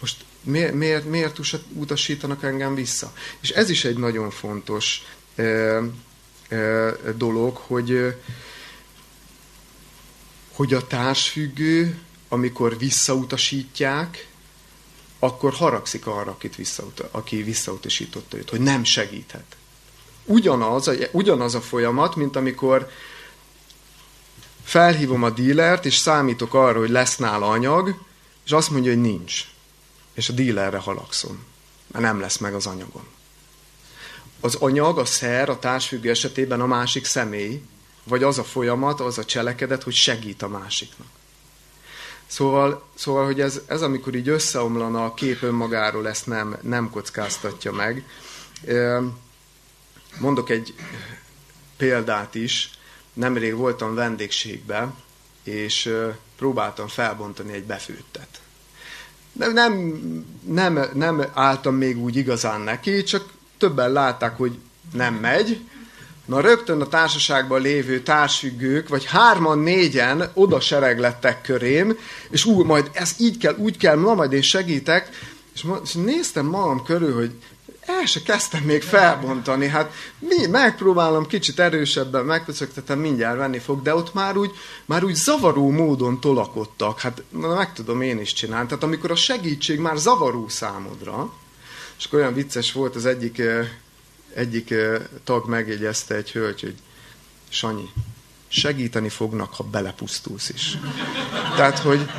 most 0.00 0.24
miért, 0.42 0.74
miért, 0.74 1.04
miért 1.04 1.38
utasítanak 1.72 2.42
engem 2.42 2.74
vissza? 2.74 3.12
És 3.40 3.50
ez 3.50 3.70
is 3.70 3.84
egy 3.84 3.96
nagyon 3.96 4.30
fontos 4.30 5.02
e, 5.34 5.42
e, 5.42 6.92
dolog, 7.16 7.56
hogy, 7.56 8.14
hogy 10.52 10.74
a 10.74 10.86
társfüggő, 10.86 11.98
amikor 12.28 12.78
visszautasítják, 12.78 14.28
akkor 15.18 15.52
haragszik 15.52 16.06
arra, 16.06 16.30
akit 16.30 16.56
visszaut, 16.56 17.00
aki 17.10 17.42
visszautasította 17.42 18.36
őt, 18.36 18.50
hogy 18.50 18.60
nem 18.60 18.84
segíthet. 18.84 19.56
Ugyanaz 20.24 20.90
ugyanaz 21.10 21.54
a 21.54 21.60
folyamat, 21.60 22.16
mint 22.16 22.36
amikor 22.36 22.90
felhívom 24.64 25.22
a 25.22 25.30
dílert, 25.30 25.84
és 25.84 25.96
számítok 25.96 26.54
arra, 26.54 26.78
hogy 26.78 26.90
lesz 26.90 27.16
nála 27.16 27.48
anyag, 27.48 27.94
és 28.44 28.52
azt 28.52 28.70
mondja, 28.70 28.92
hogy 28.92 29.00
nincs. 29.00 29.44
És 30.14 30.28
a 30.28 30.32
dílerre 30.32 30.78
halagszom, 30.78 31.44
mert 31.86 32.04
nem 32.04 32.20
lesz 32.20 32.38
meg 32.38 32.54
az 32.54 32.66
anyagom. 32.66 33.06
Az 34.40 34.54
anyag, 34.54 34.98
a 34.98 35.04
szer, 35.04 35.48
a 35.48 35.58
társfüggő 35.58 36.10
esetében 36.10 36.60
a 36.60 36.66
másik 36.66 37.04
személy, 37.04 37.62
vagy 38.04 38.22
az 38.22 38.38
a 38.38 38.44
folyamat, 38.44 39.00
az 39.00 39.18
a 39.18 39.24
cselekedet, 39.24 39.82
hogy 39.82 39.94
segít 39.94 40.42
a 40.42 40.48
másiknak. 40.48 41.06
Szóval, 42.26 42.82
szóval 42.94 43.24
hogy 43.24 43.40
ez, 43.40 43.60
ez 43.66 43.82
amikor 43.82 44.14
így 44.14 44.28
összeomlana 44.28 45.04
a 45.04 45.14
kép 45.14 45.42
önmagáról, 45.42 46.08
ezt 46.08 46.26
nem, 46.26 46.58
nem 46.62 46.90
kockáztatja 46.90 47.72
meg. 47.72 48.04
Mondok 50.18 50.50
egy 50.50 50.74
példát 51.76 52.34
is. 52.34 52.70
Nemrég 53.12 53.54
voltam 53.54 53.94
vendégségbe, 53.94 54.94
és 55.42 55.94
próbáltam 56.36 56.88
felbontani 56.88 57.52
egy 57.52 57.64
befőttet. 57.64 58.40
De 59.32 59.46
nem, 59.46 59.74
nem, 60.46 60.80
nem 60.94 61.24
álltam 61.32 61.74
még 61.74 61.98
úgy 61.98 62.16
igazán 62.16 62.60
neki, 62.60 63.02
csak 63.02 63.28
többen 63.58 63.92
látták, 63.92 64.36
hogy 64.36 64.58
nem 64.92 65.14
megy, 65.14 65.60
Na 66.30 66.40
rögtön 66.40 66.80
a 66.80 66.86
társaságban 66.86 67.60
lévő 67.60 68.00
társfüggők, 68.00 68.88
vagy 68.88 69.04
hárman, 69.04 69.58
négyen 69.58 70.30
oda 70.34 70.60
sereglettek 70.60 71.42
körém, 71.42 71.98
és 72.30 72.44
úgy, 72.44 72.66
majd 72.66 72.90
ez 72.92 73.14
így 73.18 73.38
kell, 73.38 73.54
úgy 73.56 73.76
kell, 73.76 73.96
na 73.96 74.14
majd 74.14 74.32
én 74.32 74.42
segítek, 74.42 75.08
és, 75.54 75.66
és 75.84 75.92
néztem 75.92 76.46
magam 76.46 76.84
körül, 76.84 77.14
hogy 77.14 77.30
el 77.98 78.06
se 78.06 78.22
kezdtem 78.22 78.62
még 78.62 78.82
felbontani, 78.82 79.66
hát 79.68 79.92
mi, 80.18 80.46
megpróbálom 80.46 81.26
kicsit 81.26 81.58
erősebben, 81.58 82.24
megköszögtetem, 82.24 82.98
mindjárt 82.98 83.38
venni 83.38 83.58
fog, 83.58 83.82
de 83.82 83.94
ott 83.94 84.14
már 84.14 84.36
úgy, 84.36 84.50
már 84.84 85.04
úgy 85.04 85.14
zavaró 85.14 85.70
módon 85.70 86.20
tolakodtak, 86.20 87.00
hát 87.00 87.22
na, 87.28 87.54
meg 87.54 87.72
tudom 87.72 88.00
én 88.00 88.20
is 88.20 88.32
csinálni, 88.32 88.66
tehát 88.66 88.82
amikor 88.82 89.10
a 89.10 89.16
segítség 89.16 89.78
már 89.78 89.96
zavaró 89.96 90.48
számodra, 90.48 91.32
és 91.98 92.04
akkor 92.04 92.18
olyan 92.18 92.34
vicces 92.34 92.72
volt 92.72 92.96
az 92.96 93.06
egyik 93.06 93.38
eh, 93.38 93.68
egyik 94.34 94.74
tag 95.24 95.48
megjegyezte 95.48 96.14
egy 96.14 96.32
hölgy, 96.32 96.60
hogy 96.60 96.74
Sanyi, 97.48 97.88
segíteni 98.48 99.08
fognak, 99.08 99.54
ha 99.54 99.64
belepusztulsz 99.64 100.48
is. 100.48 100.78
Tehát, 101.56 101.78
hogy, 101.78 102.10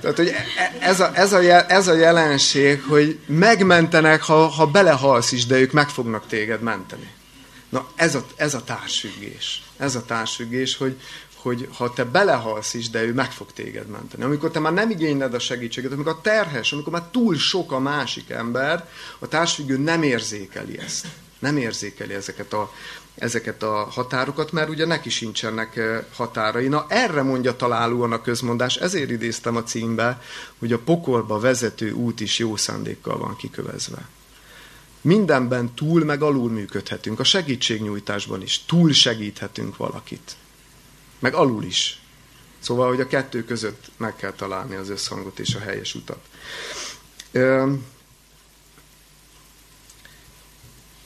tehát, 0.00 0.16
hogy 0.16 0.28
e, 0.28 0.76
ez, 0.80 1.00
a, 1.00 1.10
ez, 1.14 1.32
a, 1.32 1.70
ez 1.70 1.88
a 1.88 1.94
jelenség, 1.94 2.82
hogy 2.82 3.18
megmentenek, 3.26 4.22
ha, 4.22 4.46
ha 4.46 4.66
belehalsz 4.66 5.32
is, 5.32 5.46
de 5.46 5.58
ők 5.58 5.72
meg 5.72 5.88
fognak 5.88 6.26
téged 6.26 6.60
menteni. 6.60 7.10
Na, 7.68 7.88
ez 7.94 8.14
a, 8.14 8.24
ez 8.36 8.54
a 8.54 8.64
társfüggés. 8.64 9.62
Ez 9.76 9.94
a 9.94 10.04
társfüggés, 10.04 10.76
hogy, 10.76 11.00
hogy 11.36 11.68
ha 11.76 11.92
te 11.92 12.04
belehalsz 12.04 12.74
is, 12.74 12.90
de 12.90 13.02
ő 13.02 13.12
meg 13.12 13.32
fog 13.32 13.52
téged 13.52 13.86
menteni. 13.86 14.22
Amikor 14.22 14.50
te 14.50 14.58
már 14.58 14.72
nem 14.72 14.90
igényled 14.90 15.34
a 15.34 15.38
segítséget, 15.38 15.92
amikor 15.92 16.20
terhes, 16.20 16.72
amikor 16.72 16.92
már 16.92 17.08
túl 17.12 17.36
sok 17.36 17.72
a 17.72 17.78
másik 17.78 18.30
ember, 18.30 18.88
a 19.18 19.28
társfüggő 19.28 19.78
nem 19.78 20.02
érzékeli 20.02 20.78
ezt 20.78 21.06
nem 21.38 21.56
érzékeli 21.56 22.14
ezeket 22.14 22.52
a, 22.52 22.72
ezeket 23.18 23.62
a 23.62 23.88
határokat, 23.90 24.52
mert 24.52 24.68
ugye 24.68 24.86
neki 24.86 25.10
sincsenek 25.10 25.76
eh, 25.76 26.04
határai. 26.14 26.68
Na 26.68 26.86
erre 26.88 27.22
mondja 27.22 27.56
találóan 27.56 28.12
a 28.12 28.20
közmondás, 28.20 28.76
ezért 28.76 29.10
idéztem 29.10 29.56
a 29.56 29.62
címbe, 29.62 30.22
hogy 30.58 30.72
a 30.72 30.78
pokolba 30.78 31.38
vezető 31.38 31.92
út 31.92 32.20
is 32.20 32.38
jó 32.38 32.56
szándékkal 32.56 33.18
van 33.18 33.36
kikövezve. 33.36 34.08
Mindenben 35.00 35.74
túl 35.74 36.04
meg 36.04 36.22
alul 36.22 36.50
működhetünk, 36.50 37.20
a 37.20 37.24
segítségnyújtásban 37.24 38.42
is 38.42 38.64
túl 38.64 38.92
segíthetünk 38.92 39.76
valakit. 39.76 40.36
Meg 41.18 41.34
alul 41.34 41.64
is. 41.64 42.00
Szóval, 42.58 42.88
hogy 42.88 43.00
a 43.00 43.06
kettő 43.06 43.44
között 43.44 43.90
meg 43.96 44.16
kell 44.16 44.32
találni 44.32 44.74
az 44.74 44.88
összhangot 44.88 45.38
és 45.38 45.54
a 45.54 45.58
helyes 45.58 45.94
utat. 45.94 46.20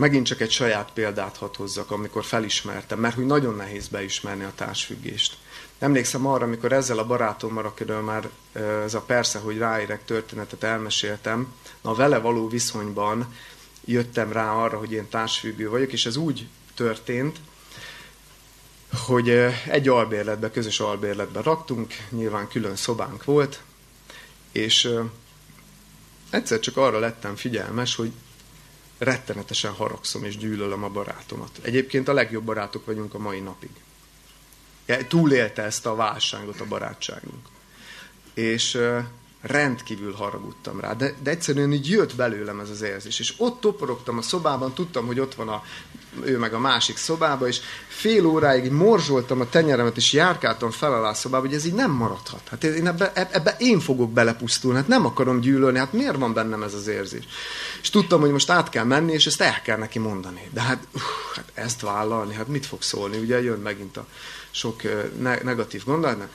Megint 0.02 0.26
csak 0.26 0.40
egy 0.40 0.50
saját 0.50 0.90
példát 0.92 1.36
hadd 1.36 1.56
hozzak, 1.56 1.90
amikor 1.90 2.24
felismertem, 2.24 2.98
mert 2.98 3.14
hogy 3.14 3.26
nagyon 3.26 3.54
nehéz 3.54 3.88
beismerni 3.88 4.44
a 4.44 4.52
társfüggést. 4.54 5.36
Emlékszem 5.78 6.26
arra, 6.26 6.44
amikor 6.44 6.72
ezzel 6.72 6.98
a 6.98 7.06
barátommal, 7.06 7.64
akiről 7.64 8.00
már 8.00 8.28
ez 8.84 8.94
a 8.94 9.00
persze, 9.00 9.38
hogy 9.38 9.58
ráérek 9.58 10.04
történetet 10.04 10.62
elmeséltem, 10.62 11.54
na 11.80 11.94
vele 11.94 12.18
való 12.18 12.48
viszonyban 12.48 13.34
jöttem 13.84 14.32
rá 14.32 14.52
arra, 14.52 14.78
hogy 14.78 14.92
én 14.92 15.08
társfüggő 15.08 15.68
vagyok, 15.68 15.92
és 15.92 16.06
ez 16.06 16.16
úgy 16.16 16.48
történt, 16.74 17.40
hogy 19.06 19.28
egy 19.68 19.88
albérletbe, 19.88 20.50
közös 20.50 20.80
albérletbe 20.80 21.40
raktunk, 21.40 21.94
nyilván 22.10 22.48
külön 22.48 22.76
szobánk 22.76 23.24
volt, 23.24 23.62
és 24.52 24.92
egyszer 26.30 26.60
csak 26.60 26.76
arra 26.76 26.98
lettem 26.98 27.36
figyelmes, 27.36 27.94
hogy 27.94 28.12
rettenetesen 29.02 29.72
haragszom 29.72 30.24
és 30.24 30.36
gyűlölöm 30.36 30.84
a 30.84 30.88
barátomat. 30.88 31.50
Egyébként 31.62 32.08
a 32.08 32.12
legjobb 32.12 32.44
barátok 32.44 32.84
vagyunk 32.84 33.14
a 33.14 33.18
mai 33.18 33.40
napig. 33.40 33.70
Túlélte 35.08 35.62
ezt 35.62 35.86
a 35.86 35.94
válságot 35.94 36.60
a 36.60 36.66
barátságunk. 36.66 37.46
És 38.34 38.78
rendkívül 39.40 40.12
haragudtam 40.12 40.80
rá, 40.80 40.92
de, 40.94 41.14
de 41.22 41.30
egyszerűen 41.30 41.72
így 41.72 41.88
jött 41.88 42.16
belőlem 42.16 42.60
ez 42.60 42.70
az 42.70 42.82
érzés. 42.82 43.18
És 43.18 43.34
ott 43.36 43.60
toporogtam 43.60 44.18
a 44.18 44.22
szobában, 44.22 44.74
tudtam, 44.74 45.06
hogy 45.06 45.20
ott 45.20 45.34
van 45.34 45.48
a, 45.48 45.62
ő 46.24 46.38
meg 46.38 46.54
a 46.54 46.58
másik 46.58 46.96
szobába, 46.96 47.48
és 47.48 47.60
fél 47.88 48.26
óráig 48.26 48.70
morzsoltam 48.70 49.40
a 49.40 49.48
tenyeremet, 49.48 49.96
és 49.96 50.12
járkáltam 50.12 50.70
fel 50.70 50.92
alá 50.92 51.08
a 51.08 51.14
szobába, 51.14 51.46
hogy 51.46 51.54
ez 51.54 51.64
így 51.64 51.74
nem 51.74 51.90
maradhat. 51.90 52.48
Hát 52.50 52.64
én 52.64 52.86
ebbe, 52.86 53.12
ebbe 53.14 53.56
én 53.58 53.80
fogok 53.80 54.12
belepusztulni, 54.12 54.76
hát 54.76 54.88
nem 54.88 55.06
akarom 55.06 55.40
gyűlölni, 55.40 55.78
hát 55.78 55.92
miért 55.92 56.16
van 56.16 56.32
bennem 56.32 56.62
ez 56.62 56.74
az 56.74 56.86
érzés? 56.86 57.24
És 57.82 57.90
tudtam, 57.90 58.20
hogy 58.20 58.30
most 58.30 58.50
át 58.50 58.68
kell 58.68 58.84
menni, 58.84 59.12
és 59.12 59.26
ezt 59.26 59.40
el 59.40 59.62
kell 59.62 59.78
neki 59.78 59.98
mondani. 59.98 60.48
De 60.52 60.60
hát, 60.60 60.86
uh, 60.94 61.00
hát 61.34 61.50
ezt 61.54 61.80
vállalni, 61.80 62.34
hát 62.34 62.48
mit 62.48 62.66
fog 62.66 62.82
szólni? 62.82 63.18
Ugye 63.18 63.42
jön 63.42 63.58
megint 63.58 63.96
a 63.96 64.06
sok 64.50 64.82
ne- 65.18 65.42
negatív 65.42 65.84
gondolat. 65.84 66.28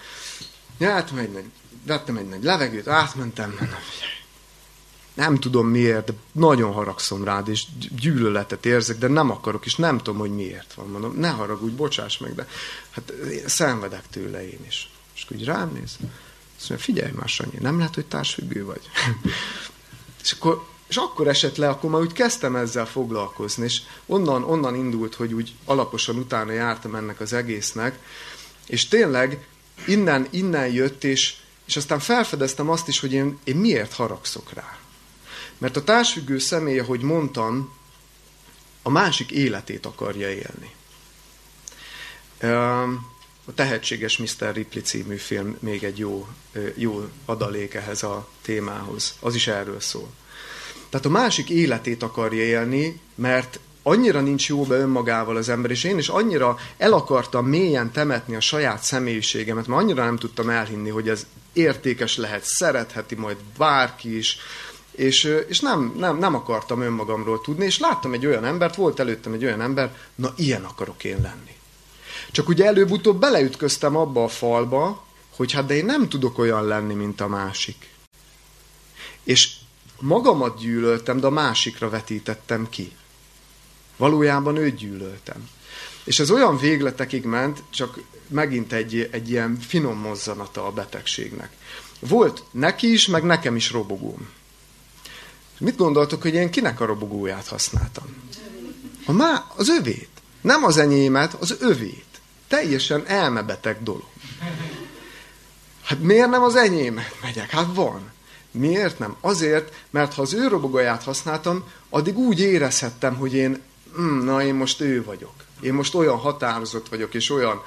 Ja, 0.78 0.92
hát 0.92 1.12
megy, 1.12 1.44
vettem 1.86 2.18
egy 2.18 2.28
nagy 2.28 2.44
levegőt, 2.44 2.88
átmentem, 2.88 3.56
nem, 3.60 3.70
nem 5.18 5.36
tudom 5.40 5.68
miért, 5.68 6.06
de 6.06 6.14
nagyon 6.32 6.72
haragszom 6.72 7.24
rád, 7.24 7.48
és 7.48 7.64
gyűlöletet 8.00 8.66
érzek, 8.66 8.98
de 8.98 9.08
nem 9.08 9.30
akarok, 9.30 9.66
és 9.66 9.76
nem 9.76 9.98
tudom, 9.98 10.20
hogy 10.20 10.36
miért 10.36 10.74
van. 10.74 10.88
Mondom, 10.88 11.16
ne 11.18 11.30
haragudj, 11.30 11.76
bocsáss 11.76 12.18
meg, 12.18 12.36
de 12.36 12.48
hát 12.90 13.14
szenvedek 13.46 14.04
tőle 14.10 14.50
én 14.50 14.60
is. 14.68 14.90
És 15.16 15.26
így 15.36 15.46
rám 15.46 15.72
néz, 15.74 15.98
azt 16.58 16.70
mondja, 16.70 16.86
figyelj 16.86 17.12
már, 17.12 17.30
Sanyi, 17.30 17.58
nem 17.60 17.78
lehet, 17.78 17.96
hogy 17.96 18.06
társfüggő 18.06 18.66
vagy. 18.66 18.82
és 20.24 20.32
akkor 20.32 20.66
és 20.88 20.96
akkor 20.96 21.28
esett 21.28 21.56
le, 21.56 21.70
akkor 21.70 21.90
már 21.90 22.02
úgy 22.02 22.14
kezdtem 22.14 22.56
ezzel 22.56 22.86
foglalkozni, 22.86 23.64
és 23.64 23.82
onnan, 24.06 24.44
onnan 24.44 24.76
indult, 24.76 25.16
hogy 25.16 25.34
úgy 25.34 25.54
alaposan 25.66 26.18
utána 26.18 26.52
jártam 26.52 26.96
ennek 26.96 27.20
az 27.20 27.34
egésznek, 27.34 28.00
és 28.68 28.88
tényleg 28.88 29.48
innen, 29.88 30.28
innen 30.30 30.68
jött, 30.68 31.04
és, 31.04 31.36
és 31.66 31.76
aztán 31.78 32.00
felfedeztem 32.00 32.70
azt 32.70 32.88
is, 32.88 33.00
hogy 33.00 33.14
én, 33.14 33.38
én 33.44 33.56
miért 33.56 33.94
haragszok 33.94 34.54
rá. 34.54 34.78
Mert 35.58 35.78
a 35.78 35.84
társfüggő 35.84 36.38
személy, 36.38 36.80
ahogy 36.80 37.02
mondtam, 37.02 37.76
a 38.82 38.90
másik 38.90 39.32
életét 39.32 39.86
akarja 39.86 40.30
élni. 40.30 40.76
A 43.46 43.54
Tehetséges 43.56 44.18
Mr. 44.18 44.54
Ripley 44.54 44.84
című 44.84 45.16
film 45.16 45.58
még 45.60 45.84
egy 45.84 45.98
jó, 45.98 46.28
jó 46.76 47.10
adalék 47.26 47.74
ehhez 47.74 48.04
a 48.04 48.28
témához. 48.42 49.16
Az 49.20 49.36
is 49.36 49.48
erről 49.48 49.80
szól. 49.80 50.10
Tehát 50.90 51.06
a 51.06 51.10
másik 51.10 51.50
életét 51.50 52.04
akarja 52.04 52.44
élni, 52.44 53.00
mert 53.16 53.60
annyira 53.84 54.22
nincs 54.22 54.48
jó 54.48 54.64
be 54.64 54.76
önmagával 54.76 55.36
az 55.36 55.50
ember, 55.50 55.72
és 55.72 55.84
én 55.84 55.98
is 55.98 56.08
annyira 56.08 56.58
el 56.78 56.94
akartam 56.94 57.46
mélyen 57.46 57.92
temetni 57.92 58.36
a 58.36 58.40
saját 58.40 58.84
személyiségemet, 58.84 59.68
mert 59.68 59.82
annyira 59.82 60.04
nem 60.04 60.18
tudtam 60.18 60.50
elhinni, 60.50 60.90
hogy 60.90 61.10
ez 61.10 61.26
értékes 61.54 62.18
lehet, 62.18 62.44
szeretheti 62.44 63.16
majd 63.16 63.38
bárki 63.58 64.18
is, 64.18 64.38
és, 64.98 65.24
és 65.48 65.60
nem, 65.60 65.94
nem, 65.98 66.18
nem 66.18 66.36
akartam 66.36 66.82
önmagamról 66.82 67.42
tudni, 67.42 67.66
és 67.66 67.80
láttam 67.80 68.14
egy 68.14 68.26
olyan 68.26 68.46
embert, 68.46 68.76
volt 68.76 69.00
előttem 69.00 69.34
egy 69.34 69.46
olyan 69.46 69.62
ember, 69.62 69.96
na 70.16 70.34
ilyen 70.36 70.64
akarok 70.64 71.04
én 71.04 71.22
lenni. 71.22 71.56
Csak 72.32 72.48
ugye 72.48 72.66
előbb-utóbb 72.66 73.20
beleütköztem 73.20 73.96
abba 73.96 74.24
a 74.24 74.28
falba, 74.28 75.06
hogy 75.36 75.52
hát 75.52 75.66
de 75.66 75.76
én 75.76 75.86
nem 75.86 76.10
tudok 76.10 76.38
olyan 76.38 76.66
lenni, 76.66 76.94
mint 76.94 77.22
a 77.22 77.28
másik. 77.28 77.90
És 79.24 79.52
magamat 80.00 80.60
gyűlöltem, 80.60 81.20
de 81.20 81.28
a 81.28 81.32
másikra 81.32 81.90
vetítettem 81.90 82.70
ki. 82.70 82.92
Valójában 83.98 84.56
őt 84.56 84.76
gyűlöltem. 84.76 85.50
És 86.04 86.20
ez 86.20 86.32
olyan 86.32 86.58
végletekig 86.58 87.24
ment, 87.24 87.64
csak 87.70 88.00
megint 88.28 88.74
egy, 88.74 89.10
egy 89.12 89.30
ilyen 89.30 89.58
finom 89.60 90.00
mozzanata 90.00 90.66
a 90.66 90.72
betegségnek. 90.72 91.52
Volt 92.00 92.44
neki 92.52 92.92
is, 92.92 93.08
meg 93.08 93.24
nekem 93.24 93.56
is 93.56 93.72
robogóm. 93.72 94.30
Mit 95.60 95.78
gondoltok, 95.78 96.22
hogy 96.22 96.34
én 96.34 96.50
kinek 96.50 96.80
a 96.80 96.86
robogóját 96.86 97.48
használtam? 97.48 98.06
A 99.06 99.12
má, 99.12 99.52
az 99.56 99.70
övét. 99.70 100.10
Nem 100.42 100.64
az 100.64 100.78
enyémet, 100.78 101.34
az 101.34 101.58
övét. 101.60 102.06
Teljesen 102.48 103.04
elmebeteg 103.08 103.84
dolog. 103.84 104.08
Hát 105.84 106.00
miért 106.00 106.30
nem 106.30 106.44
az 106.44 106.56
enyémet 106.56 107.16
megyek? 107.22 107.50
Hát 107.50 107.68
van. 107.74 108.12
Miért 108.52 109.00
nem? 109.00 109.16
Azért, 109.22 109.74
mert 109.90 110.14
ha 110.14 110.22
az 110.22 110.34
ő 110.34 110.48
robogóját 110.48 111.04
használtam, 111.04 111.64
addig 111.90 112.18
úgy 112.18 112.40
érezhettem, 112.40 113.16
hogy 113.16 113.34
én, 113.34 113.62
mm, 114.00 114.24
na 114.24 114.44
én 114.44 114.56
most 114.56 114.82
ő 114.82 115.04
vagyok. 115.04 115.34
Én 115.62 115.74
most 115.74 115.96
olyan 115.96 116.18
határozott 116.18 116.90
vagyok, 116.90 117.14
és 117.14 117.30
olyan 117.30 117.62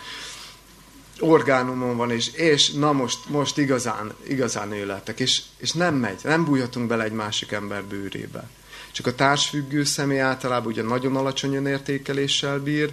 orgánumon 1.20 1.96
van, 1.96 2.10
és, 2.10 2.32
és 2.32 2.70
na 2.70 2.92
most, 2.92 3.18
most 3.28 3.58
igazán, 3.58 4.12
igazán 4.28 4.72
ő 4.72 5.02
és, 5.16 5.42
és 5.56 5.72
nem 5.72 5.94
megy, 5.94 6.20
nem 6.22 6.44
bújhatunk 6.44 6.86
bele 6.86 7.04
egy 7.04 7.12
másik 7.12 7.52
ember 7.52 7.84
bőrébe. 7.84 8.48
Csak 8.92 9.06
a 9.06 9.14
társfüggő 9.14 9.84
személy 9.84 10.20
általában 10.20 10.66
ugye 10.66 10.82
nagyon 10.82 11.16
alacsony 11.16 11.54
önértékeléssel 11.54 12.58
bír, 12.58 12.92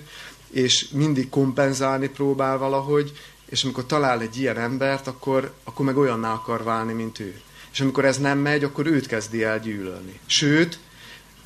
és 0.51 0.87
mindig 0.89 1.29
kompenzálni 1.29 2.07
próbál 2.07 2.57
valahogy, 2.57 3.11
és 3.49 3.63
amikor 3.63 3.85
talál 3.85 4.21
egy 4.21 4.37
ilyen 4.37 4.57
embert, 4.57 5.07
akkor, 5.07 5.53
akkor 5.63 5.85
meg 5.85 5.97
olyanná 5.97 6.33
akar 6.33 6.63
válni, 6.63 6.93
mint 6.93 7.19
ő. 7.19 7.41
És 7.71 7.79
amikor 7.79 8.05
ez 8.05 8.17
nem 8.17 8.39
megy, 8.39 8.63
akkor 8.63 8.85
őt 8.85 9.07
kezdi 9.07 9.43
el 9.43 9.59
gyűlölni. 9.59 10.19
Sőt, 10.25 10.79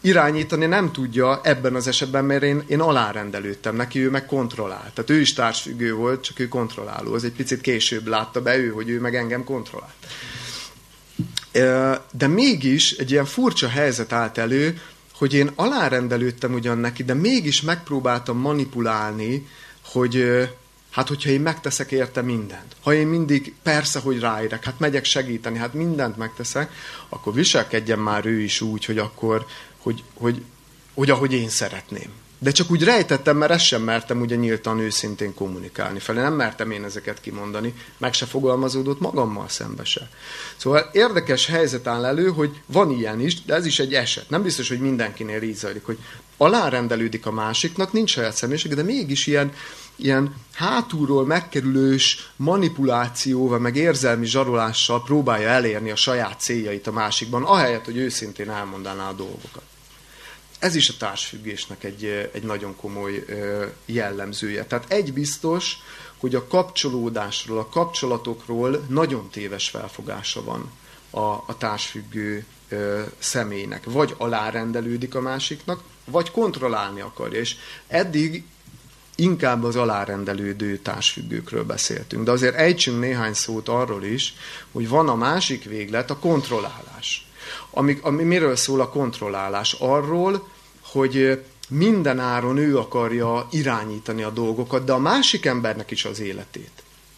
irányítani 0.01 0.65
nem 0.65 0.91
tudja 0.91 1.41
ebben 1.43 1.75
az 1.75 1.87
esetben, 1.87 2.25
mert 2.25 2.43
én, 2.43 2.63
én 2.67 2.79
alárendelődtem 2.79 3.75
neki, 3.75 3.99
ő 3.99 4.09
meg 4.09 4.25
kontrollál. 4.25 4.91
Tehát 4.93 5.09
ő 5.09 5.19
is 5.19 5.33
társfüggő 5.33 5.93
volt, 5.93 6.23
csak 6.23 6.39
ő 6.39 6.47
kontrolláló. 6.47 7.13
Az 7.13 7.23
egy 7.23 7.31
picit 7.31 7.61
később 7.61 8.07
látta 8.07 8.41
be 8.41 8.57
ő, 8.57 8.69
hogy 8.69 8.89
ő 8.89 8.99
meg 8.99 9.15
engem 9.15 9.43
kontrollált. 9.43 9.93
De 12.11 12.27
mégis 12.27 12.91
egy 12.91 13.11
ilyen 13.11 13.25
furcsa 13.25 13.67
helyzet 13.67 14.13
állt 14.13 14.37
elő, 14.37 14.81
hogy 15.15 15.33
én 15.33 15.51
alárendelődtem 15.55 16.53
ugyan 16.53 16.77
neki, 16.77 17.03
de 17.03 17.13
mégis 17.13 17.61
megpróbáltam 17.61 18.37
manipulálni, 18.37 19.47
hogy 19.85 20.25
hát 20.91 21.07
hogyha 21.07 21.29
én 21.29 21.41
megteszek 21.41 21.91
érte 21.91 22.21
mindent, 22.21 22.75
ha 22.81 22.93
én 22.93 23.07
mindig 23.07 23.53
persze, 23.63 23.99
hogy 23.99 24.19
ráérek, 24.19 24.63
hát 24.63 24.79
megyek 24.79 25.05
segíteni, 25.05 25.57
hát 25.57 25.73
mindent 25.73 26.17
megteszek, 26.17 26.71
akkor 27.09 27.33
viselkedjen 27.33 27.99
már 27.99 28.25
ő 28.25 28.39
is 28.39 28.61
úgy, 28.61 28.85
hogy 28.85 28.97
akkor, 28.97 29.45
hogy, 29.81 30.03
hogy, 30.13 30.41
hogy 30.93 31.09
ahogy 31.09 31.33
én 31.33 31.49
szeretném. 31.49 32.09
De 32.43 32.51
csak 32.51 32.71
úgy 32.71 32.83
rejtettem, 32.83 33.37
mert 33.37 33.51
ezt 33.51 33.65
sem 33.65 33.81
mertem 33.81 34.21
ugye 34.21 34.35
nyíltan 34.35 34.79
őszintén 34.79 35.33
kommunikálni 35.33 35.99
felé. 35.99 36.19
Nem 36.19 36.33
mertem 36.33 36.71
én 36.71 36.83
ezeket 36.83 37.21
kimondani, 37.21 37.73
meg 37.97 38.13
se 38.13 38.25
fogalmazódott 38.25 38.99
magammal 38.99 39.49
szembe 39.49 39.83
se. 39.83 40.09
Szóval 40.57 40.89
érdekes 40.91 41.45
helyzet 41.45 41.87
áll 41.87 42.05
elő, 42.05 42.27
hogy 42.27 42.61
van 42.65 42.91
ilyen 42.91 43.19
is, 43.19 43.43
de 43.43 43.53
ez 43.53 43.65
is 43.65 43.79
egy 43.79 43.93
eset. 43.93 44.29
Nem 44.29 44.41
biztos, 44.41 44.67
hogy 44.67 44.79
mindenkinél 44.79 45.41
így 45.41 45.55
zajlik, 45.55 45.85
hogy 45.85 45.97
alárendelődik 46.37 47.25
a 47.25 47.31
másiknak, 47.31 47.93
nincs 47.93 48.09
saját 48.09 48.35
személyiség, 48.35 48.73
de 48.73 48.83
mégis 48.83 49.27
ilyen, 49.27 49.53
ilyen 49.95 50.35
hátulról 50.53 51.25
megkerülős 51.25 52.31
manipulációval, 52.35 53.59
meg 53.59 53.75
érzelmi 53.75 54.25
zsarolással 54.25 55.03
próbálja 55.03 55.47
elérni 55.47 55.91
a 55.91 55.95
saját 55.95 56.39
céljait 56.39 56.87
a 56.87 56.91
másikban, 56.91 57.43
ahelyett, 57.43 57.85
hogy 57.85 57.97
őszintén 57.97 58.49
elmondaná 58.49 59.09
a 59.09 59.13
dolgokat. 59.13 59.63
Ez 60.61 60.75
is 60.75 60.89
a 60.89 60.93
társfüggésnek 60.97 61.83
egy, 61.83 62.29
egy 62.33 62.43
nagyon 62.43 62.75
komoly 62.75 63.25
jellemzője. 63.85 64.65
Tehát 64.65 64.91
egy 64.91 65.13
biztos, 65.13 65.77
hogy 66.17 66.35
a 66.35 66.47
kapcsolódásról, 66.47 67.57
a 67.57 67.69
kapcsolatokról 67.69 68.85
nagyon 68.87 69.29
téves 69.29 69.69
felfogása 69.69 70.43
van 70.43 70.71
a, 71.09 71.19
a 71.19 71.55
társfüggő 71.57 72.45
ö, 72.69 73.01
személynek. 73.17 73.83
Vagy 73.85 74.15
alárendelődik 74.17 75.15
a 75.15 75.21
másiknak, 75.21 75.83
vagy 76.05 76.31
kontrollálni 76.31 77.01
akarja. 77.01 77.39
És 77.39 77.55
eddig 77.87 78.43
inkább 79.15 79.63
az 79.63 79.75
alárendelődő 79.75 80.77
társfüggőkről 80.77 81.63
beszéltünk. 81.63 82.23
De 82.23 82.31
azért 82.31 82.55
ejtsünk 82.55 82.99
néhány 82.99 83.33
szót 83.33 83.67
arról 83.67 84.03
is, 84.03 84.33
hogy 84.71 84.89
van 84.89 85.09
a 85.09 85.15
másik 85.15 85.63
véglet, 85.63 86.09
a 86.09 86.17
kontrollálás. 86.17 87.30
Ami, 87.69 87.99
ami 88.01 88.23
miről 88.23 88.55
szól 88.55 88.81
a 88.81 88.89
kontrollálás? 88.89 89.75
Arról, 89.79 90.47
hogy 90.81 91.41
minden 91.69 92.19
áron 92.19 92.57
ő 92.57 92.77
akarja 92.77 93.47
irányítani 93.51 94.23
a 94.23 94.29
dolgokat, 94.29 94.83
de 94.83 94.91
a 94.91 94.99
másik 94.99 95.45
embernek 95.45 95.91
is 95.91 96.05
az 96.05 96.19
életét. 96.19 96.71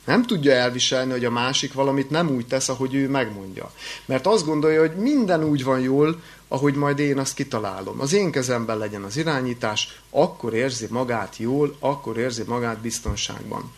Nem 0.05 0.25
tudja 0.25 0.51
elviselni, 0.51 1.11
hogy 1.11 1.25
a 1.25 1.31
másik 1.31 1.73
valamit 1.73 2.09
nem 2.09 2.29
úgy 2.29 2.47
tesz, 2.47 2.69
ahogy 2.69 2.93
ő 2.93 3.09
megmondja. 3.09 3.71
Mert 4.05 4.27
azt 4.27 4.45
gondolja, 4.45 4.79
hogy 4.79 4.95
minden 4.95 5.43
úgy 5.43 5.63
van 5.63 5.79
jól, 5.79 6.21
ahogy 6.47 6.73
majd 6.73 6.99
én 6.99 7.17
azt 7.17 7.33
kitalálom. 7.33 8.01
Az 8.01 8.13
én 8.13 8.31
kezemben 8.31 8.77
legyen 8.77 9.03
az 9.03 9.17
irányítás, 9.17 9.99
akkor 10.09 10.53
érzi 10.53 10.87
magát 10.89 11.37
jól, 11.37 11.75
akkor 11.79 12.17
érzi 12.17 12.43
magát 12.47 12.79
biztonságban. 12.79 13.71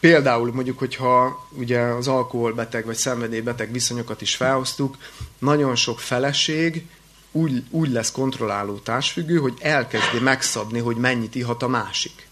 Például 0.00 0.52
mondjuk, 0.52 0.78
hogyha 0.78 1.46
ugye 1.50 1.80
az 1.80 2.08
alkoholbeteg 2.08 2.84
vagy 2.84 2.96
szenvedélybeteg 2.96 3.72
viszonyokat 3.72 4.20
is 4.20 4.36
felhoztuk, 4.36 4.96
nagyon 5.38 5.74
sok 5.74 6.00
feleség 6.00 6.86
úgy, 7.32 7.62
úgy 7.70 7.90
lesz 7.90 8.10
kontrolláló 8.10 8.74
társfüggő, 8.74 9.38
hogy 9.38 9.54
elkezdi 9.60 10.18
megszabni, 10.18 10.78
hogy 10.78 10.96
mennyit 10.96 11.34
ihat 11.34 11.62
a 11.62 11.68
másik. 11.68 12.26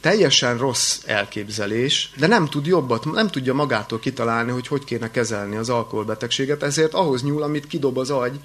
Teljesen 0.00 0.58
rossz 0.58 1.00
elképzelés, 1.06 2.12
de 2.16 2.26
nem 2.26 2.46
tud 2.46 2.66
jobbat, 2.66 3.12
nem 3.12 3.28
tudja 3.28 3.54
magától 3.54 3.98
kitalálni, 3.98 4.50
hogy 4.50 4.66
hogy 4.66 4.84
kéne 4.84 5.10
kezelni 5.10 5.56
az 5.56 5.68
alkoholbetegséget, 5.68 6.62
ezért 6.62 6.94
ahhoz 6.94 7.22
nyúl, 7.22 7.42
amit 7.42 7.66
kidob 7.66 7.98
az 7.98 8.10
agy, 8.10 8.40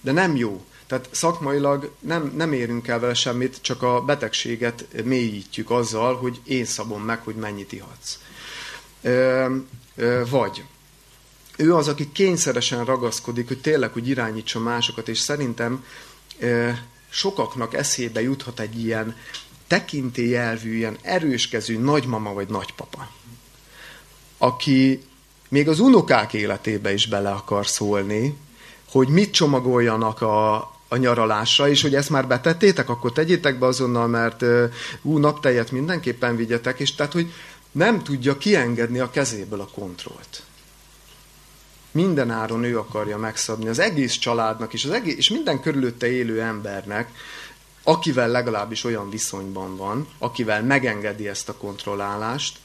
de 0.00 0.12
nem 0.12 0.36
jó. 0.36 0.64
Tehát 0.90 1.08
szakmailag 1.10 1.90
nem, 2.00 2.32
nem 2.36 2.52
érünk 2.52 2.88
el 2.88 2.98
vele 2.98 3.14
semmit, 3.14 3.58
csak 3.60 3.82
a 3.82 4.00
betegséget 4.00 4.86
mélyítjük 5.04 5.70
azzal, 5.70 6.16
hogy 6.16 6.40
én 6.44 6.64
szabom 6.64 7.02
meg, 7.02 7.22
hogy 7.22 7.34
mennyit 7.34 7.72
ihatsz. 7.72 8.18
Ö, 9.02 9.56
ö, 9.96 10.22
vagy 10.30 10.64
ő 11.56 11.74
az, 11.74 11.88
aki 11.88 12.12
kényszeresen 12.12 12.84
ragaszkodik, 12.84 13.48
hogy 13.48 13.60
tényleg, 13.60 13.92
hogy 13.92 14.08
irányítsa 14.08 14.60
másokat, 14.60 15.08
és 15.08 15.18
szerintem 15.18 15.84
ö, 16.38 16.70
sokaknak 17.08 17.74
eszébe 17.74 18.22
juthat 18.22 18.60
egy 18.60 18.84
ilyen 18.84 19.16
tekintélyelvű, 19.66 20.76
ilyen 20.76 20.98
erőskezű 21.02 21.78
nagymama 21.78 22.32
vagy 22.32 22.48
nagypapa, 22.48 23.10
aki 24.38 25.02
még 25.48 25.68
az 25.68 25.80
unokák 25.80 26.32
életébe 26.32 26.92
is 26.92 27.06
bele 27.06 27.30
akar 27.30 27.66
szólni, 27.66 28.36
hogy 28.88 29.08
mit 29.08 29.32
csomagoljanak 29.32 30.20
a, 30.20 30.70
a 30.92 30.96
nyaralásra, 30.96 31.68
és 31.68 31.82
hogy 31.82 31.94
ezt 31.94 32.10
már 32.10 32.26
betettétek, 32.26 32.88
akkor 32.88 33.12
tegyétek 33.12 33.58
be 33.58 33.66
azonnal, 33.66 34.06
mert 34.06 34.44
ú, 35.02 35.18
naptejet 35.18 35.70
mindenképpen 35.70 36.36
vigyetek, 36.36 36.80
és 36.80 36.94
tehát, 36.94 37.12
hogy 37.12 37.32
nem 37.70 38.02
tudja 38.02 38.38
kiengedni 38.38 38.98
a 38.98 39.10
kezéből 39.10 39.60
a 39.60 39.68
kontrollt. 39.74 40.42
Minden 41.90 42.30
áron 42.30 42.64
ő 42.64 42.78
akarja 42.78 43.18
megszabni 43.18 43.68
az 43.68 43.78
egész 43.78 44.14
családnak 44.14 44.72
és, 44.72 44.84
az 44.84 44.90
egész, 44.90 45.16
és 45.16 45.30
minden 45.30 45.60
körülötte 45.60 46.10
élő 46.10 46.40
embernek, 46.40 47.10
akivel 47.82 48.28
legalábbis 48.28 48.84
olyan 48.84 49.10
viszonyban 49.10 49.76
van, 49.76 50.08
akivel 50.18 50.62
megengedi 50.62 51.28
ezt 51.28 51.48
a 51.48 51.56
kontrollálást, 51.56 52.58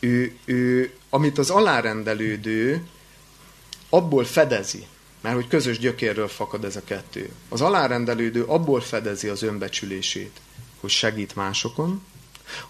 ő, 0.00 0.36
ő 0.44 0.92
amit 1.10 1.38
az 1.38 1.50
alárendelődő 1.50 2.86
abból 3.88 4.24
fedezi, 4.24 4.86
Mert 5.20 5.34
hogy 5.34 5.48
közös 5.48 5.78
gyökérről 5.78 6.28
fakad 6.28 6.64
ez 6.64 6.76
a 6.76 6.84
kettő. 6.84 7.30
Az 7.48 7.60
alárendelődő 7.60 8.44
abból 8.44 8.80
fedezi 8.80 9.28
az 9.28 9.42
önbecsülését, 9.42 10.40
hogy 10.80 10.90
segít 10.90 11.34
másokon, 11.36 12.02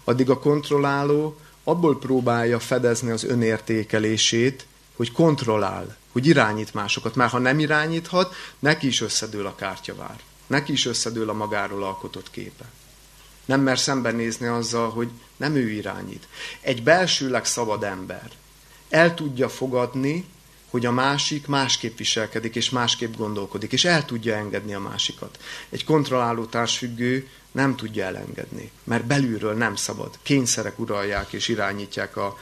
addig 0.03 0.29
a 0.29 0.39
kontrolláló 0.39 1.39
abból 1.63 1.99
próbálja 1.99 2.59
fedezni 2.59 3.11
az 3.11 3.23
önértékelését, 3.23 4.65
hogy 4.95 5.11
kontrollál, 5.11 5.97
hogy 6.11 6.25
irányít 6.25 6.73
másokat. 6.73 7.15
Mert 7.15 7.31
ha 7.31 7.39
nem 7.39 7.59
irányíthat, 7.59 8.35
neki 8.59 8.87
is 8.87 9.01
összedől 9.01 9.45
a 9.45 9.55
kártyavár. 9.55 10.19
Neki 10.47 10.71
is 10.71 10.85
összedől 10.85 11.29
a 11.29 11.33
magáról 11.33 11.83
alkotott 11.83 12.31
képe. 12.31 12.65
Nem 13.45 13.61
mer 13.61 13.79
szembenézni 13.79 14.47
azzal, 14.47 14.89
hogy 14.89 15.09
nem 15.37 15.55
ő 15.55 15.69
irányít. 15.69 16.27
Egy 16.61 16.83
belsőleg 16.83 17.45
szabad 17.45 17.83
ember 17.83 18.31
el 18.89 19.13
tudja 19.13 19.49
fogadni, 19.49 20.25
hogy 20.69 20.85
a 20.85 20.91
másik 20.91 21.47
másképp 21.47 21.97
viselkedik, 21.97 22.55
és 22.55 22.69
másképp 22.69 23.15
gondolkodik, 23.15 23.71
és 23.71 23.85
el 23.85 24.05
tudja 24.05 24.35
engedni 24.35 24.73
a 24.73 24.79
másikat. 24.79 25.39
Egy 25.69 25.83
kontrolláló 25.83 26.45
társfüggő 26.45 27.27
nem 27.51 27.75
tudja 27.75 28.05
elengedni, 28.05 28.71
mert 28.83 29.05
belülről 29.05 29.53
nem 29.53 29.75
szabad. 29.75 30.19
Kényszerek 30.21 30.79
uralják 30.79 31.33
és 31.33 31.47
irányítják 31.47 32.17
a, 32.17 32.37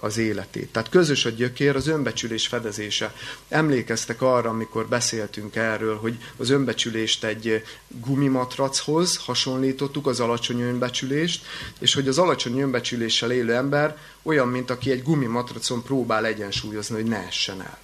az 0.00 0.16
életét. 0.16 0.72
Tehát 0.72 0.88
közös 0.88 1.24
a 1.24 1.30
gyökér, 1.30 1.76
az 1.76 1.86
önbecsülés 1.86 2.46
fedezése. 2.46 3.14
Emlékeztek 3.48 4.22
arra, 4.22 4.50
amikor 4.50 4.86
beszéltünk 4.86 5.56
erről, 5.56 5.96
hogy 5.96 6.18
az 6.36 6.50
önbecsülést 6.50 7.24
egy 7.24 7.62
gumimatrachoz 7.88 9.16
hasonlítottuk, 9.16 10.06
az 10.06 10.20
alacsony 10.20 10.60
önbecsülést, 10.60 11.44
és 11.78 11.94
hogy 11.94 12.08
az 12.08 12.18
alacsony 12.18 12.58
önbecsüléssel 12.58 13.32
élő 13.32 13.54
ember 13.54 13.98
olyan, 14.22 14.48
mint 14.48 14.70
aki 14.70 14.90
egy 14.90 15.02
gumimatracon 15.02 15.82
próbál 15.82 16.26
egyensúlyozni, 16.26 16.94
hogy 16.94 17.04
ne 17.04 17.26
essen 17.26 17.60
el. 17.60 17.78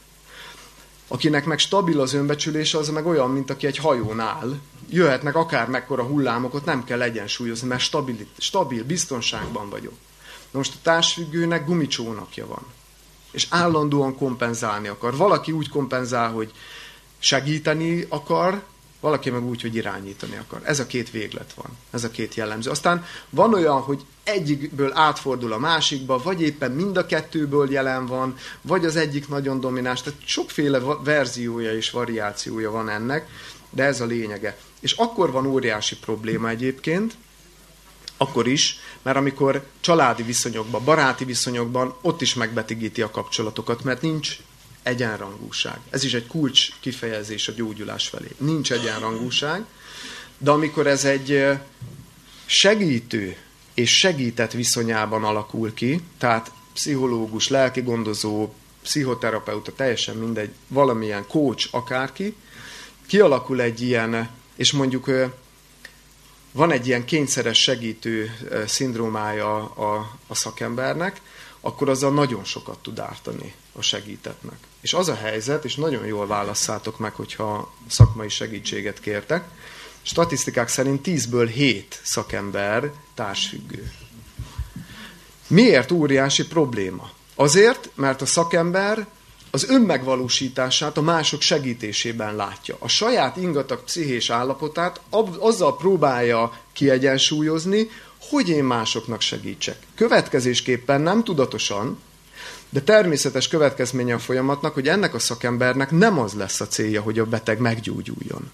Akinek 1.08 1.44
meg 1.44 1.58
stabil 1.58 2.00
az 2.00 2.12
önbecsülése, 2.14 2.78
az 2.78 2.88
meg 2.88 3.06
olyan, 3.06 3.30
mint 3.30 3.50
aki 3.50 3.66
egy 3.66 3.76
hajón 3.76 4.20
áll, 4.20 4.58
jöhetnek 4.90 5.36
akár 5.36 5.68
mekkora 5.68 6.02
hullámokat, 6.02 6.64
nem 6.64 6.84
kell 6.84 7.02
egyensúlyozni, 7.02 7.68
mert 7.68 7.80
stabil, 7.80 8.26
stabil 8.38 8.84
biztonságban 8.84 9.70
vagyok. 9.70 9.94
Na 10.50 10.58
most 10.58 10.74
a 10.74 10.78
társfüggőnek 10.82 11.66
gumicsónakja 11.66 12.46
van. 12.46 12.66
És 13.30 13.46
állandóan 13.50 14.16
kompenzálni 14.16 14.88
akar. 14.88 15.16
Valaki 15.16 15.52
úgy 15.52 15.68
kompenzál, 15.68 16.30
hogy 16.30 16.52
segíteni 17.18 18.06
akar, 18.08 18.62
valaki 19.00 19.30
meg 19.30 19.44
úgy, 19.44 19.60
hogy 19.60 19.74
irányítani 19.74 20.36
akar. 20.36 20.60
Ez 20.64 20.80
a 20.80 20.86
két 20.86 21.10
véglet 21.10 21.52
van. 21.54 21.66
Ez 21.90 22.04
a 22.04 22.10
két 22.10 22.34
jellemző. 22.34 22.70
Aztán 22.70 23.04
van 23.30 23.54
olyan, 23.54 23.80
hogy 23.80 24.04
egyikből 24.24 24.92
átfordul 24.94 25.52
a 25.52 25.58
másikba, 25.58 26.22
vagy 26.22 26.42
éppen 26.42 26.72
mind 26.72 26.96
a 26.96 27.06
kettőből 27.06 27.70
jelen 27.70 28.06
van, 28.06 28.36
vagy 28.60 28.84
az 28.84 28.96
egyik 28.96 29.28
nagyon 29.28 29.60
domináns. 29.60 30.02
Tehát 30.02 30.20
sokféle 30.24 30.78
verziója 31.04 31.72
és 31.72 31.90
variációja 31.90 32.70
van 32.70 32.88
ennek, 32.88 33.28
de 33.70 33.82
ez 33.82 34.00
a 34.00 34.06
lényege. 34.06 34.58
És 34.80 34.92
akkor 34.92 35.30
van 35.30 35.46
óriási 35.46 35.96
probléma 35.96 36.48
egyébként, 36.48 37.16
akkor 38.16 38.46
is, 38.46 38.78
mert 39.02 39.16
amikor 39.16 39.66
családi 39.80 40.22
viszonyokban, 40.22 40.84
baráti 40.84 41.24
viszonyokban, 41.24 41.94
ott 42.00 42.20
is 42.22 42.34
megbetigíti 42.34 43.02
a 43.02 43.10
kapcsolatokat, 43.10 43.84
mert 43.84 44.02
nincs 44.02 44.38
egyenrangúság. 44.82 45.78
Ez 45.90 46.04
is 46.04 46.14
egy 46.14 46.26
kulcs 46.26 46.68
kifejezés 46.80 47.48
a 47.48 47.52
gyógyulás 47.52 48.08
felé. 48.08 48.28
Nincs 48.38 48.72
egyenrangúság, 48.72 49.64
de 50.38 50.50
amikor 50.50 50.86
ez 50.86 51.04
egy 51.04 51.46
segítő 52.46 53.36
és 53.74 53.96
segített 53.96 54.52
viszonyában 54.52 55.24
alakul 55.24 55.74
ki, 55.74 56.00
tehát 56.18 56.50
pszichológus, 56.72 57.48
lelki 57.48 57.80
gondozó, 57.80 58.52
pszichoterapeuta, 58.82 59.72
teljesen 59.72 60.16
mindegy, 60.16 60.50
valamilyen 60.68 61.26
coach, 61.26 61.68
akárki, 61.70 62.34
kialakul 63.06 63.60
egy 63.60 63.82
ilyen, 63.82 64.28
és 64.56 64.72
mondjuk 64.72 65.10
van 66.58 66.70
egy 66.72 66.86
ilyen 66.86 67.04
kényszeres 67.04 67.62
segítő 67.62 68.30
szindrómája 68.66 69.56
a, 69.64 70.10
a 70.26 70.34
szakembernek, 70.34 71.20
akkor 71.60 71.88
azzal 71.88 72.12
nagyon 72.12 72.44
sokat 72.44 72.78
tud 72.78 72.98
ártani 72.98 73.54
a 73.72 73.82
segítetnek. 73.82 74.58
És 74.80 74.94
az 74.94 75.08
a 75.08 75.14
helyzet, 75.14 75.64
és 75.64 75.74
nagyon 75.74 76.06
jól 76.06 76.26
válasszátok 76.26 76.98
meg, 76.98 77.14
hogyha 77.14 77.74
szakmai 77.88 78.28
segítséget 78.28 79.00
kértek, 79.00 79.44
statisztikák 80.02 80.68
szerint 80.68 81.00
10-ből 81.04 81.50
7 81.54 82.00
szakember 82.04 82.92
társfüggő. 83.14 83.92
Miért 85.46 85.90
óriási 85.90 86.46
probléma? 86.46 87.10
Azért, 87.34 87.90
mert 87.94 88.22
a 88.22 88.26
szakember 88.26 89.06
az 89.50 89.70
önmegvalósítását 89.70 90.96
a 90.96 91.02
mások 91.02 91.40
segítésében 91.40 92.36
látja. 92.36 92.76
A 92.78 92.88
saját 92.88 93.36
ingatag 93.36 93.84
pszichés 93.84 94.30
állapotát 94.30 95.00
azzal 95.38 95.76
próbálja 95.76 96.52
kiegyensúlyozni, 96.72 97.90
hogy 98.30 98.48
én 98.48 98.64
másoknak 98.64 99.20
segítsek. 99.20 99.76
Következésképpen 99.94 101.00
nem 101.00 101.24
tudatosan, 101.24 101.98
de 102.70 102.80
természetes 102.80 103.48
következménye 103.48 104.14
a 104.14 104.18
folyamatnak, 104.18 104.74
hogy 104.74 104.88
ennek 104.88 105.14
a 105.14 105.18
szakembernek 105.18 105.90
nem 105.90 106.18
az 106.18 106.32
lesz 106.32 106.60
a 106.60 106.66
célja, 106.66 107.02
hogy 107.02 107.18
a 107.18 107.24
beteg 107.24 107.58
meggyógyuljon, 107.58 108.50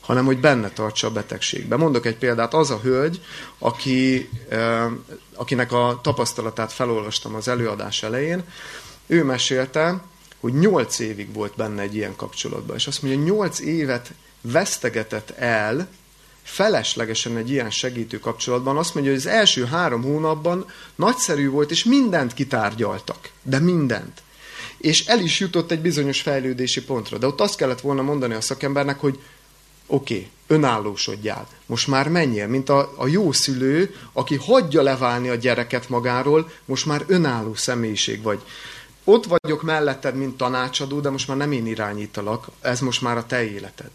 hanem 0.00 0.24
hogy 0.24 0.40
benne 0.40 0.70
tartsa 0.70 1.06
a 1.06 1.10
betegségbe. 1.10 1.76
Mondok 1.76 2.06
egy 2.06 2.16
példát, 2.16 2.54
az 2.54 2.70
a 2.70 2.80
hölgy, 2.82 3.20
aki, 3.58 4.28
akinek 5.34 5.72
a 5.72 6.00
tapasztalatát 6.02 6.72
felolvastam 6.72 7.34
az 7.34 7.48
előadás 7.48 8.02
elején, 8.02 8.42
ő 9.06 9.24
mesélte, 9.24 10.02
hogy 10.42 10.54
nyolc 10.54 10.98
évig 10.98 11.32
volt 11.32 11.56
benne 11.56 11.82
egy 11.82 11.94
ilyen 11.94 12.16
kapcsolatban. 12.16 12.76
És 12.76 12.86
azt 12.86 13.02
mondja, 13.02 13.22
nyolc 13.22 13.60
évet 13.60 14.12
vesztegetett 14.40 15.30
el 15.30 15.88
feleslegesen 16.42 17.36
egy 17.36 17.50
ilyen 17.50 17.70
segítő 17.70 18.18
kapcsolatban. 18.18 18.76
Azt 18.76 18.94
mondja, 18.94 19.12
hogy 19.12 19.20
az 19.20 19.26
első 19.26 19.64
három 19.64 20.02
hónapban 20.02 20.66
nagyszerű 20.94 21.48
volt, 21.48 21.70
és 21.70 21.84
mindent 21.84 22.34
kitárgyaltak. 22.34 23.30
De 23.42 23.58
mindent. 23.58 24.22
És 24.76 25.06
el 25.06 25.20
is 25.20 25.40
jutott 25.40 25.70
egy 25.70 25.80
bizonyos 25.80 26.20
fejlődési 26.20 26.84
pontra. 26.84 27.18
De 27.18 27.26
ott 27.26 27.40
azt 27.40 27.56
kellett 27.56 27.80
volna 27.80 28.02
mondani 28.02 28.34
a 28.34 28.40
szakembernek, 28.40 29.00
hogy 29.00 29.18
oké, 29.86 30.14
okay, 30.14 30.28
önállósodjál. 30.46 31.48
Most 31.66 31.86
már 31.86 32.08
menjél, 32.08 32.46
mint 32.46 32.68
a, 32.68 32.92
a 32.96 33.06
jó 33.06 33.32
szülő, 33.32 33.94
aki 34.12 34.36
hagyja 34.36 34.82
leválni 34.82 35.28
a 35.28 35.34
gyereket 35.34 35.88
magáról, 35.88 36.50
most 36.64 36.86
már 36.86 37.04
önálló 37.06 37.54
személyiség 37.54 38.22
vagy 38.22 38.42
ott 39.04 39.26
vagyok 39.26 39.62
melletted, 39.62 40.14
mint 40.14 40.36
tanácsadó, 40.36 41.00
de 41.00 41.10
most 41.10 41.28
már 41.28 41.36
nem 41.36 41.52
én 41.52 41.66
irányítalak, 41.66 42.46
ez 42.60 42.80
most 42.80 43.02
már 43.02 43.16
a 43.16 43.26
te 43.26 43.44
életed. 43.44 43.90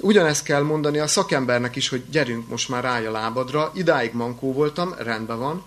Ugyanezt 0.00 0.44
kell 0.44 0.62
mondani 0.62 0.98
a 0.98 1.06
szakembernek 1.06 1.76
is, 1.76 1.88
hogy 1.88 2.10
gyerünk 2.10 2.48
most 2.48 2.68
már 2.68 2.82
ráj 2.82 3.04
lábadra, 3.04 3.70
idáig 3.74 4.12
mankó 4.12 4.52
voltam, 4.52 4.94
rendben 4.98 5.38
van, 5.38 5.64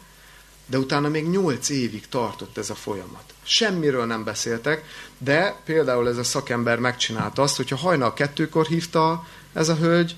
de 0.65 0.77
utána 0.77 1.07
még 1.07 1.29
nyolc 1.29 1.69
évig 1.69 2.07
tartott 2.09 2.57
ez 2.57 2.69
a 2.69 2.75
folyamat. 2.75 3.33
Semmiről 3.43 4.05
nem 4.05 4.23
beszéltek, 4.23 4.83
de 5.17 5.55
például 5.65 6.07
ez 6.07 6.17
a 6.17 6.23
szakember 6.23 6.79
megcsinálta 6.79 7.41
azt, 7.41 7.55
hogyha 7.55 7.75
hajnal 7.75 8.13
kettőkor 8.13 8.65
hívta 8.65 9.27
ez 9.53 9.69
a 9.69 9.75
hölgy, 9.75 10.15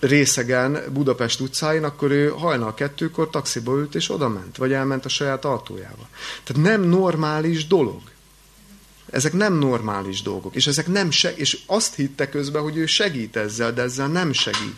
részegen 0.00 0.92
Budapest 0.92 1.40
utcáin, 1.40 1.84
akkor 1.84 2.10
ő 2.10 2.28
hajnal 2.28 2.74
kettőkor 2.74 3.30
taxiba 3.30 3.76
ült 3.76 3.94
és 3.94 4.10
oda 4.10 4.28
ment, 4.28 4.56
vagy 4.56 4.72
elment 4.72 5.04
a 5.04 5.08
saját 5.08 5.44
autójával. 5.44 6.08
Tehát 6.44 6.62
nem 6.62 6.82
normális 6.82 7.66
dolog. 7.66 8.00
Ezek 9.10 9.32
nem 9.32 9.54
normális 9.54 10.22
dolgok, 10.22 10.54
és 10.54 10.66
ezek 10.66 10.86
nem 10.86 11.10
seg- 11.10 11.38
és 11.38 11.58
azt 11.66 11.94
hitte 11.94 12.28
közben, 12.28 12.62
hogy 12.62 12.76
ő 12.76 12.86
segít 12.86 13.36
ezzel, 13.36 13.72
de 13.72 13.82
ezzel 13.82 14.08
nem 14.08 14.32
segít. 14.32 14.76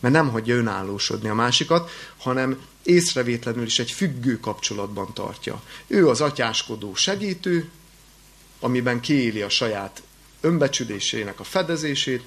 Mert 0.00 0.14
nem 0.14 0.28
hagyja 0.28 0.56
önállósodni 0.56 1.28
a 1.28 1.34
másikat, 1.34 1.90
hanem 2.16 2.58
észrevétlenül 2.82 3.64
is 3.64 3.78
egy 3.78 3.90
függő 3.90 4.40
kapcsolatban 4.40 5.12
tartja. 5.14 5.62
Ő 5.86 6.08
az 6.08 6.20
atyáskodó 6.20 6.94
segítő, 6.94 7.68
amiben 8.60 9.00
kiéli 9.00 9.42
a 9.42 9.48
saját 9.48 10.02
önbecsülésének 10.40 11.40
a 11.40 11.44
fedezését, 11.44 12.22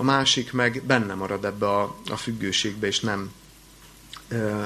a 0.00 0.02
másik 0.02 0.52
meg 0.52 0.82
benne 0.86 1.14
marad 1.14 1.44
ebbe 1.44 1.68
a, 1.68 1.96
a 2.10 2.16
függőségbe, 2.16 2.86
és 2.86 3.00
nem, 3.00 3.32
ö, 4.28 4.62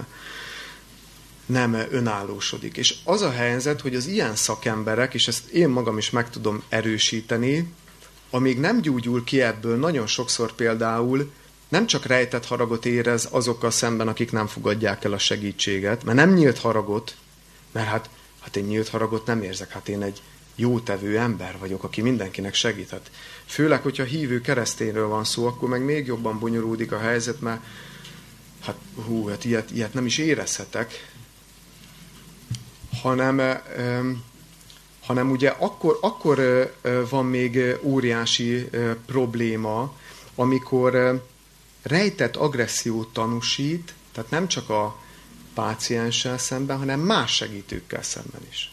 nem 1.46 1.74
önállósodik. 1.74 2.76
És 2.76 2.94
az 3.04 3.20
a 3.20 3.30
helyzet, 3.30 3.80
hogy 3.80 3.94
az 3.94 4.06
ilyen 4.06 4.36
szakemberek, 4.36 5.14
és 5.14 5.28
ezt 5.28 5.48
én 5.48 5.68
magam 5.68 5.98
is 5.98 6.10
meg 6.10 6.30
tudom 6.30 6.62
erősíteni, 6.68 7.72
amíg 8.30 8.58
nem 8.58 8.80
gyógyul 8.80 9.24
ki 9.24 9.40
ebből, 9.40 9.76
nagyon 9.76 10.06
sokszor 10.06 10.52
például 10.52 11.32
nem 11.68 11.86
csak 11.86 12.06
rejtett 12.06 12.46
haragot 12.46 12.86
érez 12.86 13.28
azokkal 13.30 13.70
szemben, 13.70 14.08
akik 14.08 14.32
nem 14.32 14.46
fogadják 14.46 15.04
el 15.04 15.12
a 15.12 15.18
segítséget, 15.18 16.04
mert 16.04 16.16
nem 16.16 16.32
nyílt 16.32 16.58
haragot, 16.58 17.16
mert 17.72 17.88
hát, 17.88 18.10
hát 18.40 18.56
én 18.56 18.64
nyílt 18.64 18.88
haragot 18.88 19.26
nem 19.26 19.42
érzek, 19.42 19.70
hát 19.70 19.88
én 19.88 20.02
egy 20.02 20.22
jótevő 20.54 21.18
ember 21.18 21.56
vagyok, 21.58 21.84
aki 21.84 22.00
mindenkinek 22.00 22.54
segíthet. 22.54 23.10
Főleg, 23.52 23.82
hogyha 23.82 24.04
hívő 24.04 24.40
keresztényről 24.40 25.08
van 25.08 25.24
szó, 25.24 25.46
akkor 25.46 25.68
meg 25.68 25.82
még 25.82 26.06
jobban 26.06 26.38
bonyolódik 26.38 26.92
a 26.92 26.98
helyzet, 26.98 27.40
mert 27.40 27.60
hát 28.60 28.76
hú, 29.06 29.26
hát 29.28 29.44
ilyet, 29.44 29.70
ilyet 29.70 29.94
nem 29.94 30.06
is 30.06 30.18
érezhetek, 30.18 31.12
hanem 33.02 33.60
hanem 35.00 35.30
ugye 35.30 35.48
akkor, 35.48 35.98
akkor 36.00 36.38
van 37.08 37.26
még 37.26 37.78
óriási 37.82 38.68
probléma, 39.06 39.96
amikor 40.34 41.22
rejtett 41.82 42.36
agressziót 42.36 43.12
tanúsít, 43.12 43.94
tehát 44.12 44.30
nem 44.30 44.48
csak 44.48 44.70
a 44.70 45.00
pácienssel 45.54 46.38
szemben, 46.38 46.78
hanem 46.78 47.00
más 47.00 47.34
segítőkkel 47.34 48.02
szemben 48.02 48.40
is. 48.50 48.72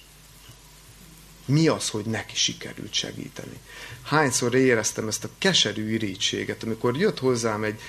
Mi 1.46 1.68
az, 1.68 1.90
hogy 1.90 2.06
neki 2.06 2.36
sikerült 2.36 2.94
segíteni? 2.94 3.60
Hányszor 4.10 4.56
éreztem 4.56 5.08
ezt 5.08 5.24
a 5.24 5.30
keserű 5.38 5.90
irítséget, 5.90 6.64
amikor 6.64 6.98
jött 6.98 7.20
hozzám 7.20 7.64
egy 7.64 7.80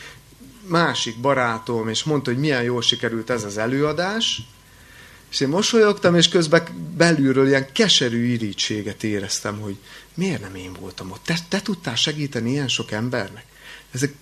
másik 0.66 1.20
barátom, 1.20 1.88
és 1.88 2.04
mondta, 2.04 2.30
hogy 2.30 2.40
milyen 2.40 2.62
jól 2.62 2.82
sikerült 2.82 3.30
ez 3.30 3.44
az 3.44 3.58
előadás, 3.58 4.42
és 5.30 5.40
én 5.40 5.48
mosolyogtam, 5.48 6.14
és 6.14 6.28
közben 6.28 6.92
belülről 6.96 7.46
ilyen 7.46 7.72
keserű 7.72 8.24
irítséget 8.24 9.04
éreztem, 9.04 9.60
hogy 9.60 9.76
miért 10.14 10.40
nem 10.40 10.54
én 10.54 10.72
voltam 10.80 11.10
ott? 11.10 11.24
Te, 11.24 11.38
te 11.48 11.62
tudtál 11.62 11.94
segíteni 11.94 12.50
ilyen 12.50 12.68
sok 12.68 12.90
embernek? 12.90 13.44
Ezek, 13.90 14.14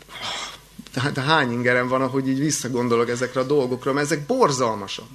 de 1.13 1.21
hány 1.21 1.53
ingerem 1.53 1.89
van, 1.89 2.03
ahogy 2.03 2.29
így 2.29 2.39
visszagondolok 2.39 3.09
ezekre 3.11 3.41
a 3.41 3.47
dolgokra, 3.47 3.93
mert 3.93 4.11
ezek 4.11 4.27
borzalmasak. 4.27 5.09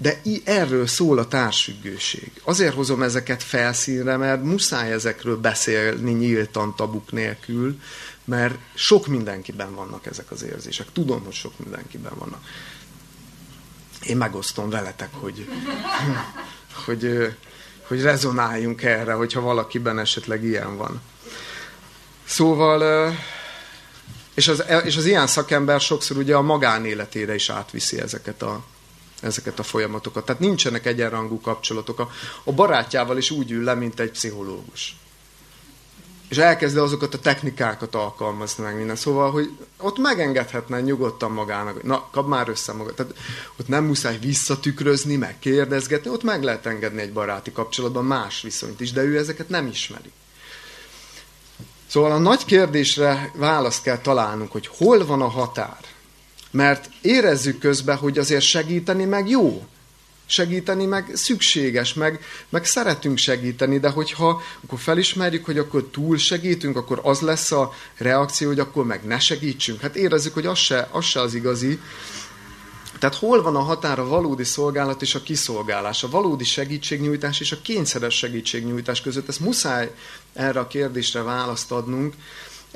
De 0.00 0.20
erről 0.44 0.86
szól 0.86 1.18
a 1.18 1.28
társfüggőség. 1.28 2.30
Azért 2.44 2.74
hozom 2.74 3.02
ezeket 3.02 3.42
felszínre, 3.42 4.16
mert 4.16 4.42
muszáj 4.42 4.92
ezekről 4.92 5.36
beszélni 5.36 6.12
nyíltan 6.12 6.76
tabuk 6.76 7.12
nélkül, 7.12 7.80
mert 8.24 8.58
sok 8.74 9.06
mindenkiben 9.06 9.74
vannak 9.74 10.06
ezek 10.06 10.30
az 10.30 10.42
érzések. 10.42 10.86
Tudom, 10.92 11.24
hogy 11.24 11.32
sok 11.32 11.58
mindenkiben 11.58 12.12
vannak. 12.18 12.40
Én 14.02 14.16
megosztom 14.16 14.70
veletek, 14.70 15.10
hogy, 15.12 15.48
hogy, 16.84 17.34
hogy 17.86 18.02
rezonáljunk 18.02 18.82
erre, 18.82 19.12
hogyha 19.12 19.40
valakiben 19.40 19.98
esetleg 19.98 20.44
ilyen 20.44 20.76
van. 20.76 21.00
Szóval, 22.24 23.12
és 24.34 24.48
az, 24.48 24.64
és 24.84 24.96
az 24.96 25.04
ilyen 25.04 25.26
szakember 25.26 25.80
sokszor 25.80 26.16
ugye 26.16 26.34
a 26.34 26.42
magánéletére 26.42 27.34
is 27.34 27.50
átviszi 27.50 28.00
ezeket 28.00 28.42
a, 28.42 28.64
ezeket 29.20 29.58
a 29.58 29.62
folyamatokat. 29.62 30.24
Tehát 30.24 30.40
nincsenek 30.40 30.86
egyenrangú 30.86 31.40
kapcsolatok. 31.40 31.98
A, 31.98 32.10
a 32.44 32.52
barátjával 32.52 33.16
is 33.16 33.30
úgy 33.30 33.50
ül 33.50 33.64
le, 33.64 33.74
mint 33.74 34.00
egy 34.00 34.10
pszichológus 34.10 34.96
és 36.28 36.36
elkezdi 36.36 36.78
azokat 36.78 37.14
a 37.14 37.18
technikákat 37.18 37.94
alkalmazni 37.94 38.64
meg 38.64 38.76
minden. 38.76 38.96
Szóval, 38.96 39.30
hogy 39.30 39.50
ott 39.76 39.98
megengedhetne 39.98 40.80
nyugodtan 40.80 41.32
magának, 41.32 41.82
na, 41.82 42.08
kap 42.10 42.28
már 42.28 42.48
össze 42.48 42.72
magad. 42.72 42.94
Tehát 42.94 43.14
ott 43.56 43.68
nem 43.68 43.84
muszáj 43.84 44.18
visszatükrözni, 44.18 45.16
meg 45.16 45.38
kérdezgetni, 45.38 46.10
ott 46.10 46.22
meg 46.22 46.42
lehet 46.42 46.66
engedni 46.66 47.00
egy 47.00 47.12
baráti 47.12 47.52
kapcsolatban 47.52 48.04
más 48.04 48.42
viszonyt 48.42 48.80
is, 48.80 48.92
de 48.92 49.02
ő 49.02 49.18
ezeket 49.18 49.48
nem 49.48 49.66
ismeri. 49.66 50.12
Szóval 51.86 52.10
a 52.10 52.18
nagy 52.18 52.44
kérdésre 52.44 53.32
választ 53.34 53.82
kell 53.82 53.98
találnunk, 53.98 54.52
hogy 54.52 54.66
hol 54.66 55.06
van 55.06 55.22
a 55.22 55.28
határ. 55.28 55.80
Mert 56.50 56.90
érezzük 57.02 57.58
közben, 57.58 57.96
hogy 57.96 58.18
azért 58.18 58.44
segíteni 58.44 59.04
meg 59.04 59.28
jó 59.28 59.66
segíteni, 60.28 60.84
meg 60.84 61.10
szükséges, 61.14 61.94
meg, 61.94 62.20
meg 62.48 62.64
szeretünk 62.64 63.18
segíteni, 63.18 63.78
de 63.78 63.88
hogyha 63.88 64.42
akkor 64.64 64.78
felismerjük, 64.78 65.44
hogy 65.44 65.58
akkor 65.58 65.88
túl 65.90 66.16
segítünk, 66.16 66.76
akkor 66.76 67.00
az 67.02 67.20
lesz 67.20 67.52
a 67.52 67.72
reakció, 67.96 68.48
hogy 68.48 68.58
akkor 68.58 68.86
meg 68.86 69.04
ne 69.04 69.18
segítsünk. 69.18 69.80
Hát 69.80 69.96
érezzük, 69.96 70.34
hogy 70.34 70.46
az 70.46 70.58
se 70.58 70.88
az, 70.92 71.04
se 71.04 71.20
az 71.20 71.34
igazi. 71.34 71.80
Tehát 72.98 73.14
hol 73.14 73.42
van 73.42 73.56
a 73.56 73.60
határ 73.62 73.98
a 73.98 74.06
valódi 74.06 74.44
szolgálat 74.44 75.02
és 75.02 75.14
a 75.14 75.22
kiszolgálás, 75.22 76.02
a 76.02 76.08
valódi 76.08 76.44
segítségnyújtás 76.44 77.40
és 77.40 77.52
a 77.52 77.60
kényszeres 77.62 78.16
segítségnyújtás 78.16 79.00
között? 79.00 79.28
Ezt 79.28 79.40
muszáj 79.40 79.90
erre 80.32 80.60
a 80.60 80.66
kérdésre 80.66 81.22
választ 81.22 81.72
adnunk. 81.72 82.14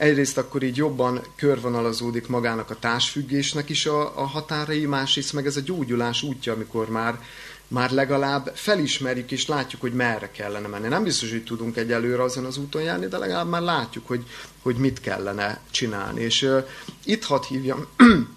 Egyrészt 0.02 0.38
akkor 0.38 0.62
így 0.62 0.76
jobban 0.76 1.20
körvonalazódik 1.36 2.28
magának 2.28 2.70
a 2.70 2.78
társfüggésnek 2.78 3.68
is 3.68 3.86
a, 3.86 4.20
a 4.20 4.26
határai, 4.26 4.86
másrészt 4.86 5.32
meg 5.32 5.46
ez 5.46 5.56
a 5.56 5.60
gyógyulás 5.60 6.22
útja, 6.22 6.52
amikor 6.52 6.88
már, 6.88 7.20
már 7.68 7.90
legalább 7.90 8.52
felismerjük 8.54 9.30
és 9.30 9.46
látjuk, 9.46 9.80
hogy 9.80 9.92
merre 9.92 10.30
kellene 10.30 10.68
menni. 10.68 10.88
Nem 10.88 11.02
biztos, 11.02 11.30
hogy 11.30 11.44
tudunk 11.44 11.76
egyelőre 11.76 12.22
azon 12.22 12.44
az 12.44 12.56
úton 12.56 12.82
járni, 12.82 13.06
de 13.06 13.18
legalább 13.18 13.48
már 13.48 13.62
látjuk, 13.62 14.06
hogy, 14.06 14.24
hogy 14.62 14.76
mit 14.76 15.00
kellene 15.00 15.60
csinálni. 15.70 16.20
És 16.20 16.42
uh, 16.42 16.68
itt 17.04 17.24
hadd 17.24 17.42
hívjam 17.48 17.86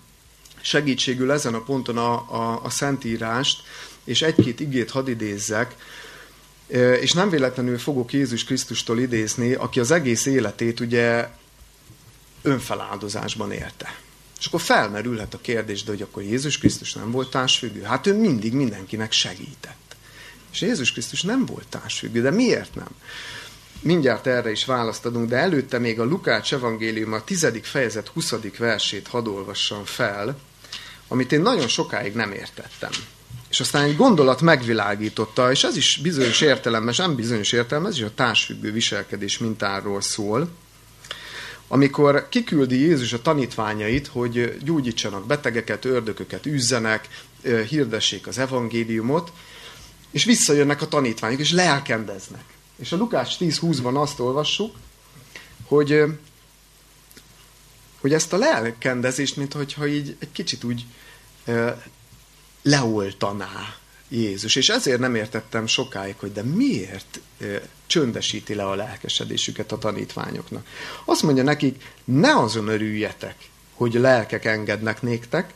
segítségül 0.61 1.31
ezen 1.31 1.53
a 1.53 1.63
ponton 1.63 1.97
a, 1.97 2.13
a, 2.13 2.59
a 2.63 2.69
Szentírást, 2.69 3.61
és 4.03 4.21
egy-két 4.21 4.59
igét 4.59 4.91
hadd 4.91 5.07
idézzek, 5.07 5.75
és 7.01 7.11
nem 7.11 7.29
véletlenül 7.29 7.77
fogok 7.77 8.13
Jézus 8.13 8.43
Krisztustól 8.43 8.99
idézni, 8.99 9.53
aki 9.53 9.79
az 9.79 9.91
egész 9.91 10.25
életét 10.25 10.79
ugye 10.79 11.29
önfeláldozásban 12.45 13.51
élte. 13.51 13.95
És 14.39 14.45
akkor 14.45 14.61
felmerülhet 14.61 15.33
a 15.33 15.41
kérdés, 15.41 15.83
de 15.83 15.91
hogy 15.91 16.01
akkor 16.01 16.23
Jézus 16.23 16.57
Krisztus 16.57 16.93
nem 16.93 17.11
volt 17.11 17.29
társfüggő? 17.29 17.81
Hát 17.81 18.07
ő 18.07 18.19
mindig 18.19 18.53
mindenkinek 18.53 19.11
segített. 19.11 19.95
És 20.51 20.61
Jézus 20.61 20.91
Krisztus 20.91 21.21
nem 21.21 21.45
volt 21.45 21.67
társfüggő, 21.67 22.21
de 22.21 22.31
miért 22.31 22.75
nem? 22.75 22.89
Mindjárt 23.81 24.27
erre 24.27 24.51
is 24.51 24.65
választ 24.65 25.05
adunk, 25.05 25.29
de 25.29 25.35
előtte 25.35 25.79
még 25.79 25.99
a 25.99 26.03
Lukács 26.03 26.53
evangélium 26.53 27.13
a 27.13 27.23
10. 27.23 27.47
fejezet 27.61 28.07
20. 28.07 28.33
versét 28.57 29.07
hadd 29.07 29.27
olvassam 29.27 29.83
fel, 29.83 30.39
amit 31.07 31.31
én 31.31 31.41
nagyon 31.41 31.67
sokáig 31.67 32.13
nem 32.13 32.31
értettem. 32.31 32.91
És 33.49 33.59
aztán 33.59 33.83
egy 33.83 33.95
gondolat 33.95 34.41
megvilágította, 34.41 35.51
és 35.51 35.63
ez 35.63 35.75
is 35.75 35.99
bizonyos 36.01 36.41
értelemben, 36.41 36.93
nem 36.97 37.15
bizonyos 37.15 37.51
értelemben, 37.51 37.91
ez 37.91 37.97
is 37.97 38.03
a 38.03 38.13
társfüggő 38.15 38.71
viselkedés 38.71 39.37
mintáról 39.37 40.01
szól 40.01 40.49
amikor 41.67 42.29
kiküldi 42.29 42.79
Jézus 42.79 43.13
a 43.13 43.21
tanítványait, 43.21 44.07
hogy 44.07 44.57
gyógyítsanak 44.63 45.25
betegeket, 45.25 45.85
ördököket 45.85 46.45
üzzenek, 46.45 47.07
hirdessék 47.69 48.27
az 48.27 48.37
evangéliumot, 48.37 49.31
és 50.11 50.23
visszajönnek 50.23 50.81
a 50.81 50.87
tanítványok, 50.87 51.39
és 51.39 51.51
lelkendeznek. 51.51 52.43
És 52.75 52.91
a 52.91 52.97
Lukács 52.97 53.37
10.20-ban 53.39 54.01
azt 54.01 54.19
olvassuk, 54.19 54.75
hogy, 55.67 56.03
hogy 58.01 58.13
ezt 58.13 58.33
a 58.33 58.37
lelkendezést, 58.37 59.35
mintha 59.35 59.87
így 59.87 60.15
egy 60.19 60.31
kicsit 60.31 60.63
úgy 60.63 60.85
leoltaná 62.61 63.75
Jézus. 64.15 64.55
És 64.55 64.69
ezért 64.69 64.99
nem 64.99 65.15
értettem 65.15 65.67
sokáig, 65.67 66.15
hogy 66.17 66.31
de 66.31 66.43
miért 66.43 67.19
csöndesíti 67.85 68.53
le 68.53 68.65
a 68.65 68.75
lelkesedésüket 68.75 69.71
a 69.71 69.77
tanítványoknak. 69.77 70.67
Azt 71.05 71.23
mondja 71.23 71.43
nekik, 71.43 71.83
ne 72.03 72.35
azon 72.35 72.67
örüljetek, 72.67 73.35
hogy 73.73 73.93
lelkek 73.93 74.45
engednek 74.45 75.01
néktek, 75.01 75.53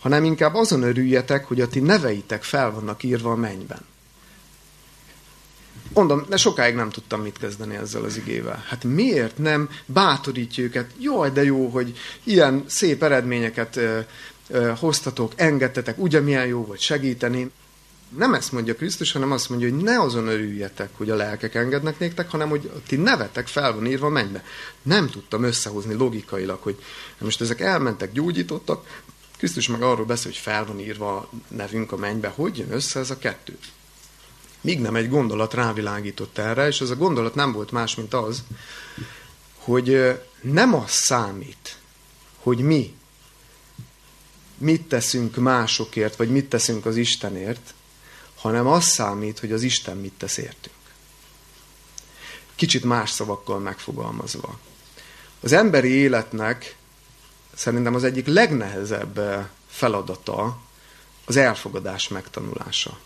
hanem 0.00 0.24
inkább 0.24 0.54
azon 0.54 0.82
örüljetek, 0.82 1.44
hogy 1.44 1.60
a 1.60 1.68
ti 1.68 1.80
neveitek 1.80 2.42
fel 2.42 2.70
vannak 2.70 3.02
írva 3.02 3.30
a 3.30 3.36
mennyben. 3.36 3.88
Mondom, 5.94 6.26
de 6.28 6.36
sokáig 6.36 6.74
nem 6.74 6.90
tudtam 6.90 7.20
mit 7.20 7.38
kezdeni 7.38 7.76
ezzel 7.76 8.04
az 8.04 8.16
igével. 8.16 8.64
Hát 8.68 8.84
miért 8.84 9.38
nem 9.38 9.68
bátorítja 9.86 10.64
őket? 10.64 10.90
Jaj, 11.00 11.30
de 11.30 11.44
jó, 11.44 11.68
hogy 11.68 11.98
ilyen 12.24 12.64
szép 12.66 13.02
eredményeket 13.02 13.76
ö, 13.76 13.98
ö, 14.48 14.72
hoztatok, 14.78 15.32
engedtetek, 15.36 15.98
ugye 15.98 16.20
milyen 16.20 16.46
jó 16.46 16.64
volt 16.64 16.80
segíteni 16.80 17.50
nem 18.16 18.34
ezt 18.34 18.52
mondja 18.52 18.74
Krisztus, 18.74 19.12
hanem 19.12 19.32
azt 19.32 19.48
mondja, 19.48 19.70
hogy 19.70 19.82
ne 19.82 20.00
azon 20.00 20.26
örüljetek, 20.26 20.90
hogy 20.96 21.10
a 21.10 21.16
lelkek 21.16 21.54
engednek 21.54 21.98
néktek, 21.98 22.30
hanem 22.30 22.48
hogy 22.48 22.70
ti 22.86 22.96
nevetek 22.96 23.46
fel 23.46 23.72
van 23.72 23.86
írva 23.86 24.08
mennybe. 24.08 24.44
Nem 24.82 25.08
tudtam 25.08 25.42
összehozni 25.42 25.94
logikailag, 25.94 26.62
hogy 26.62 26.82
most 27.18 27.40
ezek 27.40 27.60
elmentek, 27.60 28.12
gyógyítottak, 28.12 29.02
Krisztus 29.36 29.68
meg 29.68 29.82
arról 29.82 30.04
beszél, 30.04 30.30
hogy 30.30 30.40
fel 30.40 30.64
van 30.64 30.80
írva 30.80 31.16
a 31.16 31.30
nevünk 31.48 31.92
a 31.92 31.96
mennybe. 31.96 32.28
Hogy 32.28 32.58
jön 32.58 32.72
össze 32.72 33.00
ez 33.00 33.10
a 33.10 33.18
kettő? 33.18 33.58
Míg 34.60 34.80
nem 34.80 34.96
egy 34.96 35.08
gondolat 35.08 35.54
rávilágított 35.54 36.38
erre, 36.38 36.66
és 36.66 36.80
ez 36.80 36.90
a 36.90 36.96
gondolat 36.96 37.34
nem 37.34 37.52
volt 37.52 37.70
más, 37.70 37.94
mint 37.94 38.14
az, 38.14 38.42
hogy 39.54 40.20
nem 40.40 40.74
az 40.74 40.90
számít, 40.90 41.76
hogy 42.36 42.58
mi 42.58 42.94
mit 44.58 44.82
teszünk 44.82 45.36
másokért, 45.36 46.16
vagy 46.16 46.30
mit 46.30 46.48
teszünk 46.48 46.86
az 46.86 46.96
Istenért, 46.96 47.74
hanem 48.40 48.66
az 48.66 48.84
számít, 48.84 49.38
hogy 49.38 49.52
az 49.52 49.62
Isten 49.62 49.96
mit 49.96 50.12
tesz 50.12 50.36
értünk. 50.36 50.76
Kicsit 52.54 52.84
más 52.84 53.10
szavakkal 53.10 53.58
megfogalmazva. 53.58 54.58
Az 55.40 55.52
emberi 55.52 55.88
életnek 55.88 56.76
szerintem 57.54 57.94
az 57.94 58.04
egyik 58.04 58.26
legnehezebb 58.26 59.18
eh, 59.18 59.46
feladata 59.68 60.58
az 61.24 61.36
elfogadás 61.36 62.08
megtanulása. 62.08 62.98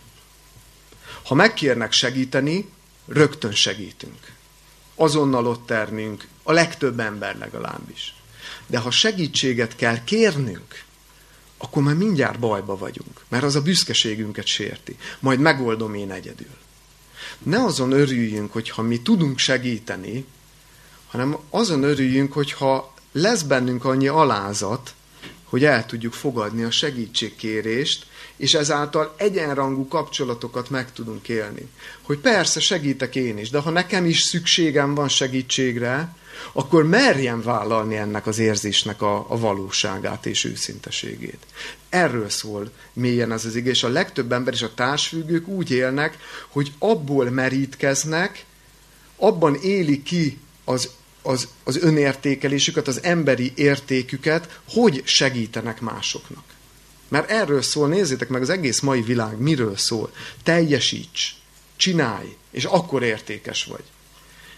Ha 1.24 1.34
megkérnek 1.34 1.92
segíteni, 1.92 2.68
rögtön 3.06 3.52
segítünk. 3.52 4.32
Azonnal 4.94 5.46
ott 5.46 5.66
termünk, 5.66 6.28
a 6.42 6.52
legtöbb 6.52 7.00
ember 7.00 7.38
legalábbis. 7.38 8.14
De 8.66 8.78
ha 8.78 8.90
segítséget 8.90 9.76
kell 9.76 10.04
kérnünk, 10.04 10.83
akkor 11.64 11.82
már 11.82 11.94
mindjárt 11.94 12.38
bajba 12.38 12.76
vagyunk, 12.76 13.24
mert 13.28 13.44
az 13.44 13.56
a 13.56 13.62
büszkeségünket 13.62 14.46
sérti. 14.46 14.96
Majd 15.20 15.38
megoldom 15.38 15.94
én 15.94 16.10
egyedül. 16.10 16.56
Ne 17.42 17.64
azon 17.64 17.92
örüljünk, 17.92 18.52
hogyha 18.52 18.82
mi 18.82 19.00
tudunk 19.00 19.38
segíteni, 19.38 20.24
hanem 21.06 21.36
azon 21.50 21.82
örüljünk, 21.82 22.32
hogyha 22.32 22.94
lesz 23.12 23.42
bennünk 23.42 23.84
annyi 23.84 24.08
alázat, 24.08 24.94
hogy 25.44 25.64
el 25.64 25.86
tudjuk 25.86 26.12
fogadni 26.12 26.62
a 26.62 26.70
segítségkérést, 26.70 28.06
és 28.36 28.54
ezáltal 28.54 29.14
egyenrangú 29.16 29.88
kapcsolatokat 29.88 30.70
meg 30.70 30.92
tudunk 30.92 31.28
élni. 31.28 31.68
Hogy 32.02 32.18
persze 32.18 32.60
segítek 32.60 33.16
én 33.16 33.38
is, 33.38 33.50
de 33.50 33.58
ha 33.58 33.70
nekem 33.70 34.04
is 34.04 34.20
szükségem 34.20 34.94
van 34.94 35.08
segítségre, 35.08 36.16
akkor 36.52 36.86
merjem 36.86 37.42
vállalni 37.42 37.96
ennek 37.96 38.26
az 38.26 38.38
érzésnek 38.38 39.02
a, 39.02 39.26
a 39.28 39.38
valóságát 39.38 40.26
és 40.26 40.44
őszinteségét. 40.44 41.46
Erről 41.88 42.28
szól 42.28 42.70
mélyen 42.92 43.32
ez 43.32 43.44
az 43.44 43.54
ige, 43.56 43.70
és 43.70 43.82
a 43.82 43.88
legtöbb 43.88 44.32
ember 44.32 44.54
és 44.54 44.62
a 44.62 44.74
társfüggők 44.74 45.48
úgy 45.48 45.70
élnek, 45.70 46.18
hogy 46.48 46.72
abból 46.78 47.30
merítkeznek, 47.30 48.44
abban 49.16 49.54
éli 49.54 50.02
ki 50.02 50.38
az, 50.64 50.90
az, 51.22 51.48
az 51.64 51.76
önértékelésüket, 51.76 52.88
az 52.88 53.02
emberi 53.02 53.52
értéküket, 53.54 54.60
hogy 54.68 55.02
segítenek 55.04 55.80
másoknak. 55.80 56.44
Mert 57.08 57.30
erről 57.30 57.62
szól, 57.62 57.88
nézzétek 57.88 58.28
meg, 58.28 58.42
az 58.42 58.50
egész 58.50 58.80
mai 58.80 59.02
világ 59.02 59.38
miről 59.38 59.76
szól. 59.76 60.12
Teljesíts, 60.42 61.34
csinálj, 61.76 62.36
és 62.50 62.64
akkor 62.64 63.02
értékes 63.02 63.64
vagy. 63.64 63.84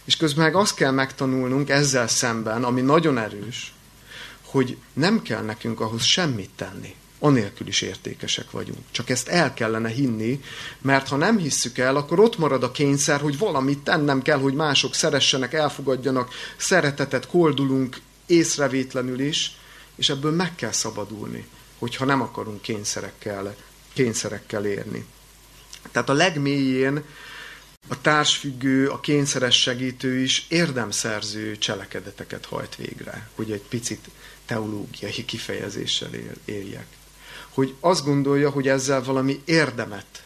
És 0.07 0.17
közben 0.17 0.45
meg 0.45 0.55
azt 0.55 0.75
kell 0.75 0.91
megtanulnunk 0.91 1.69
ezzel 1.69 2.09
szemben, 2.09 2.65
ami 2.65 2.81
nagyon 2.81 3.19
erős, 3.19 3.75
hogy 4.45 4.77
nem 4.93 5.23
kell 5.23 5.43
nekünk 5.43 5.81
ahhoz 5.81 6.03
semmit 6.03 6.51
tenni. 6.57 6.95
Anélkül 7.19 7.67
is 7.67 7.81
értékesek 7.81 8.51
vagyunk. 8.51 8.79
Csak 8.91 9.11
ezt 9.11 9.29
el 9.29 9.55
kellene 9.55 9.89
hinni, 9.89 10.41
mert 10.83 11.09
ha 11.09 11.17
nem 11.17 11.39
hisszük 11.39 11.79
el, 11.79 11.97
akkor 11.97 12.21
ott 12.21 12.39
marad 12.39 12.63
a 12.63 12.71
kényszer, 12.71 13.21
hogy 13.21 13.39
valamit 13.39 13.79
tennem 13.79 14.23
kell, 14.23 14.39
hogy 14.39 14.55
mások 14.55 14.95
szeressenek, 14.95 15.53
elfogadjanak, 15.53 16.31
szeretetet 16.57 17.27
koldulunk 17.27 18.01
észrevétlenül 18.27 19.21
is, 19.21 19.57
és 19.97 20.09
ebből 20.09 20.33
meg 20.33 20.55
kell 20.55 20.73
szabadulni, 20.73 21.47
hogyha 21.79 22.05
nem 22.05 22.21
akarunk 22.21 22.63
kényszerekkel, 22.63 23.57
kényszerekkel 23.93 24.65
érni. 24.65 25.07
Tehát 25.93 26.09
a 26.09 26.13
legmélyén 26.13 27.05
a 27.89 28.01
társfüggő, 28.01 28.89
a 28.89 29.01
kényszeres 29.01 29.61
segítő 29.61 30.18
is 30.18 30.47
érdemszerző 30.49 31.59
cselekedeteket 31.59 32.45
hajt 32.45 32.76
végre, 32.76 33.28
hogy 33.34 33.51
egy 33.51 33.62
picit 33.68 34.09
teológiai 34.47 35.24
kifejezéssel 35.24 36.11
éljek. 36.45 36.87
Hogy 37.49 37.74
azt 37.80 38.05
gondolja, 38.05 38.51
hogy 38.51 38.68
ezzel 38.68 39.03
valami 39.03 39.41
érdemet 39.45 40.24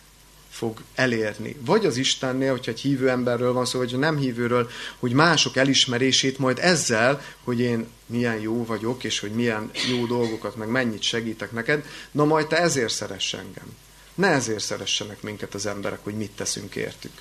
fog 0.51 0.83
elérni. 0.95 1.57
Vagy 1.65 1.87
az 1.87 1.97
Istennél, 1.97 2.51
hogyha 2.51 2.71
egy 2.71 2.81
hívő 2.81 3.09
emberről 3.09 3.53
van 3.53 3.65
szó, 3.65 3.79
vagy 3.79 3.99
nem 3.99 4.17
hívőről, 4.17 4.71
hogy 4.99 5.13
mások 5.13 5.57
elismerését 5.57 6.39
majd 6.39 6.59
ezzel, 6.59 7.23
hogy 7.45 7.61
én 7.61 7.87
milyen 8.07 8.41
jó 8.41 8.65
vagyok, 8.65 9.05
és 9.05 9.19
hogy 9.19 9.31
milyen 9.31 9.71
jó 9.91 10.07
dolgokat, 10.07 10.57
meg 10.57 10.69
mennyit 10.69 11.03
segítek 11.03 11.53
neked, 11.53 11.85
na 12.11 12.25
majd 12.25 12.47
te 12.47 12.57
ezért 12.57 12.93
szeress 12.93 13.33
engem. 13.33 13.77
Ne 14.15 14.29
ezért 14.29 14.65
szeressenek 14.65 15.23
minket 15.23 15.55
az 15.55 15.67
emberek, 15.67 15.99
hogy 16.03 16.15
mit 16.15 16.31
teszünk 16.31 16.75
értük 16.77 17.13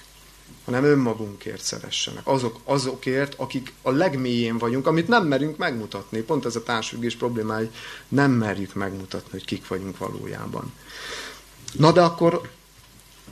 hanem 0.66 0.84
önmagunkért 0.84 1.62
szeressenek. 1.62 2.28
Azok, 2.28 2.60
azokért, 2.64 3.34
akik 3.38 3.74
a 3.82 3.92
legmélyén 3.92 4.58
vagyunk, 4.58 4.88
amit 4.88 5.08
nem 5.08 5.28
merünk 5.28 5.58
megmutatni. 5.58 6.22
Pont 6.22 6.46
ez 6.46 6.56
a 6.56 6.64
társfüggés 6.64 7.16
problémája, 7.16 7.70
nem 8.08 8.32
merjük 8.32 8.74
megmutatni, 8.74 9.30
hogy 9.32 9.46
kik 9.46 9.68
vagyunk 9.68 9.98
valójában. 9.98 10.74
Na 11.74 11.92
de 11.92 12.02
akkor 12.02 12.50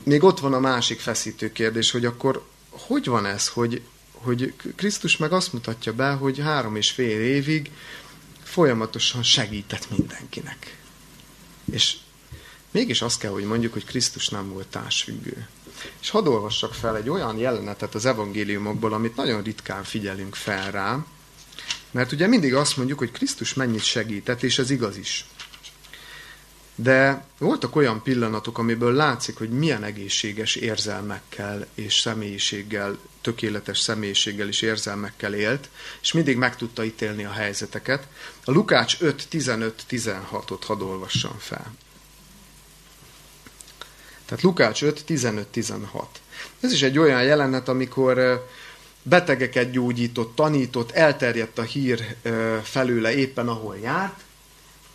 még 0.02 0.22
ott 0.22 0.40
van 0.40 0.52
a 0.54 0.60
másik 0.60 1.00
feszítő 1.00 1.52
kérdés, 1.52 1.90
hogy 1.90 2.04
akkor 2.04 2.44
hogy 2.70 3.06
van 3.06 3.26
ez, 3.26 3.48
hogy, 3.48 3.82
hogy 4.12 4.54
Krisztus 4.76 5.16
meg 5.16 5.32
azt 5.32 5.52
mutatja 5.52 5.92
be, 5.92 6.10
hogy 6.10 6.38
három 6.38 6.76
és 6.76 6.90
fél 6.90 7.20
évig 7.20 7.70
folyamatosan 8.42 9.22
segített 9.22 9.90
mindenkinek. 9.96 10.78
És 11.72 11.96
mégis 12.70 13.02
azt 13.02 13.18
kell, 13.18 13.30
hogy 13.30 13.44
mondjuk, 13.44 13.72
hogy 13.72 13.84
Krisztus 13.84 14.28
nem 14.28 14.52
volt 14.52 14.66
társfüggő. 14.66 15.48
És 16.00 16.10
hadd 16.10 16.26
olvassak 16.26 16.74
fel 16.74 16.96
egy 16.96 17.08
olyan 17.08 17.38
jelenetet 17.38 17.94
az 17.94 18.06
evangéliumokból, 18.06 18.92
amit 18.92 19.16
nagyon 19.16 19.42
ritkán 19.42 19.84
figyelünk 19.84 20.34
fel 20.34 20.70
rá, 20.70 21.04
mert 21.90 22.12
ugye 22.12 22.26
mindig 22.26 22.54
azt 22.54 22.76
mondjuk, 22.76 22.98
hogy 22.98 23.10
Krisztus 23.10 23.54
mennyit 23.54 23.84
segített, 23.84 24.42
és 24.42 24.58
ez 24.58 24.70
igaz 24.70 24.96
is. 24.96 25.26
De 26.74 27.24
voltak 27.38 27.76
olyan 27.76 28.02
pillanatok, 28.02 28.58
amiből 28.58 28.92
látszik, 28.92 29.36
hogy 29.36 29.50
milyen 29.50 29.84
egészséges 29.84 30.54
érzelmekkel 30.54 31.66
és 31.74 31.94
személyiséggel, 31.94 32.98
tökéletes 33.20 33.78
személyiséggel 33.78 34.48
és 34.48 34.62
érzelmekkel 34.62 35.34
élt, 35.34 35.68
és 36.00 36.12
mindig 36.12 36.36
meg 36.36 36.56
tudta 36.56 36.84
ítélni 36.84 37.24
a 37.24 37.30
helyzeteket. 37.30 38.06
A 38.44 38.50
Lukács 38.50 38.96
5, 39.00 39.26
15-16-ot 39.30 40.60
hadd 40.66 40.80
olvassam 40.80 41.38
fel. 41.38 41.72
Tehát 44.28 44.44
Lukács 44.44 44.82
5, 44.82 45.04
15-16. 45.08 45.76
Ez 46.60 46.72
is 46.72 46.82
egy 46.82 46.98
olyan 46.98 47.22
jelenet, 47.22 47.68
amikor 47.68 48.46
betegeket 49.02 49.70
gyógyított, 49.70 50.34
tanított, 50.34 50.90
elterjedt 50.90 51.58
a 51.58 51.62
hír 51.62 52.16
felőle 52.62 53.14
éppen 53.14 53.48
ahol 53.48 53.76
járt, 53.82 54.20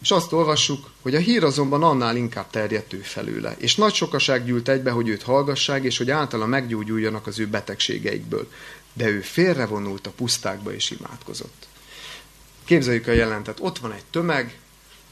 és 0.01 0.11
azt 0.11 0.31
olvassuk, 0.31 0.91
hogy 1.01 1.15
a 1.15 1.19
hír 1.19 1.43
azonban 1.43 1.83
annál 1.83 2.15
inkább 2.15 2.49
terjedt 2.49 2.93
ő 2.93 2.97
felőle, 2.97 3.55
és 3.57 3.75
nagy 3.75 3.93
sokaság 3.93 4.45
gyűlt 4.45 4.69
egybe, 4.69 4.91
hogy 4.91 5.07
őt 5.07 5.23
hallgassák, 5.23 5.83
és 5.83 5.97
hogy 5.97 6.11
általa 6.11 6.45
meggyógyuljanak 6.45 7.27
az 7.27 7.39
ő 7.39 7.47
betegségeikből. 7.47 8.51
De 8.93 9.07
ő 9.07 9.21
félrevonult 9.21 10.07
a 10.07 10.11
pusztákba 10.11 10.73
és 10.73 10.91
imádkozott. 10.91 11.67
Képzeljük 12.63 13.07
a 13.07 13.11
jelentet, 13.11 13.57
ott 13.61 13.79
van 13.79 13.91
egy 13.91 14.05
tömeg, 14.11 14.57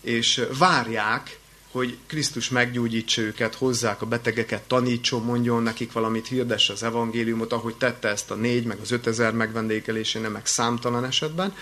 és 0.01 0.45
várják, 0.57 1.39
hogy 1.71 1.97
Krisztus 2.07 2.49
meggyógyítsa 2.49 3.21
őket, 3.21 3.55
hozzák 3.55 4.01
a 4.01 4.05
betegeket, 4.05 4.61
tanítson, 4.61 5.23
mondjon 5.23 5.63
nekik 5.63 5.91
valamit, 5.91 6.27
hirdesse 6.27 6.73
az 6.73 6.83
evangéliumot, 6.83 7.53
ahogy 7.53 7.75
tette 7.75 8.07
ezt 8.07 8.31
a 8.31 8.35
négy, 8.35 8.65
meg 8.65 8.77
az 8.81 8.91
ötezer 8.91 9.33
megvendékelésénél, 9.33 10.29
meg 10.29 10.45
számtalan 10.45 11.05
esetben. 11.05 11.55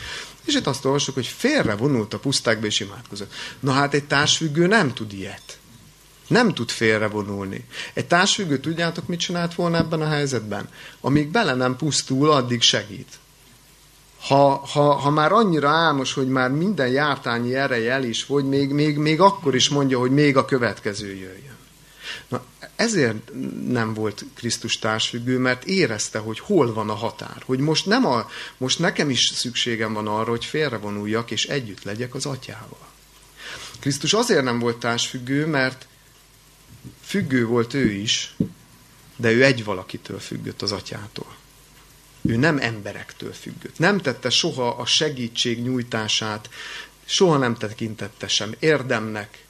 És 0.46 0.56
itt 0.56 0.68
azt 0.68 0.86
olvasjuk, 0.86 1.16
hogy 1.16 1.28
félre 1.28 1.76
vonult 1.76 2.14
a 2.14 2.20
pusztákba 2.20 2.66
és 2.66 2.80
imádkozott. 2.80 3.34
Na 3.60 3.72
hát 3.72 3.94
egy 3.94 4.06
társfüggő 4.06 4.68
nem 4.68 4.94
tud 4.94 5.14
ilyet. 5.14 5.58
Nem 6.28 6.54
tud 6.54 6.70
félre 6.70 7.08
vonulni. 7.08 7.66
Egy 7.94 8.06
társfüggő, 8.06 8.60
tudjátok, 8.60 9.08
mit 9.08 9.20
csinált 9.20 9.56
volna 9.56 9.78
ebben 9.78 10.02
a 10.02 10.08
helyzetben? 10.08 10.70
Amíg 11.02 11.28
bele 11.28 11.54
nem 11.54 11.76
pusztul, 11.76 12.32
addig 12.32 12.62
segít 12.62 13.18
ha, 14.20 14.66
ha, 14.66 14.94
ha 14.94 15.10
már 15.10 15.32
annyira 15.32 15.70
álmos, 15.70 16.14
hogy 16.14 16.28
már 16.28 16.52
minden 16.52 16.88
jártányi 16.88 17.56
ereje 17.56 17.92
el 17.92 18.04
is 18.04 18.24
hogy 18.24 18.46
még, 18.46 18.70
még, 18.70 18.98
még 18.98 19.22
akkor 19.22 19.56
is 19.56 19.70
mondja, 19.70 20.00
hogy 20.00 20.12
még 20.12 20.38
a 20.38 20.46
következő 20.46 21.08
jöjjön. 21.08 21.58
Na, 22.28 22.44
ezért 22.76 23.32
nem 23.68 23.94
volt 23.94 24.26
Krisztus 24.36 24.80
társfüggő, 24.80 25.38
mert 25.38 25.64
érezte, 25.64 26.20
hogy 26.20 26.40
hol 26.40 26.74
van 26.74 26.90
a 26.90 26.94
határ. 26.94 27.44
Hogy 27.46 27.60
most, 27.60 27.86
nem 27.86 28.06
a, 28.06 28.30
most 28.58 28.80
nekem 28.80 29.10
is 29.10 29.32
szükségem 29.36 29.94
van 29.94 30.08
arra, 30.08 30.30
hogy 30.30 30.46
félrevonuljak, 30.46 31.32
és 31.32 31.46
együtt 31.46 31.84
legyek 31.84 32.16
az 32.16 32.26
atyával. 32.26 32.88
Krisztus 33.80 34.14
azért 34.14 34.44
nem 34.44 34.60
volt 34.60 34.78
társfüggő, 34.78 35.46
mert 35.46 35.88
függő 37.04 37.46
volt 37.46 37.74
ő 37.74 37.92
is, 37.92 38.36
de 39.16 39.32
ő 39.32 39.44
egy 39.44 39.64
valakitől 39.64 40.20
függött 40.20 40.62
az 40.62 40.72
atyától. 40.72 41.36
Ő 42.30 42.36
nem 42.36 42.58
emberektől 42.58 43.34
függött. 43.34 43.78
Nem 43.78 43.98
tette 43.98 44.30
soha 44.30 44.68
a 44.68 44.86
segítség 44.86 45.62
nyújtását, 45.62 46.50
soha 47.06 47.38
nem 47.38 47.56
tekintette 47.56 48.28
sem 48.28 48.56
érdemnek. 48.60 49.46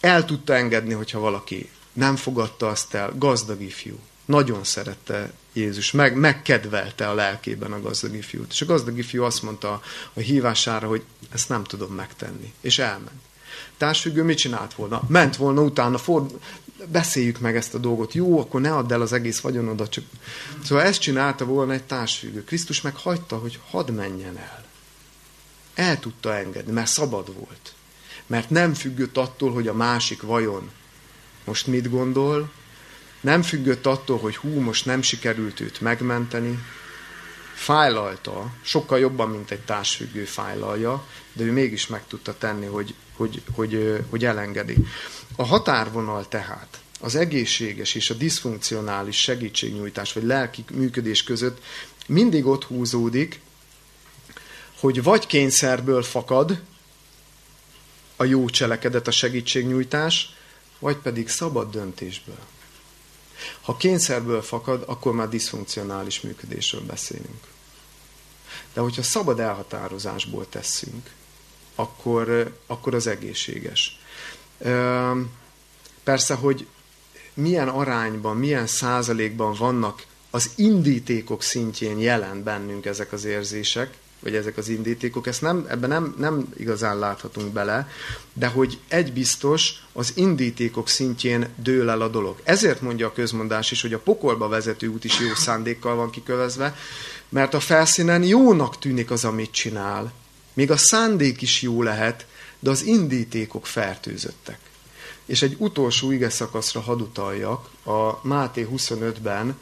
El 0.00 0.24
tudta 0.24 0.54
engedni, 0.54 0.92
hogyha 0.92 1.18
valaki 1.18 1.70
nem 1.92 2.16
fogadta 2.16 2.68
azt 2.68 2.94
el, 2.94 3.12
gazdag 3.16 3.62
ifjú. 3.62 3.98
Nagyon 4.24 4.64
szerette 4.64 5.32
Jézus, 5.52 5.90
meg, 5.90 6.16
megkedvelte 6.16 7.08
a 7.08 7.14
lelkében 7.14 7.72
a 7.72 7.80
gazdag 7.80 8.14
ifjút. 8.14 8.52
És 8.52 8.60
a 8.60 8.66
gazdag 8.66 8.98
ifjú 8.98 9.22
azt 9.22 9.42
mondta 9.42 9.82
a 10.12 10.20
hívására, 10.20 10.88
hogy 10.88 11.02
ezt 11.32 11.48
nem 11.48 11.64
tudom 11.64 11.94
megtenni. 11.94 12.52
És 12.60 12.78
elment. 12.78 13.20
Társfüggő 13.76 14.22
mit 14.22 14.38
csinált 14.38 14.74
volna? 14.74 15.02
Ment 15.06 15.36
volna 15.36 15.62
utána, 15.62 15.98
ford, 15.98 16.30
beszéljük 16.86 17.38
meg 17.38 17.56
ezt 17.56 17.74
a 17.74 17.78
dolgot. 17.78 18.12
Jó, 18.12 18.40
akkor 18.40 18.60
ne 18.60 18.74
add 18.74 18.92
el 18.92 19.00
az 19.00 19.12
egész 19.12 19.40
vagyonodat. 19.40 19.90
Csak... 19.90 20.04
Szóval 20.64 20.84
ezt 20.84 21.00
csinálta 21.00 21.44
volna 21.44 21.72
egy 21.72 21.84
társfüggő. 21.84 22.44
Krisztus 22.44 22.80
meg 22.80 22.96
hagyta, 22.96 23.36
hogy 23.36 23.60
hadd 23.70 23.92
menjen 23.92 24.36
el. 24.36 24.64
El 25.74 25.98
tudta 25.98 26.34
engedni, 26.34 26.72
mert 26.72 26.90
szabad 26.90 27.34
volt. 27.34 27.74
Mert 28.26 28.50
nem 28.50 28.74
függött 28.74 29.16
attól, 29.16 29.52
hogy 29.52 29.68
a 29.68 29.74
másik 29.74 30.22
vajon 30.22 30.70
most 31.44 31.66
mit 31.66 31.90
gondol, 31.90 32.50
nem 33.20 33.42
függött 33.42 33.86
attól, 33.86 34.18
hogy 34.18 34.36
hú, 34.36 34.60
most 34.60 34.84
nem 34.84 35.02
sikerült 35.02 35.60
őt 35.60 35.80
megmenteni, 35.80 36.58
fájlalta, 37.54 38.52
sokkal 38.62 38.98
jobban, 38.98 39.30
mint 39.30 39.50
egy 39.50 39.60
társfüggő 39.60 40.24
fájlalja, 40.24 41.06
de 41.32 41.44
ő 41.44 41.52
mégis 41.52 41.86
meg 41.86 42.06
tudta 42.06 42.38
tenni, 42.38 42.66
hogy, 42.66 42.94
hogy, 43.16 43.42
hogy, 43.54 44.02
hogy 44.10 44.24
elengedi. 44.24 44.76
A 45.40 45.44
határvonal 45.44 46.28
tehát 46.28 46.80
az 47.00 47.14
egészséges 47.14 47.94
és 47.94 48.10
a 48.10 48.14
diszfunkcionális 48.14 49.20
segítségnyújtás 49.20 50.12
vagy 50.12 50.22
lelki 50.22 50.64
működés 50.72 51.22
között 51.22 51.62
mindig 52.06 52.46
ott 52.46 52.64
húzódik, 52.64 53.40
hogy 54.80 55.02
vagy 55.02 55.26
kényszerből 55.26 56.02
fakad 56.02 56.60
a 58.16 58.24
jó 58.24 58.48
cselekedet, 58.48 59.06
a 59.06 59.10
segítségnyújtás, 59.10 60.34
vagy 60.78 60.96
pedig 60.96 61.28
szabad 61.28 61.70
döntésből. 61.70 62.38
Ha 63.60 63.76
kényszerből 63.76 64.42
fakad, 64.42 64.84
akkor 64.86 65.12
már 65.14 65.28
diszfunkcionális 65.28 66.20
működésről 66.20 66.82
beszélünk. 66.82 67.46
De 68.72 68.80
hogyha 68.80 69.02
szabad 69.02 69.40
elhatározásból 69.40 70.48
tesszünk, 70.48 71.10
akkor, 71.74 72.56
akkor 72.66 72.94
az 72.94 73.06
egészséges. 73.06 73.98
Persze, 76.04 76.34
hogy 76.34 76.66
milyen 77.34 77.68
arányban, 77.68 78.36
milyen 78.36 78.66
százalékban 78.66 79.54
vannak 79.58 80.02
az 80.30 80.50
indítékok 80.54 81.42
szintjén 81.42 81.98
jelen 81.98 82.42
bennünk 82.42 82.86
ezek 82.86 83.12
az 83.12 83.24
érzések, 83.24 83.94
vagy 84.20 84.34
ezek 84.34 84.56
az 84.56 84.68
indítékok, 84.68 85.26
ezt 85.26 85.42
nem, 85.42 85.66
ebben 85.68 85.88
nem, 85.88 86.14
nem 86.18 86.48
igazán 86.56 86.98
láthatunk 86.98 87.52
bele, 87.52 87.88
de 88.32 88.46
hogy 88.46 88.78
egy 88.88 89.12
biztos, 89.12 89.72
az 89.92 90.12
indítékok 90.14 90.88
szintjén 90.88 91.48
dől 91.56 91.90
el 91.90 92.00
a 92.00 92.08
dolog. 92.08 92.40
Ezért 92.44 92.80
mondja 92.80 93.06
a 93.06 93.12
közmondás 93.12 93.70
is, 93.70 93.82
hogy 93.82 93.92
a 93.92 93.98
pokolba 93.98 94.48
vezető 94.48 94.86
út 94.86 95.04
is 95.04 95.20
jó 95.20 95.34
szándékkal 95.34 95.94
van 95.94 96.10
kikövezve, 96.10 96.76
mert 97.28 97.54
a 97.54 97.60
felszínen 97.60 98.22
jónak 98.22 98.78
tűnik 98.78 99.10
az, 99.10 99.24
amit 99.24 99.50
csinál. 99.50 100.12
Még 100.52 100.70
a 100.70 100.76
szándék 100.76 101.42
is 101.42 101.62
jó 101.62 101.82
lehet, 101.82 102.26
de 102.58 102.70
az 102.70 102.82
indítékok 102.82 103.66
fertőzöttek. 103.66 104.58
És 105.26 105.42
egy 105.42 105.56
utolsó 105.58 106.10
ige 106.10 106.30
szakaszra 106.30 106.80
hadd 106.80 107.00
utaljak, 107.00 107.70
a 107.84 108.26
Máté 108.26 108.68
25-ben 108.72 109.56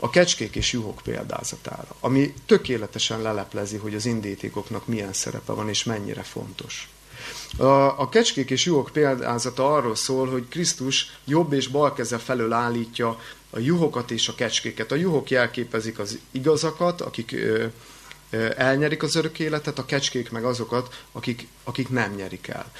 a 0.00 0.10
kecskék 0.10 0.56
és 0.56 0.72
juhok 0.72 1.00
példázatára, 1.04 1.96
ami 2.00 2.34
tökéletesen 2.46 3.22
leleplezi, 3.22 3.76
hogy 3.76 3.94
az 3.94 4.06
indítékoknak 4.06 4.86
milyen 4.86 5.12
szerepe 5.12 5.52
van 5.52 5.68
és 5.68 5.84
mennyire 5.84 6.22
fontos. 6.22 6.88
A, 7.56 8.00
a 8.00 8.08
kecskék 8.08 8.50
és 8.50 8.64
juhok 8.64 8.90
példázata 8.92 9.74
arról 9.74 9.94
szól, 9.94 10.30
hogy 10.30 10.48
Krisztus 10.48 11.18
jobb 11.24 11.52
és 11.52 11.66
bal 11.66 11.92
keze 11.92 12.18
felől 12.18 12.52
állítja 12.52 13.20
a 13.50 13.58
juhokat 13.58 14.10
és 14.10 14.28
a 14.28 14.34
kecskéket. 14.34 14.92
A 14.92 14.94
juhok 14.94 15.30
jelképezik 15.30 15.98
az 15.98 16.18
igazakat, 16.30 17.00
akik 17.00 17.36
elnyerik 18.56 19.02
az 19.02 19.14
örök 19.14 19.38
életet, 19.38 19.78
a 19.78 19.84
kecskék 19.84 20.30
meg 20.30 20.44
azokat, 20.44 21.04
akik, 21.12 21.48
akik 21.64 21.88
nem 21.88 22.14
nyerik 22.14 22.48
el. 22.48 22.72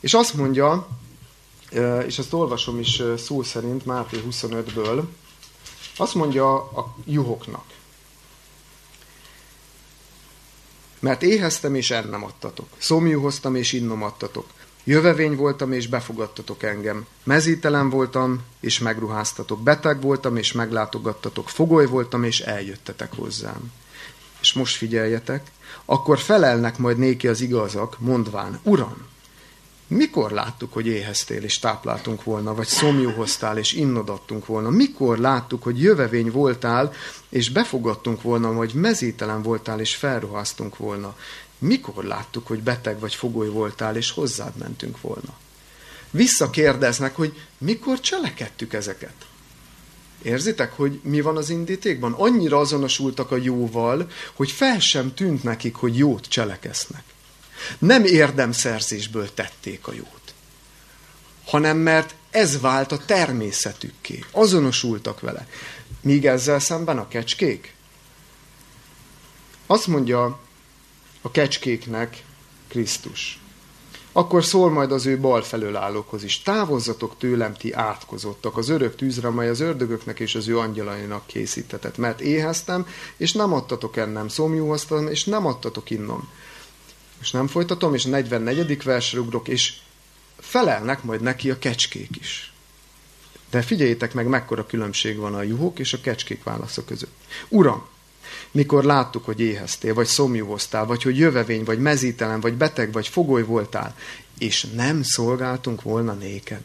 És 0.00 0.14
azt 0.14 0.34
mondja, 0.34 0.88
és 2.06 2.18
ezt 2.18 2.32
olvasom 2.32 2.78
is 2.78 3.02
szó 3.16 3.42
szerint 3.42 3.86
Máté 3.86 4.22
25-ből, 4.30 5.02
azt 5.96 6.14
mondja 6.14 6.54
a 6.54 6.96
juhoknak, 7.04 7.64
mert 11.00 11.22
éheztem 11.22 11.74
és 11.74 11.90
ennem 11.90 12.24
adtatok, 12.24 12.68
szomjúhoztam 12.76 13.54
és 13.54 13.72
innom 13.72 14.02
adtatok, 14.02 14.46
jövevény 14.84 15.36
voltam 15.36 15.72
és 15.72 15.86
befogadtatok 15.86 16.62
engem, 16.62 17.06
mezítelen 17.22 17.90
voltam 17.90 18.44
és 18.60 18.78
megruháztatok, 18.78 19.62
beteg 19.62 20.00
voltam 20.00 20.36
és 20.36 20.52
meglátogattatok, 20.52 21.48
fogoly 21.48 21.86
voltam 21.86 22.24
és 22.24 22.40
eljöttetek 22.40 23.14
hozzám. 23.14 23.72
És 24.40 24.52
most 24.52 24.76
figyeljetek, 24.76 25.50
akkor 25.84 26.18
felelnek 26.18 26.78
majd 26.78 26.98
néki 26.98 27.28
az 27.28 27.40
igazak, 27.40 27.98
mondván, 27.98 28.60
Uram, 28.62 29.06
mikor 29.88 30.30
láttuk, 30.30 30.72
hogy 30.72 30.86
éheztél 30.86 31.42
és 31.42 31.58
tápláltunk 31.58 32.24
volna, 32.24 32.54
vagy 32.54 32.66
szomjú 32.66 33.10
hoztál 33.10 33.58
és 33.58 33.72
innodattunk 33.72 34.46
volna? 34.46 34.70
Mikor 34.70 35.18
láttuk, 35.18 35.62
hogy 35.62 35.82
jövevény 35.82 36.30
voltál 36.30 36.92
és 37.28 37.50
befogadtunk 37.50 38.22
volna, 38.22 38.52
vagy 38.52 38.74
mezítelen 38.74 39.42
voltál 39.42 39.80
és 39.80 39.94
felruháztunk 39.96 40.76
volna? 40.76 41.16
Mikor 41.58 42.04
láttuk, 42.04 42.46
hogy 42.46 42.62
beteg 42.62 42.98
vagy 42.98 43.14
fogoly 43.14 43.48
voltál 43.48 43.96
és 43.96 44.10
hozzád 44.10 44.56
mentünk 44.56 45.00
volna? 45.00 45.36
Visszakérdeznek, 46.10 47.16
hogy 47.16 47.42
mikor 47.58 48.00
cselekedtük 48.00 48.72
ezeket? 48.72 49.14
Érzitek, 50.22 50.72
hogy 50.72 51.00
mi 51.02 51.20
van 51.20 51.36
az 51.36 51.50
indítékban? 51.50 52.12
Annyira 52.12 52.58
azonosultak 52.58 53.30
a 53.30 53.36
jóval, 53.36 54.10
hogy 54.34 54.50
fel 54.50 54.78
sem 54.78 55.14
tűnt 55.14 55.42
nekik, 55.42 55.74
hogy 55.74 55.96
jót 55.96 56.26
cselekesznek. 56.26 57.02
Nem 57.78 58.04
érdemszerzésből 58.04 59.34
tették 59.34 59.86
a 59.86 59.92
jót, 59.92 60.34
hanem 61.44 61.76
mert 61.76 62.14
ez 62.30 62.60
vált 62.60 62.92
a 62.92 63.04
természetükké. 63.04 64.24
Azonosultak 64.30 65.20
vele. 65.20 65.46
Míg 66.00 66.26
ezzel 66.26 66.58
szemben 66.58 66.98
a 66.98 67.08
kecskék? 67.08 67.74
Azt 69.66 69.86
mondja 69.86 70.40
a 71.20 71.30
kecskéknek 71.30 72.24
Krisztus. 72.68 73.40
Akkor 74.18 74.44
szól 74.44 74.70
majd 74.70 74.92
az 74.92 75.06
ő 75.06 75.18
bal 75.18 75.42
felől 75.42 75.76
állókhoz 75.76 76.24
is. 76.24 76.42
Távozzatok 76.42 77.18
tőlem, 77.18 77.54
ti 77.54 77.72
átkozottak 77.72 78.56
az 78.56 78.68
örök 78.68 78.96
tűzre, 78.96 79.30
mely 79.30 79.48
az 79.48 79.60
ördögöknek 79.60 80.20
és 80.20 80.34
az 80.34 80.48
ő 80.48 80.58
angyalainak 80.58 81.26
készítetett. 81.26 81.96
Mert 81.96 82.20
éheztem, 82.20 82.86
és 83.16 83.32
nem 83.32 83.52
adtatok 83.52 83.96
ennem, 83.96 84.28
szomjúhoztam, 84.28 85.08
és 85.08 85.24
nem 85.24 85.46
adtatok 85.46 85.90
innom. 85.90 86.28
És 87.20 87.30
nem 87.30 87.46
folytatom, 87.46 87.94
és 87.94 88.04
a 88.04 88.08
44. 88.08 88.82
versre 88.82 89.20
ugrok, 89.20 89.48
és 89.48 89.74
felelnek 90.38 91.02
majd 91.02 91.20
neki 91.20 91.50
a 91.50 91.58
kecskék 91.58 92.16
is. 92.16 92.52
De 93.50 93.62
figyeljétek 93.62 94.14
meg, 94.14 94.26
mekkora 94.26 94.66
különbség 94.66 95.16
van 95.16 95.34
a 95.34 95.42
juhok 95.42 95.78
és 95.78 95.92
a 95.92 96.00
kecskék 96.00 96.42
válasza 96.42 96.84
között. 96.84 97.14
Uram, 97.48 97.86
mikor 98.50 98.84
láttuk, 98.84 99.24
hogy 99.24 99.40
éheztél, 99.40 99.94
vagy 99.94 100.06
szomjúhoztál, 100.06 100.86
vagy 100.86 101.02
hogy 101.02 101.18
jövevény, 101.18 101.64
vagy 101.64 101.78
mezítelen, 101.78 102.40
vagy 102.40 102.54
beteg, 102.54 102.92
vagy 102.92 103.08
fogoly 103.08 103.42
voltál, 103.42 103.96
és 104.38 104.66
nem 104.74 105.02
szolgáltunk 105.02 105.82
volna 105.82 106.12
néked. 106.12 106.62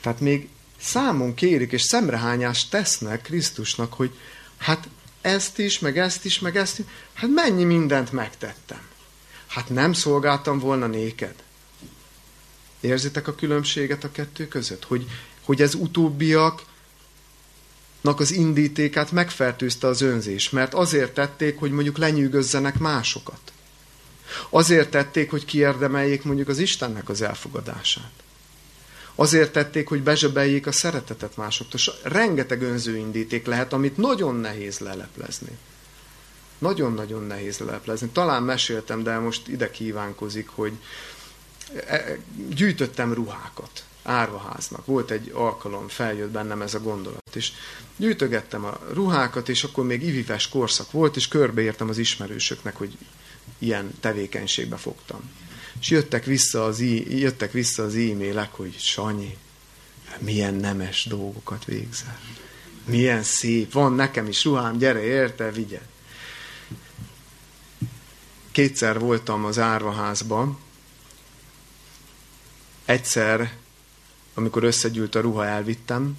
Tehát 0.00 0.20
még 0.20 0.48
számon 0.80 1.34
kérik, 1.34 1.72
és 1.72 1.82
szemrehányást 1.82 2.70
tesznek 2.70 3.22
Krisztusnak, 3.22 3.92
hogy 3.92 4.10
hát 4.56 4.88
ezt 5.20 5.58
is, 5.58 5.78
meg 5.78 5.98
ezt 5.98 6.24
is, 6.24 6.38
meg 6.38 6.56
ezt 6.56 6.78
is. 6.78 6.84
Hát 7.12 7.30
mennyi 7.30 7.64
mindent 7.64 8.12
megtettem. 8.12 8.80
Hát 9.46 9.68
nem 9.68 9.92
szolgáltam 9.92 10.58
volna 10.58 10.86
néked. 10.86 11.34
Érzitek 12.80 13.28
a 13.28 13.34
különbséget 13.34 14.04
a 14.04 14.10
kettő 14.10 14.48
között? 14.48 14.84
Hogy, 14.84 15.06
hogy 15.44 15.62
ez 15.62 15.74
utóbbiaknak 15.74 16.72
az 18.04 18.32
indítékát 18.32 19.12
megfertőzte 19.12 19.86
az 19.86 20.00
önzés, 20.00 20.50
mert 20.50 20.74
azért 20.74 21.14
tették, 21.14 21.58
hogy 21.58 21.70
mondjuk 21.70 21.98
lenyűgözzenek 21.98 22.78
másokat. 22.78 23.52
Azért 24.50 24.90
tették, 24.90 25.30
hogy 25.30 25.44
kiérdemeljék 25.44 26.22
mondjuk 26.22 26.48
az 26.48 26.58
Istennek 26.58 27.08
az 27.08 27.22
elfogadását. 27.22 28.12
Azért 29.14 29.52
tették, 29.52 29.88
hogy 29.88 30.02
bezsebeljék 30.02 30.66
a 30.66 30.72
szeretetet 30.72 31.36
másoktól. 31.36 31.80
Rengeteg 32.02 32.62
önzőindíték 32.62 33.46
lehet, 33.46 33.72
amit 33.72 33.96
nagyon 33.96 34.34
nehéz 34.34 34.78
leleplezni. 34.78 35.58
Nagyon-nagyon 36.58 37.22
nehéz 37.22 37.58
leleplezni. 37.58 38.08
Talán 38.08 38.42
meséltem, 38.42 39.02
de 39.02 39.18
most 39.18 39.48
ide 39.48 39.70
kívánkozik, 39.70 40.48
hogy 40.48 40.72
e, 41.86 42.18
gyűjtöttem 42.48 43.12
ruhákat 43.12 43.84
árvaháznak. 44.04 44.86
Volt 44.86 45.10
egy 45.10 45.30
alkalom, 45.34 45.88
feljött 45.88 46.30
bennem 46.30 46.62
ez 46.62 46.74
a 46.74 46.80
gondolat, 46.80 47.36
és 47.36 47.52
gyűjtögettem 47.96 48.64
a 48.64 48.78
ruhákat, 48.92 49.48
és 49.48 49.64
akkor 49.64 49.84
még 49.84 50.02
ivives 50.02 50.48
korszak 50.48 50.90
volt, 50.90 51.16
és 51.16 51.28
körbeértem 51.28 51.88
az 51.88 51.98
ismerősöknek, 51.98 52.76
hogy 52.76 52.96
ilyen 53.58 53.90
tevékenységbe 54.00 54.76
fogtam. 54.76 55.30
És 55.80 55.90
jöttek 55.90 56.24
vissza 56.24 56.64
az, 56.64 56.80
jöttek 57.08 57.52
vissza 57.52 57.82
az 57.82 57.94
e-mailek, 57.94 58.52
hogy 58.52 58.78
Sanyi, 58.78 59.36
milyen 60.18 60.54
nemes 60.54 61.04
dolgokat 61.04 61.64
végzel. 61.64 62.18
Milyen 62.84 63.22
szép, 63.22 63.72
van 63.72 63.92
nekem 63.92 64.26
is 64.28 64.44
ruhám, 64.44 64.78
gyere 64.78 65.02
érte, 65.02 65.50
vigye. 65.50 65.80
Kétszer 68.50 68.98
voltam 68.98 69.44
az 69.44 69.58
árvaházban, 69.58 70.58
egyszer, 72.84 73.52
amikor 74.34 74.64
összegyűlt 74.64 75.14
a 75.14 75.20
ruha, 75.20 75.46
elvittem, 75.46 76.16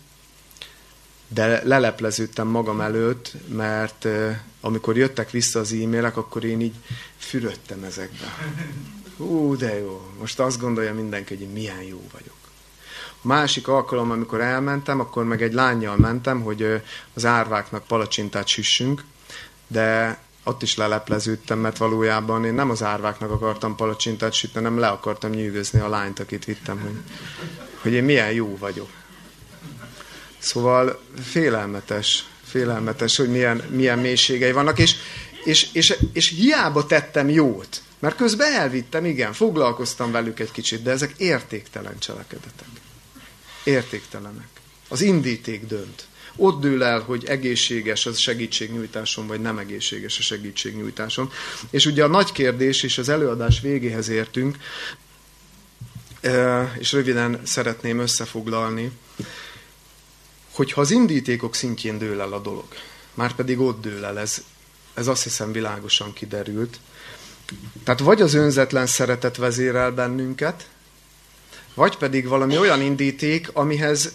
de 1.28 1.62
lelepleződtem 1.64 2.48
magam 2.48 2.82
előtt, 2.82 3.34
mert 3.48 4.08
amikor 4.62 4.98
jöttek 4.98 5.32
vissza 5.32 5.60
az 5.60 5.72
e-mailek, 5.72 6.18
akkor 6.18 6.44
én 6.44 6.62
így 6.62 6.76
fürödtem 7.18 7.84
ezekbe. 7.84 8.34
Hú, 9.18 9.56
de 9.56 9.80
jó. 9.80 10.12
Most 10.20 10.40
azt 10.40 10.60
gondolja 10.60 10.94
mindenki, 10.94 11.36
hogy 11.36 11.48
milyen 11.48 11.82
jó 11.82 12.08
vagyok. 12.12 12.36
A 13.22 13.28
másik 13.28 13.68
alkalom, 13.68 14.12
amikor 14.12 14.42
elmentem, 14.42 15.00
akkor 15.00 15.24
meg 15.24 15.42
egy 15.42 15.54
lányjal 15.54 15.98
mentem, 15.98 16.42
hogy 16.42 16.82
az 17.14 17.26
árváknak 17.26 17.84
palacsintát 17.84 18.48
süssünk, 18.48 19.04
de 19.68 20.20
ott 20.44 20.62
is 20.62 20.78
lelepleződtem, 20.78 21.60
mert 21.60 21.78
valójában 21.78 22.46
én 22.46 22.54
nem 22.54 22.70
az 22.70 22.84
árváknak 22.84 23.32
akartam 23.32 23.76
palacsintát 23.76 24.34
sütni, 24.34 24.56
hanem 24.56 24.80
le 24.80 24.88
akartam 24.88 25.32
nyűgözni 25.32 25.80
a 25.80 25.90
lányt, 25.90 26.20
akit 26.20 26.46
vittem, 26.46 26.80
hogy, 26.80 27.00
hogy 27.86 27.94
én 27.94 28.04
milyen 28.04 28.32
jó 28.32 28.58
vagyok. 28.58 28.90
Szóval 30.38 31.02
félelmetes, 31.24 32.26
félelmetes, 32.44 33.16
hogy 33.16 33.30
milyen, 33.30 33.64
milyen 33.70 34.00
mélységei 34.00 34.52
vannak, 34.52 34.80
és, 34.80 34.96
és, 35.44 35.68
és, 35.74 35.98
és 36.14 36.30
hiába 36.30 36.86
tettem 36.86 37.30
jót, 37.30 37.82
mert 38.00 38.16
közben 38.16 38.54
elvittem, 38.54 39.06
igen, 39.06 39.34
foglalkoztam 39.34 40.12
velük 40.12 40.40
egy 40.40 40.52
kicsit, 40.52 40.84
de 40.84 40.92
ezek 40.92 41.14
értéktelen 41.18 42.00
cselekedetek. 42.00 42.68
Értéktelenek. 43.64 44.48
Az 44.88 45.02
indíték 45.02 45.66
dönt. 45.66 46.08
Ott 46.36 46.62
dől 46.62 46.84
el, 46.84 47.00
hogy 47.00 47.26
egészséges 47.26 48.06
az 48.06 48.18
segítségnyújtásom, 48.18 49.28
vagy 49.28 49.42
nem 49.42 49.58
egészséges 49.58 50.18
a 50.18 50.22
segítségnyújtásom. 50.22 51.32
És 51.70 51.86
ugye 51.86 52.04
a 52.04 52.08
nagy 52.08 52.32
kérdés, 52.32 52.84
és 52.84 52.98
az 52.98 53.10
előadás 53.10 53.62
végéhez 53.62 54.10
értünk, 54.10 54.58
és 56.80 56.92
röviden 56.92 57.42
szeretném 57.44 58.00
összefoglalni, 58.00 58.92
hogyha 60.52 60.82
az 60.82 60.92
indítékok 60.92 61.56
szintjén 61.56 61.98
dől 61.98 62.22
el 62.22 62.34
a 62.34 62.40
dolog, 62.40 62.66
már 63.14 63.36
pedig 63.36 63.60
ott 63.60 63.82
dől 63.82 64.06
el, 64.06 64.20
ez, 64.20 64.44
ez 64.94 65.08
azt 65.08 65.24
hiszem 65.24 65.52
világosan 65.52 66.14
kiderült. 66.14 66.80
Tehát 67.84 68.00
vagy 68.00 68.22
az 68.22 68.34
önzetlen 68.34 68.86
szeretet 68.86 69.38
vezérel 69.38 69.92
bennünket, 69.92 70.70
vagy 71.74 71.98
pedig 71.98 72.28
valami 72.28 72.58
olyan 72.58 72.82
indíték, 72.82 73.50
amihez 73.54 74.14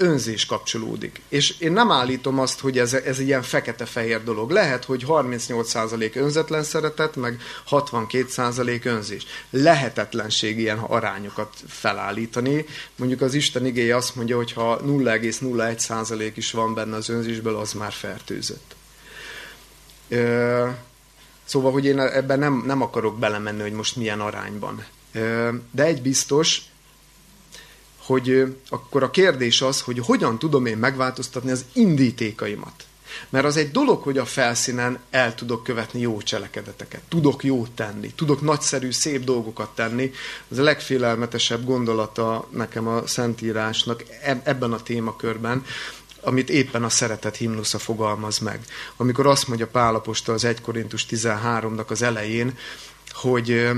önzés 0.00 0.46
kapcsolódik. 0.46 1.20
És 1.28 1.58
én 1.58 1.72
nem 1.72 1.90
állítom 1.90 2.38
azt, 2.38 2.60
hogy 2.60 2.78
ez, 2.78 2.92
ez 2.92 3.18
ilyen 3.18 3.42
fekete-fehér 3.42 4.24
dolog. 4.24 4.50
Lehet, 4.50 4.84
hogy 4.84 5.04
38% 5.08 6.16
önzetlen 6.16 6.62
szeretet, 6.62 7.16
meg 7.16 7.40
62% 7.70 8.84
önzés. 8.84 9.26
Lehetetlenség 9.50 10.58
ilyen 10.58 10.78
arányokat 10.78 11.54
felállítani. 11.68 12.64
Mondjuk 12.96 13.20
az 13.20 13.34
Isten 13.34 13.66
igéje 13.66 13.96
azt 13.96 14.16
mondja, 14.16 14.36
hogy 14.36 14.52
ha 14.52 14.80
0,01% 14.80 16.32
is 16.34 16.50
van 16.50 16.74
benne 16.74 16.96
az 16.96 17.08
önzésből, 17.08 17.56
az 17.56 17.72
már 17.72 17.92
fertőzött. 17.92 18.74
Szóval, 21.44 21.72
hogy 21.72 21.84
én 21.84 22.00
ebben 22.00 22.38
nem, 22.38 22.62
nem 22.66 22.82
akarok 22.82 23.18
belemenni, 23.18 23.60
hogy 23.60 23.72
most 23.72 23.96
milyen 23.96 24.20
arányban. 24.20 24.84
De 25.70 25.84
egy 25.84 26.02
biztos, 26.02 26.69
hogy 28.10 28.56
akkor 28.68 29.02
a 29.02 29.10
kérdés 29.10 29.62
az, 29.62 29.80
hogy 29.80 29.98
hogyan 29.98 30.38
tudom 30.38 30.66
én 30.66 30.76
megváltoztatni 30.76 31.50
az 31.50 31.64
indítékaimat. 31.72 32.84
Mert 33.28 33.44
az 33.44 33.56
egy 33.56 33.70
dolog, 33.70 34.02
hogy 34.02 34.18
a 34.18 34.24
felszínen 34.24 34.98
el 35.10 35.34
tudok 35.34 35.62
követni 35.62 36.00
jó 36.00 36.22
cselekedeteket, 36.22 37.00
tudok 37.08 37.44
jót 37.44 37.70
tenni, 37.70 38.12
tudok 38.14 38.40
nagyszerű, 38.40 38.90
szép 38.90 39.24
dolgokat 39.24 39.74
tenni. 39.74 40.12
Az 40.48 40.58
a 40.58 40.62
legfélelmetesebb 40.62 41.64
gondolata 41.64 42.48
nekem 42.50 42.86
a 42.86 43.06
Szentírásnak 43.06 44.04
ebben 44.44 44.72
a 44.72 44.82
témakörben, 44.82 45.64
amit 46.20 46.50
éppen 46.50 46.84
a 46.84 46.88
szeretet 46.88 47.36
himnusza 47.36 47.78
fogalmaz 47.78 48.38
meg. 48.38 48.60
Amikor 48.96 49.26
azt 49.26 49.48
mondja 49.48 49.66
Pálapostól 49.66 50.34
az 50.34 50.44
1 50.44 50.60
Korintus 50.60 51.06
13-nak 51.10 51.86
az 51.86 52.02
elején, 52.02 52.58
hogy 53.12 53.70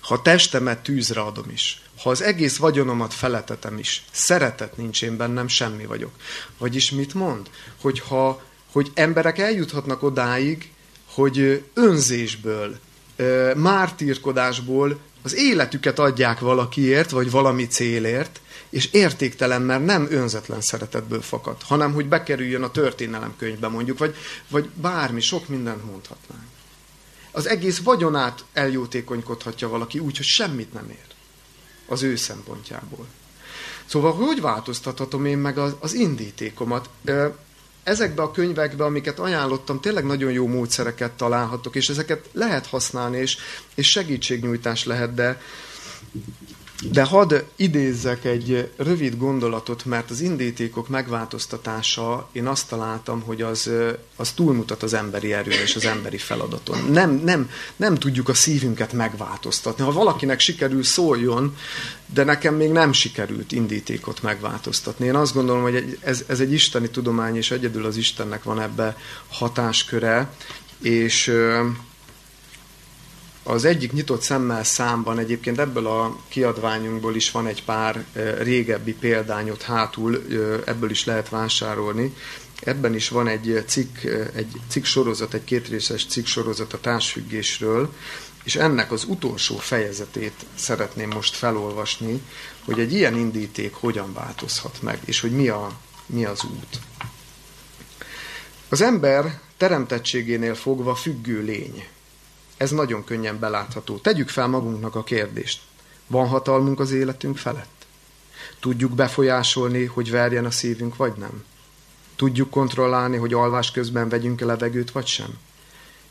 ha 0.00 0.22
testemet 0.22 0.78
tűzre 0.78 1.20
adom 1.20 1.50
is, 1.50 1.82
ha 2.02 2.10
az 2.10 2.22
egész 2.22 2.56
vagyonomat 2.56 3.14
feletetem 3.14 3.78
is, 3.78 4.04
szeretet 4.10 4.76
nincs 4.76 5.02
én 5.02 5.16
bennem, 5.16 5.48
semmi 5.48 5.86
vagyok. 5.86 6.10
Vagyis 6.58 6.90
mit 6.90 7.14
mond? 7.14 7.50
Hogy, 7.80 8.00
ha, 8.00 8.42
hogy 8.72 8.90
emberek 8.94 9.38
eljuthatnak 9.38 10.02
odáig, 10.02 10.72
hogy 11.12 11.64
önzésből, 11.74 12.78
mártírkodásból 13.56 14.98
az 15.22 15.34
életüket 15.34 15.98
adják 15.98 16.38
valakiért, 16.38 17.10
vagy 17.10 17.30
valami 17.30 17.66
célért, 17.66 18.40
és 18.70 18.88
értéktelen, 18.92 19.62
mert 19.62 19.84
nem 19.84 20.06
önzetlen 20.10 20.60
szeretetből 20.60 21.22
fakad, 21.22 21.62
hanem 21.62 21.92
hogy 21.92 22.06
bekerüljön 22.06 22.62
a 22.62 22.70
történelemkönyvbe 22.70 23.68
mondjuk, 23.68 23.98
vagy, 23.98 24.16
vagy 24.48 24.68
bármi, 24.74 25.20
sok 25.20 25.48
mindent 25.48 25.84
mondhatnánk. 25.84 26.42
Az 27.30 27.48
egész 27.48 27.78
vagyonát 27.78 28.44
eljótékonykodhatja 28.52 29.68
valaki 29.68 29.98
úgy, 29.98 30.16
hogy 30.16 30.26
semmit 30.26 30.72
nem 30.72 30.88
ér 30.90 31.07
az 31.88 32.02
ő 32.02 32.16
szempontjából. 32.16 33.06
Szóval 33.86 34.12
hogy 34.12 34.40
változtathatom 34.40 35.24
én 35.24 35.38
meg 35.38 35.58
az, 35.58 35.74
az 35.78 35.94
indítékomat? 35.94 36.90
Ezekbe 37.82 38.22
a 38.22 38.30
könyvekbe, 38.30 38.84
amiket 38.84 39.18
ajánlottam, 39.18 39.80
tényleg 39.80 40.04
nagyon 40.04 40.32
jó 40.32 40.46
módszereket 40.46 41.12
találhatok, 41.12 41.74
és 41.76 41.88
ezeket 41.88 42.28
lehet 42.32 42.66
használni, 42.66 43.18
és, 43.18 43.36
és 43.74 43.90
segítségnyújtás 43.90 44.84
lehet, 44.84 45.14
de 45.14 45.40
de 46.82 47.02
hadd 47.02 47.34
idézzek 47.56 48.24
egy 48.24 48.70
rövid 48.76 49.16
gondolatot, 49.16 49.84
mert 49.84 50.10
az 50.10 50.20
indítékok 50.20 50.88
megváltoztatása, 50.88 52.28
én 52.32 52.46
azt 52.46 52.68
találtam, 52.68 53.20
hogy 53.20 53.42
az, 53.42 53.70
az 54.16 54.32
túlmutat 54.32 54.82
az 54.82 54.94
emberi 54.94 55.32
erőn 55.32 55.60
és 55.62 55.76
az 55.76 55.84
emberi 55.84 56.18
feladaton. 56.18 56.78
Nem, 56.90 57.20
nem, 57.24 57.50
nem 57.76 57.94
tudjuk 57.94 58.28
a 58.28 58.34
szívünket 58.34 58.92
megváltoztatni. 58.92 59.84
Ha 59.84 59.92
valakinek 59.92 60.40
sikerül, 60.40 60.82
szóljon, 60.82 61.56
de 62.06 62.24
nekem 62.24 62.54
még 62.54 62.70
nem 62.70 62.92
sikerült 62.92 63.52
indítékot 63.52 64.22
megváltoztatni. 64.22 65.06
Én 65.06 65.14
azt 65.14 65.34
gondolom, 65.34 65.62
hogy 65.62 65.98
ez, 66.00 66.24
ez 66.26 66.40
egy 66.40 66.52
isteni 66.52 66.90
tudomány, 66.90 67.36
és 67.36 67.50
egyedül 67.50 67.84
az 67.84 67.96
Istennek 67.96 68.42
van 68.42 68.60
ebbe 68.60 68.96
hatásköre, 69.28 70.30
és 70.82 71.32
az 73.48 73.64
egyik 73.64 73.92
nyitott 73.92 74.22
szemmel 74.22 74.64
számban 74.64 75.18
egyébként 75.18 75.58
ebből 75.58 75.86
a 75.86 76.16
kiadványunkból 76.28 77.14
is 77.14 77.30
van 77.30 77.46
egy 77.46 77.64
pár 77.64 78.04
régebbi 78.38 78.92
példányot 78.92 79.62
hátul, 79.62 80.24
ebből 80.64 80.90
is 80.90 81.04
lehet 81.04 81.28
vásárolni. 81.28 82.14
Ebben 82.60 82.94
is 82.94 83.08
van 83.08 83.28
egy 83.28 83.64
cikk, 83.66 84.04
egy 84.34 84.60
cikk 84.68 84.84
sorozat, 84.84 85.34
egy 85.34 85.44
kétrészes 85.44 86.06
cikk 86.06 86.26
sorozat 86.26 86.72
a 86.72 86.80
társfüggésről, 86.80 87.92
és 88.44 88.56
ennek 88.56 88.92
az 88.92 89.04
utolsó 89.04 89.56
fejezetét 89.56 90.46
szeretném 90.54 91.10
most 91.10 91.34
felolvasni, 91.34 92.22
hogy 92.64 92.80
egy 92.80 92.92
ilyen 92.92 93.16
indíték 93.16 93.74
hogyan 93.74 94.12
változhat 94.12 94.82
meg, 94.82 94.98
és 95.04 95.20
hogy 95.20 95.32
mi, 95.32 95.48
a, 95.48 95.78
mi 96.06 96.24
az 96.24 96.44
út. 96.44 96.78
Az 98.68 98.80
ember 98.80 99.40
teremtettségénél 99.56 100.54
fogva 100.54 100.94
függő 100.94 101.42
lény. 101.42 101.86
Ez 102.58 102.70
nagyon 102.70 103.04
könnyen 103.04 103.38
belátható. 103.38 103.96
Tegyük 103.96 104.28
fel 104.28 104.46
magunknak 104.46 104.94
a 104.94 105.04
kérdést. 105.04 105.60
Van 106.06 106.28
hatalmunk 106.28 106.80
az 106.80 106.90
életünk 106.90 107.36
felett? 107.36 107.86
Tudjuk 108.60 108.92
befolyásolni, 108.92 109.84
hogy 109.84 110.10
verjen 110.10 110.44
a 110.44 110.50
szívünk, 110.50 110.96
vagy 110.96 111.12
nem? 111.16 111.44
Tudjuk 112.16 112.50
kontrollálni, 112.50 113.16
hogy 113.16 113.32
alvás 113.32 113.70
közben 113.70 114.08
vegyünk-e 114.08 114.44
levegőt, 114.44 114.90
vagy 114.90 115.06
sem? 115.06 115.38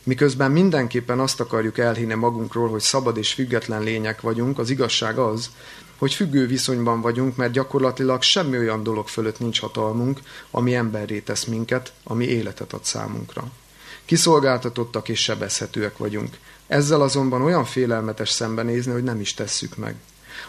Miközben 0.04 0.52
mindenképpen 0.52 1.20
azt 1.20 1.40
akarjuk 1.40 1.78
elhinni 1.78 2.14
magunkról, 2.14 2.70
hogy 2.70 2.82
szabad 2.82 3.18
és 3.18 3.34
független 3.34 3.84
lények 3.84 4.22
vagyunk, 4.22 4.60
az 4.60 4.70
igazság 4.70 5.18
az, 5.18 5.50
hogy 5.98 6.14
függő 6.14 6.48
viszonyban 6.48 7.02
vagyunk, 7.02 7.36
mert 7.36 7.52
gyakorlatilag 7.52 8.22
semmi 8.22 8.58
olyan 8.58 8.84
dolog 8.84 9.08
fölött 9.08 9.40
nincs 9.40 9.60
hatalmunk, 9.60 10.20
ami 10.52 10.76
emberré 10.76 11.20
tesz 11.20 11.44
minket, 11.44 11.94
ami 12.04 12.26
életet 12.26 12.74
ad 12.74 12.84
számunkra. 12.84 13.52
Kiszolgáltatottak 14.08 15.10
és 15.10 15.20
sebezhetőek 15.20 15.98
vagyunk. 15.98 16.38
Ezzel 16.68 17.02
azonban 17.02 17.42
olyan 17.42 17.66
félelmetes 17.66 18.30
szembenézni, 18.30 18.92
hogy 18.92 19.04
nem 19.04 19.20
is 19.20 19.34
tesszük 19.34 19.78
meg. 19.78 19.96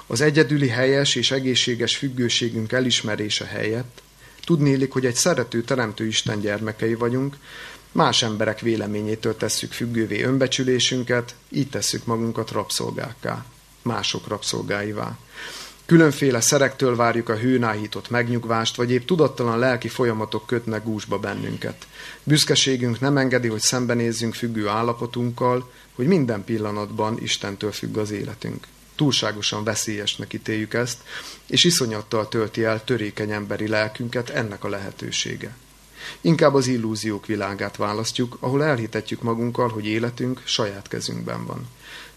Az 0.07 0.21
egyedüli 0.21 0.69
helyes 0.69 1.15
és 1.15 1.31
egészséges 1.31 1.97
függőségünk 1.97 2.73
elismerése 2.73 3.45
helyett 3.45 4.03
tudnélik, 4.45 4.93
hogy 4.93 5.07
egy 5.07 5.15
szerető, 5.15 5.63
teremtő 5.63 6.07
Isten 6.07 6.41
gyermekei 6.41 6.95
vagyunk, 6.95 7.37
más 7.93 8.23
emberek 8.23 8.61
véleményétől 8.61 9.37
tesszük 9.37 9.73
függővé 9.73 10.23
önbecsülésünket, 10.23 11.35
így 11.49 11.71
tesszük 11.71 12.05
magunkat 12.05 12.51
rabszolgákká, 12.51 13.45
mások 13.83 14.29
rabszolgáivá. 14.29 15.19
Különféle 15.87 16.41
szerektől 16.41 16.97
várjuk 16.97 17.29
a 17.29 17.37
hőnáhított 17.37 18.11
megnyugvást, 18.11 18.77
vagy 18.77 18.91
épp 18.91 19.07
tudattalan 19.07 19.59
lelki 19.59 19.89
folyamatok 19.89 20.47
kötnek 20.47 20.85
gúzsba 20.85 21.19
bennünket. 21.19 21.87
Büszkeségünk 22.29 23.01
nem 23.01 23.17
engedi, 23.17 23.49
hogy 23.49 23.61
szembenézzünk 23.61 24.35
függő 24.35 24.69
állapotunkkal, 24.69 25.71
hogy 25.95 26.07
minden 26.07 26.45
pillanatban 26.45 27.19
Istentől 27.23 27.73
függ 27.73 27.97
az 27.97 28.11
életünk. 28.11 28.67
Túlságosan 28.97 29.65
veszélyesnek 29.65 30.33
ítéljük 30.33 30.75
ezt, 30.75 30.99
és 31.47 31.65
iszonyattal 31.65 32.29
tölti 32.29 32.65
el 32.65 32.85
törékeny 32.85 33.31
emberi 33.31 33.69
lelkünket 33.69 34.29
ennek 34.31 34.65
a 34.65 34.69
lehetősége. 34.69 35.57
Inkább 36.21 36.55
az 36.55 36.67
illúziók 36.67 37.27
világát 37.27 37.77
választjuk, 37.77 38.37
ahol 38.41 38.65
elhitetjük 38.65 39.23
magunkkal, 39.23 39.69
hogy 39.69 39.87
életünk 39.87 40.43
saját 40.45 40.89
kezünkben 40.89 41.47
van. 41.47 41.67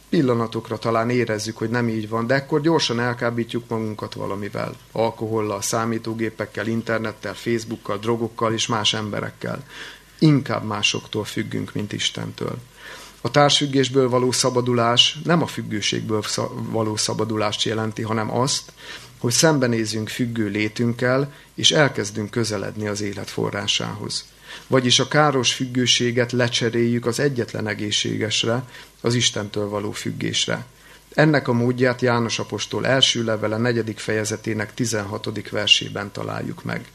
Pillanatokra 0.09 0.78
talán 0.78 1.09
érezzük, 1.09 1.57
hogy 1.57 1.70
nem 1.70 1.89
így 1.89 2.09
van, 2.09 2.28
de 2.28 2.34
ekkor 2.34 2.62
gyorsan 2.62 2.99
elkábítjuk 2.99 3.68
magunkat 3.68 4.14
valamivel. 4.14 4.76
Alkohollal, 4.91 5.62
számítógépekkel, 5.62 6.68
internettel, 6.68 7.34
Facebookkal, 7.34 7.97
drogokkal 7.97 8.53
és 8.53 8.68
más 8.68 8.93
emberekkel. 8.93 9.64
Inkább 10.24 10.65
másoktól 10.65 11.24
függünk, 11.24 11.74
mint 11.74 11.93
Istentől. 11.93 12.57
A 13.22 13.32
társfüggésből 13.32 14.09
való 14.09 14.32
szabadulás 14.32 15.17
nem 15.24 15.41
a 15.41 15.47
függőségből 15.47 16.24
való 16.53 16.95
szabadulást 16.95 17.63
jelenti, 17.63 18.01
hanem 18.01 18.32
azt, 18.38 18.72
hogy 19.17 19.32
szembenézzünk 19.32 20.09
függő 20.09 20.47
létünkkel, 20.47 21.34
és 21.55 21.72
elkezdünk 21.72 22.30
közeledni 22.30 22.88
az 22.88 23.01
élet 23.01 23.30
forrásához. 23.30 24.26
Vagyis 24.67 24.99
a 24.99 25.07
káros 25.07 25.53
függőséget 25.53 26.32
lecseréljük 26.32 27.05
az 27.05 27.19
egyetlen 27.19 27.67
egészségesre, 27.67 28.63
az 29.01 29.15
Istentől 29.15 29.69
való 29.69 29.91
függésre. 29.91 30.65
Ennek 31.13 31.47
a 31.47 31.53
módját 31.53 32.01
János 32.01 32.39
Apostol 32.39 32.86
első 32.88 33.24
levele 33.24 33.57
negyedik 33.57 33.99
fejezetének 33.99 34.74
16. 34.74 35.49
versében 35.49 36.11
találjuk 36.11 36.63
meg. 36.63 36.86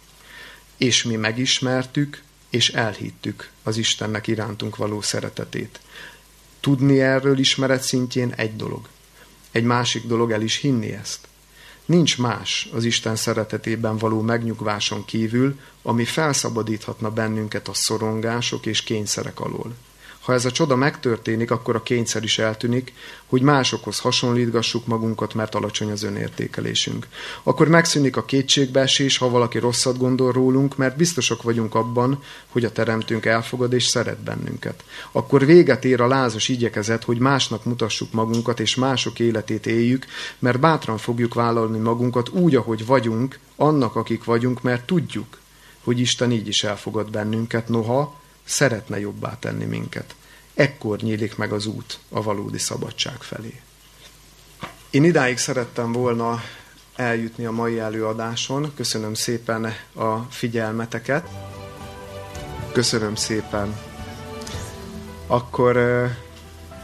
És 0.77 1.05
mi 1.05 1.16
megismertük, 1.16 2.22
és 2.57 2.68
elhittük 2.68 3.50
az 3.62 3.76
Istennek 3.76 4.26
irántunk 4.26 4.76
való 4.76 5.00
szeretetét. 5.00 5.80
Tudni 6.61 7.00
erről 7.00 7.38
ismeret 7.38 7.82
szintjén 7.82 8.32
egy 8.36 8.57
dolog. 8.57 8.88
Egy 9.50 9.64
másik 9.64 10.07
dolog 10.07 10.30
el 10.30 10.42
is 10.42 10.57
hinni 10.57 10.92
ezt. 10.92 11.28
Nincs 11.84 12.18
más 12.18 12.68
az 12.72 12.84
Isten 12.84 13.16
szeretetében 13.16 13.98
való 13.98 14.20
megnyugváson 14.20 15.04
kívül, 15.04 15.61
ami 15.82 16.04
felszabadíthatna 16.04 17.11
bennünket 17.11 17.68
a 17.68 17.74
szorongások 17.74 18.66
és 18.66 18.82
kényszerek 18.82 19.40
alól. 19.40 19.74
Ha 20.27 20.33
ez 20.33 20.45
a 20.45 20.51
csoda 20.51 20.77
megtörténik, 20.77 21.51
akkor 21.51 21.74
a 21.74 21.83
kényszer 21.83 22.22
is 22.22 22.39
eltűnik, 22.39 22.93
hogy 23.27 23.43
másokhoz 23.43 23.99
hasonlítgassuk 23.99 24.87
magunkat, 24.87 25.35
mert 25.35 25.55
alacsony 25.55 25.91
az 25.91 26.03
önértékelésünk. 26.03 27.07
Akkor 27.43 27.68
megszűnik 27.68 28.16
a 28.16 28.24
kétségbeesés, 28.24 29.18
ha 29.18 29.29
valaki 29.29 29.59
rosszat 29.59 29.99
gondol 29.99 30.33
rólunk, 30.33 30.77
mert 30.77 30.97
biztosak 30.97 31.43
vagyunk 31.43 31.74
abban, 31.74 32.22
hogy 32.49 32.64
a 32.64 32.72
Teremtőnk 32.72 33.27
elfogad 33.27 33.72
és 33.72 33.85
szeret 33.85 34.18
bennünket. 34.18 34.85
Akkor 35.12 35.47
véget 35.47 35.85
ér 35.85 36.01
a 36.01 36.07
lázas 36.07 36.49
igyekezet, 36.49 37.05
hogy 37.05 37.18
másnak 37.18 37.64
mutassuk 37.64 38.12
magunkat 38.12 38.61
és 38.61 38.74
mások 38.74 39.18
életét 39.18 39.66
éljük, 39.66 40.07
mert 40.39 40.61
bátran 40.61 40.99
fogjuk 40.99 41.35
vállalni 41.35 41.79
magunkat 41.79 42.29
úgy, 42.29 42.55
ahogy 42.55 42.87
vagyunk, 42.87 43.39
annak, 43.57 43.97
akik 43.97 44.24
vagyunk, 44.24 44.62
mert 44.62 44.87
tudjuk, 44.87 45.39
hogy 45.85 46.01
Isten 46.01 46.33
így 46.33 46.49
is 46.49 46.64
elfogad 46.64 47.11
bennünket, 47.11 47.68
noha 47.68 48.24
szeretne 48.47 48.99
jobbá 49.01 49.38
tenni 49.38 49.64
minket. 49.64 50.14
Ekkor 50.55 50.99
nyílik 50.99 51.36
meg 51.36 51.53
az 51.53 51.66
út 51.66 51.99
a 52.09 52.22
valódi 52.22 52.59
szabadság 52.59 53.22
felé. 53.22 53.61
Én 54.90 55.05
idáig 55.05 55.38
szerettem 55.38 55.92
volna 55.92 56.42
eljutni 56.97 57.44
a 57.44 57.51
mai 57.51 57.78
előadáson. 57.78 58.72
Köszönöm 58.74 59.14
szépen 59.14 59.64
a 59.94 60.16
figyelmeteket. 60.30 61.28
Köszönöm 62.72 63.14
szépen. 63.14 63.78
Akkor 65.26 65.78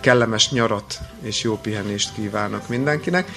kellemes 0.00 0.50
nyarat 0.50 0.98
és 1.22 1.42
jó 1.42 1.56
pihenést 1.56 2.14
kívánok 2.14 2.68
mindenkinek. 2.68 3.30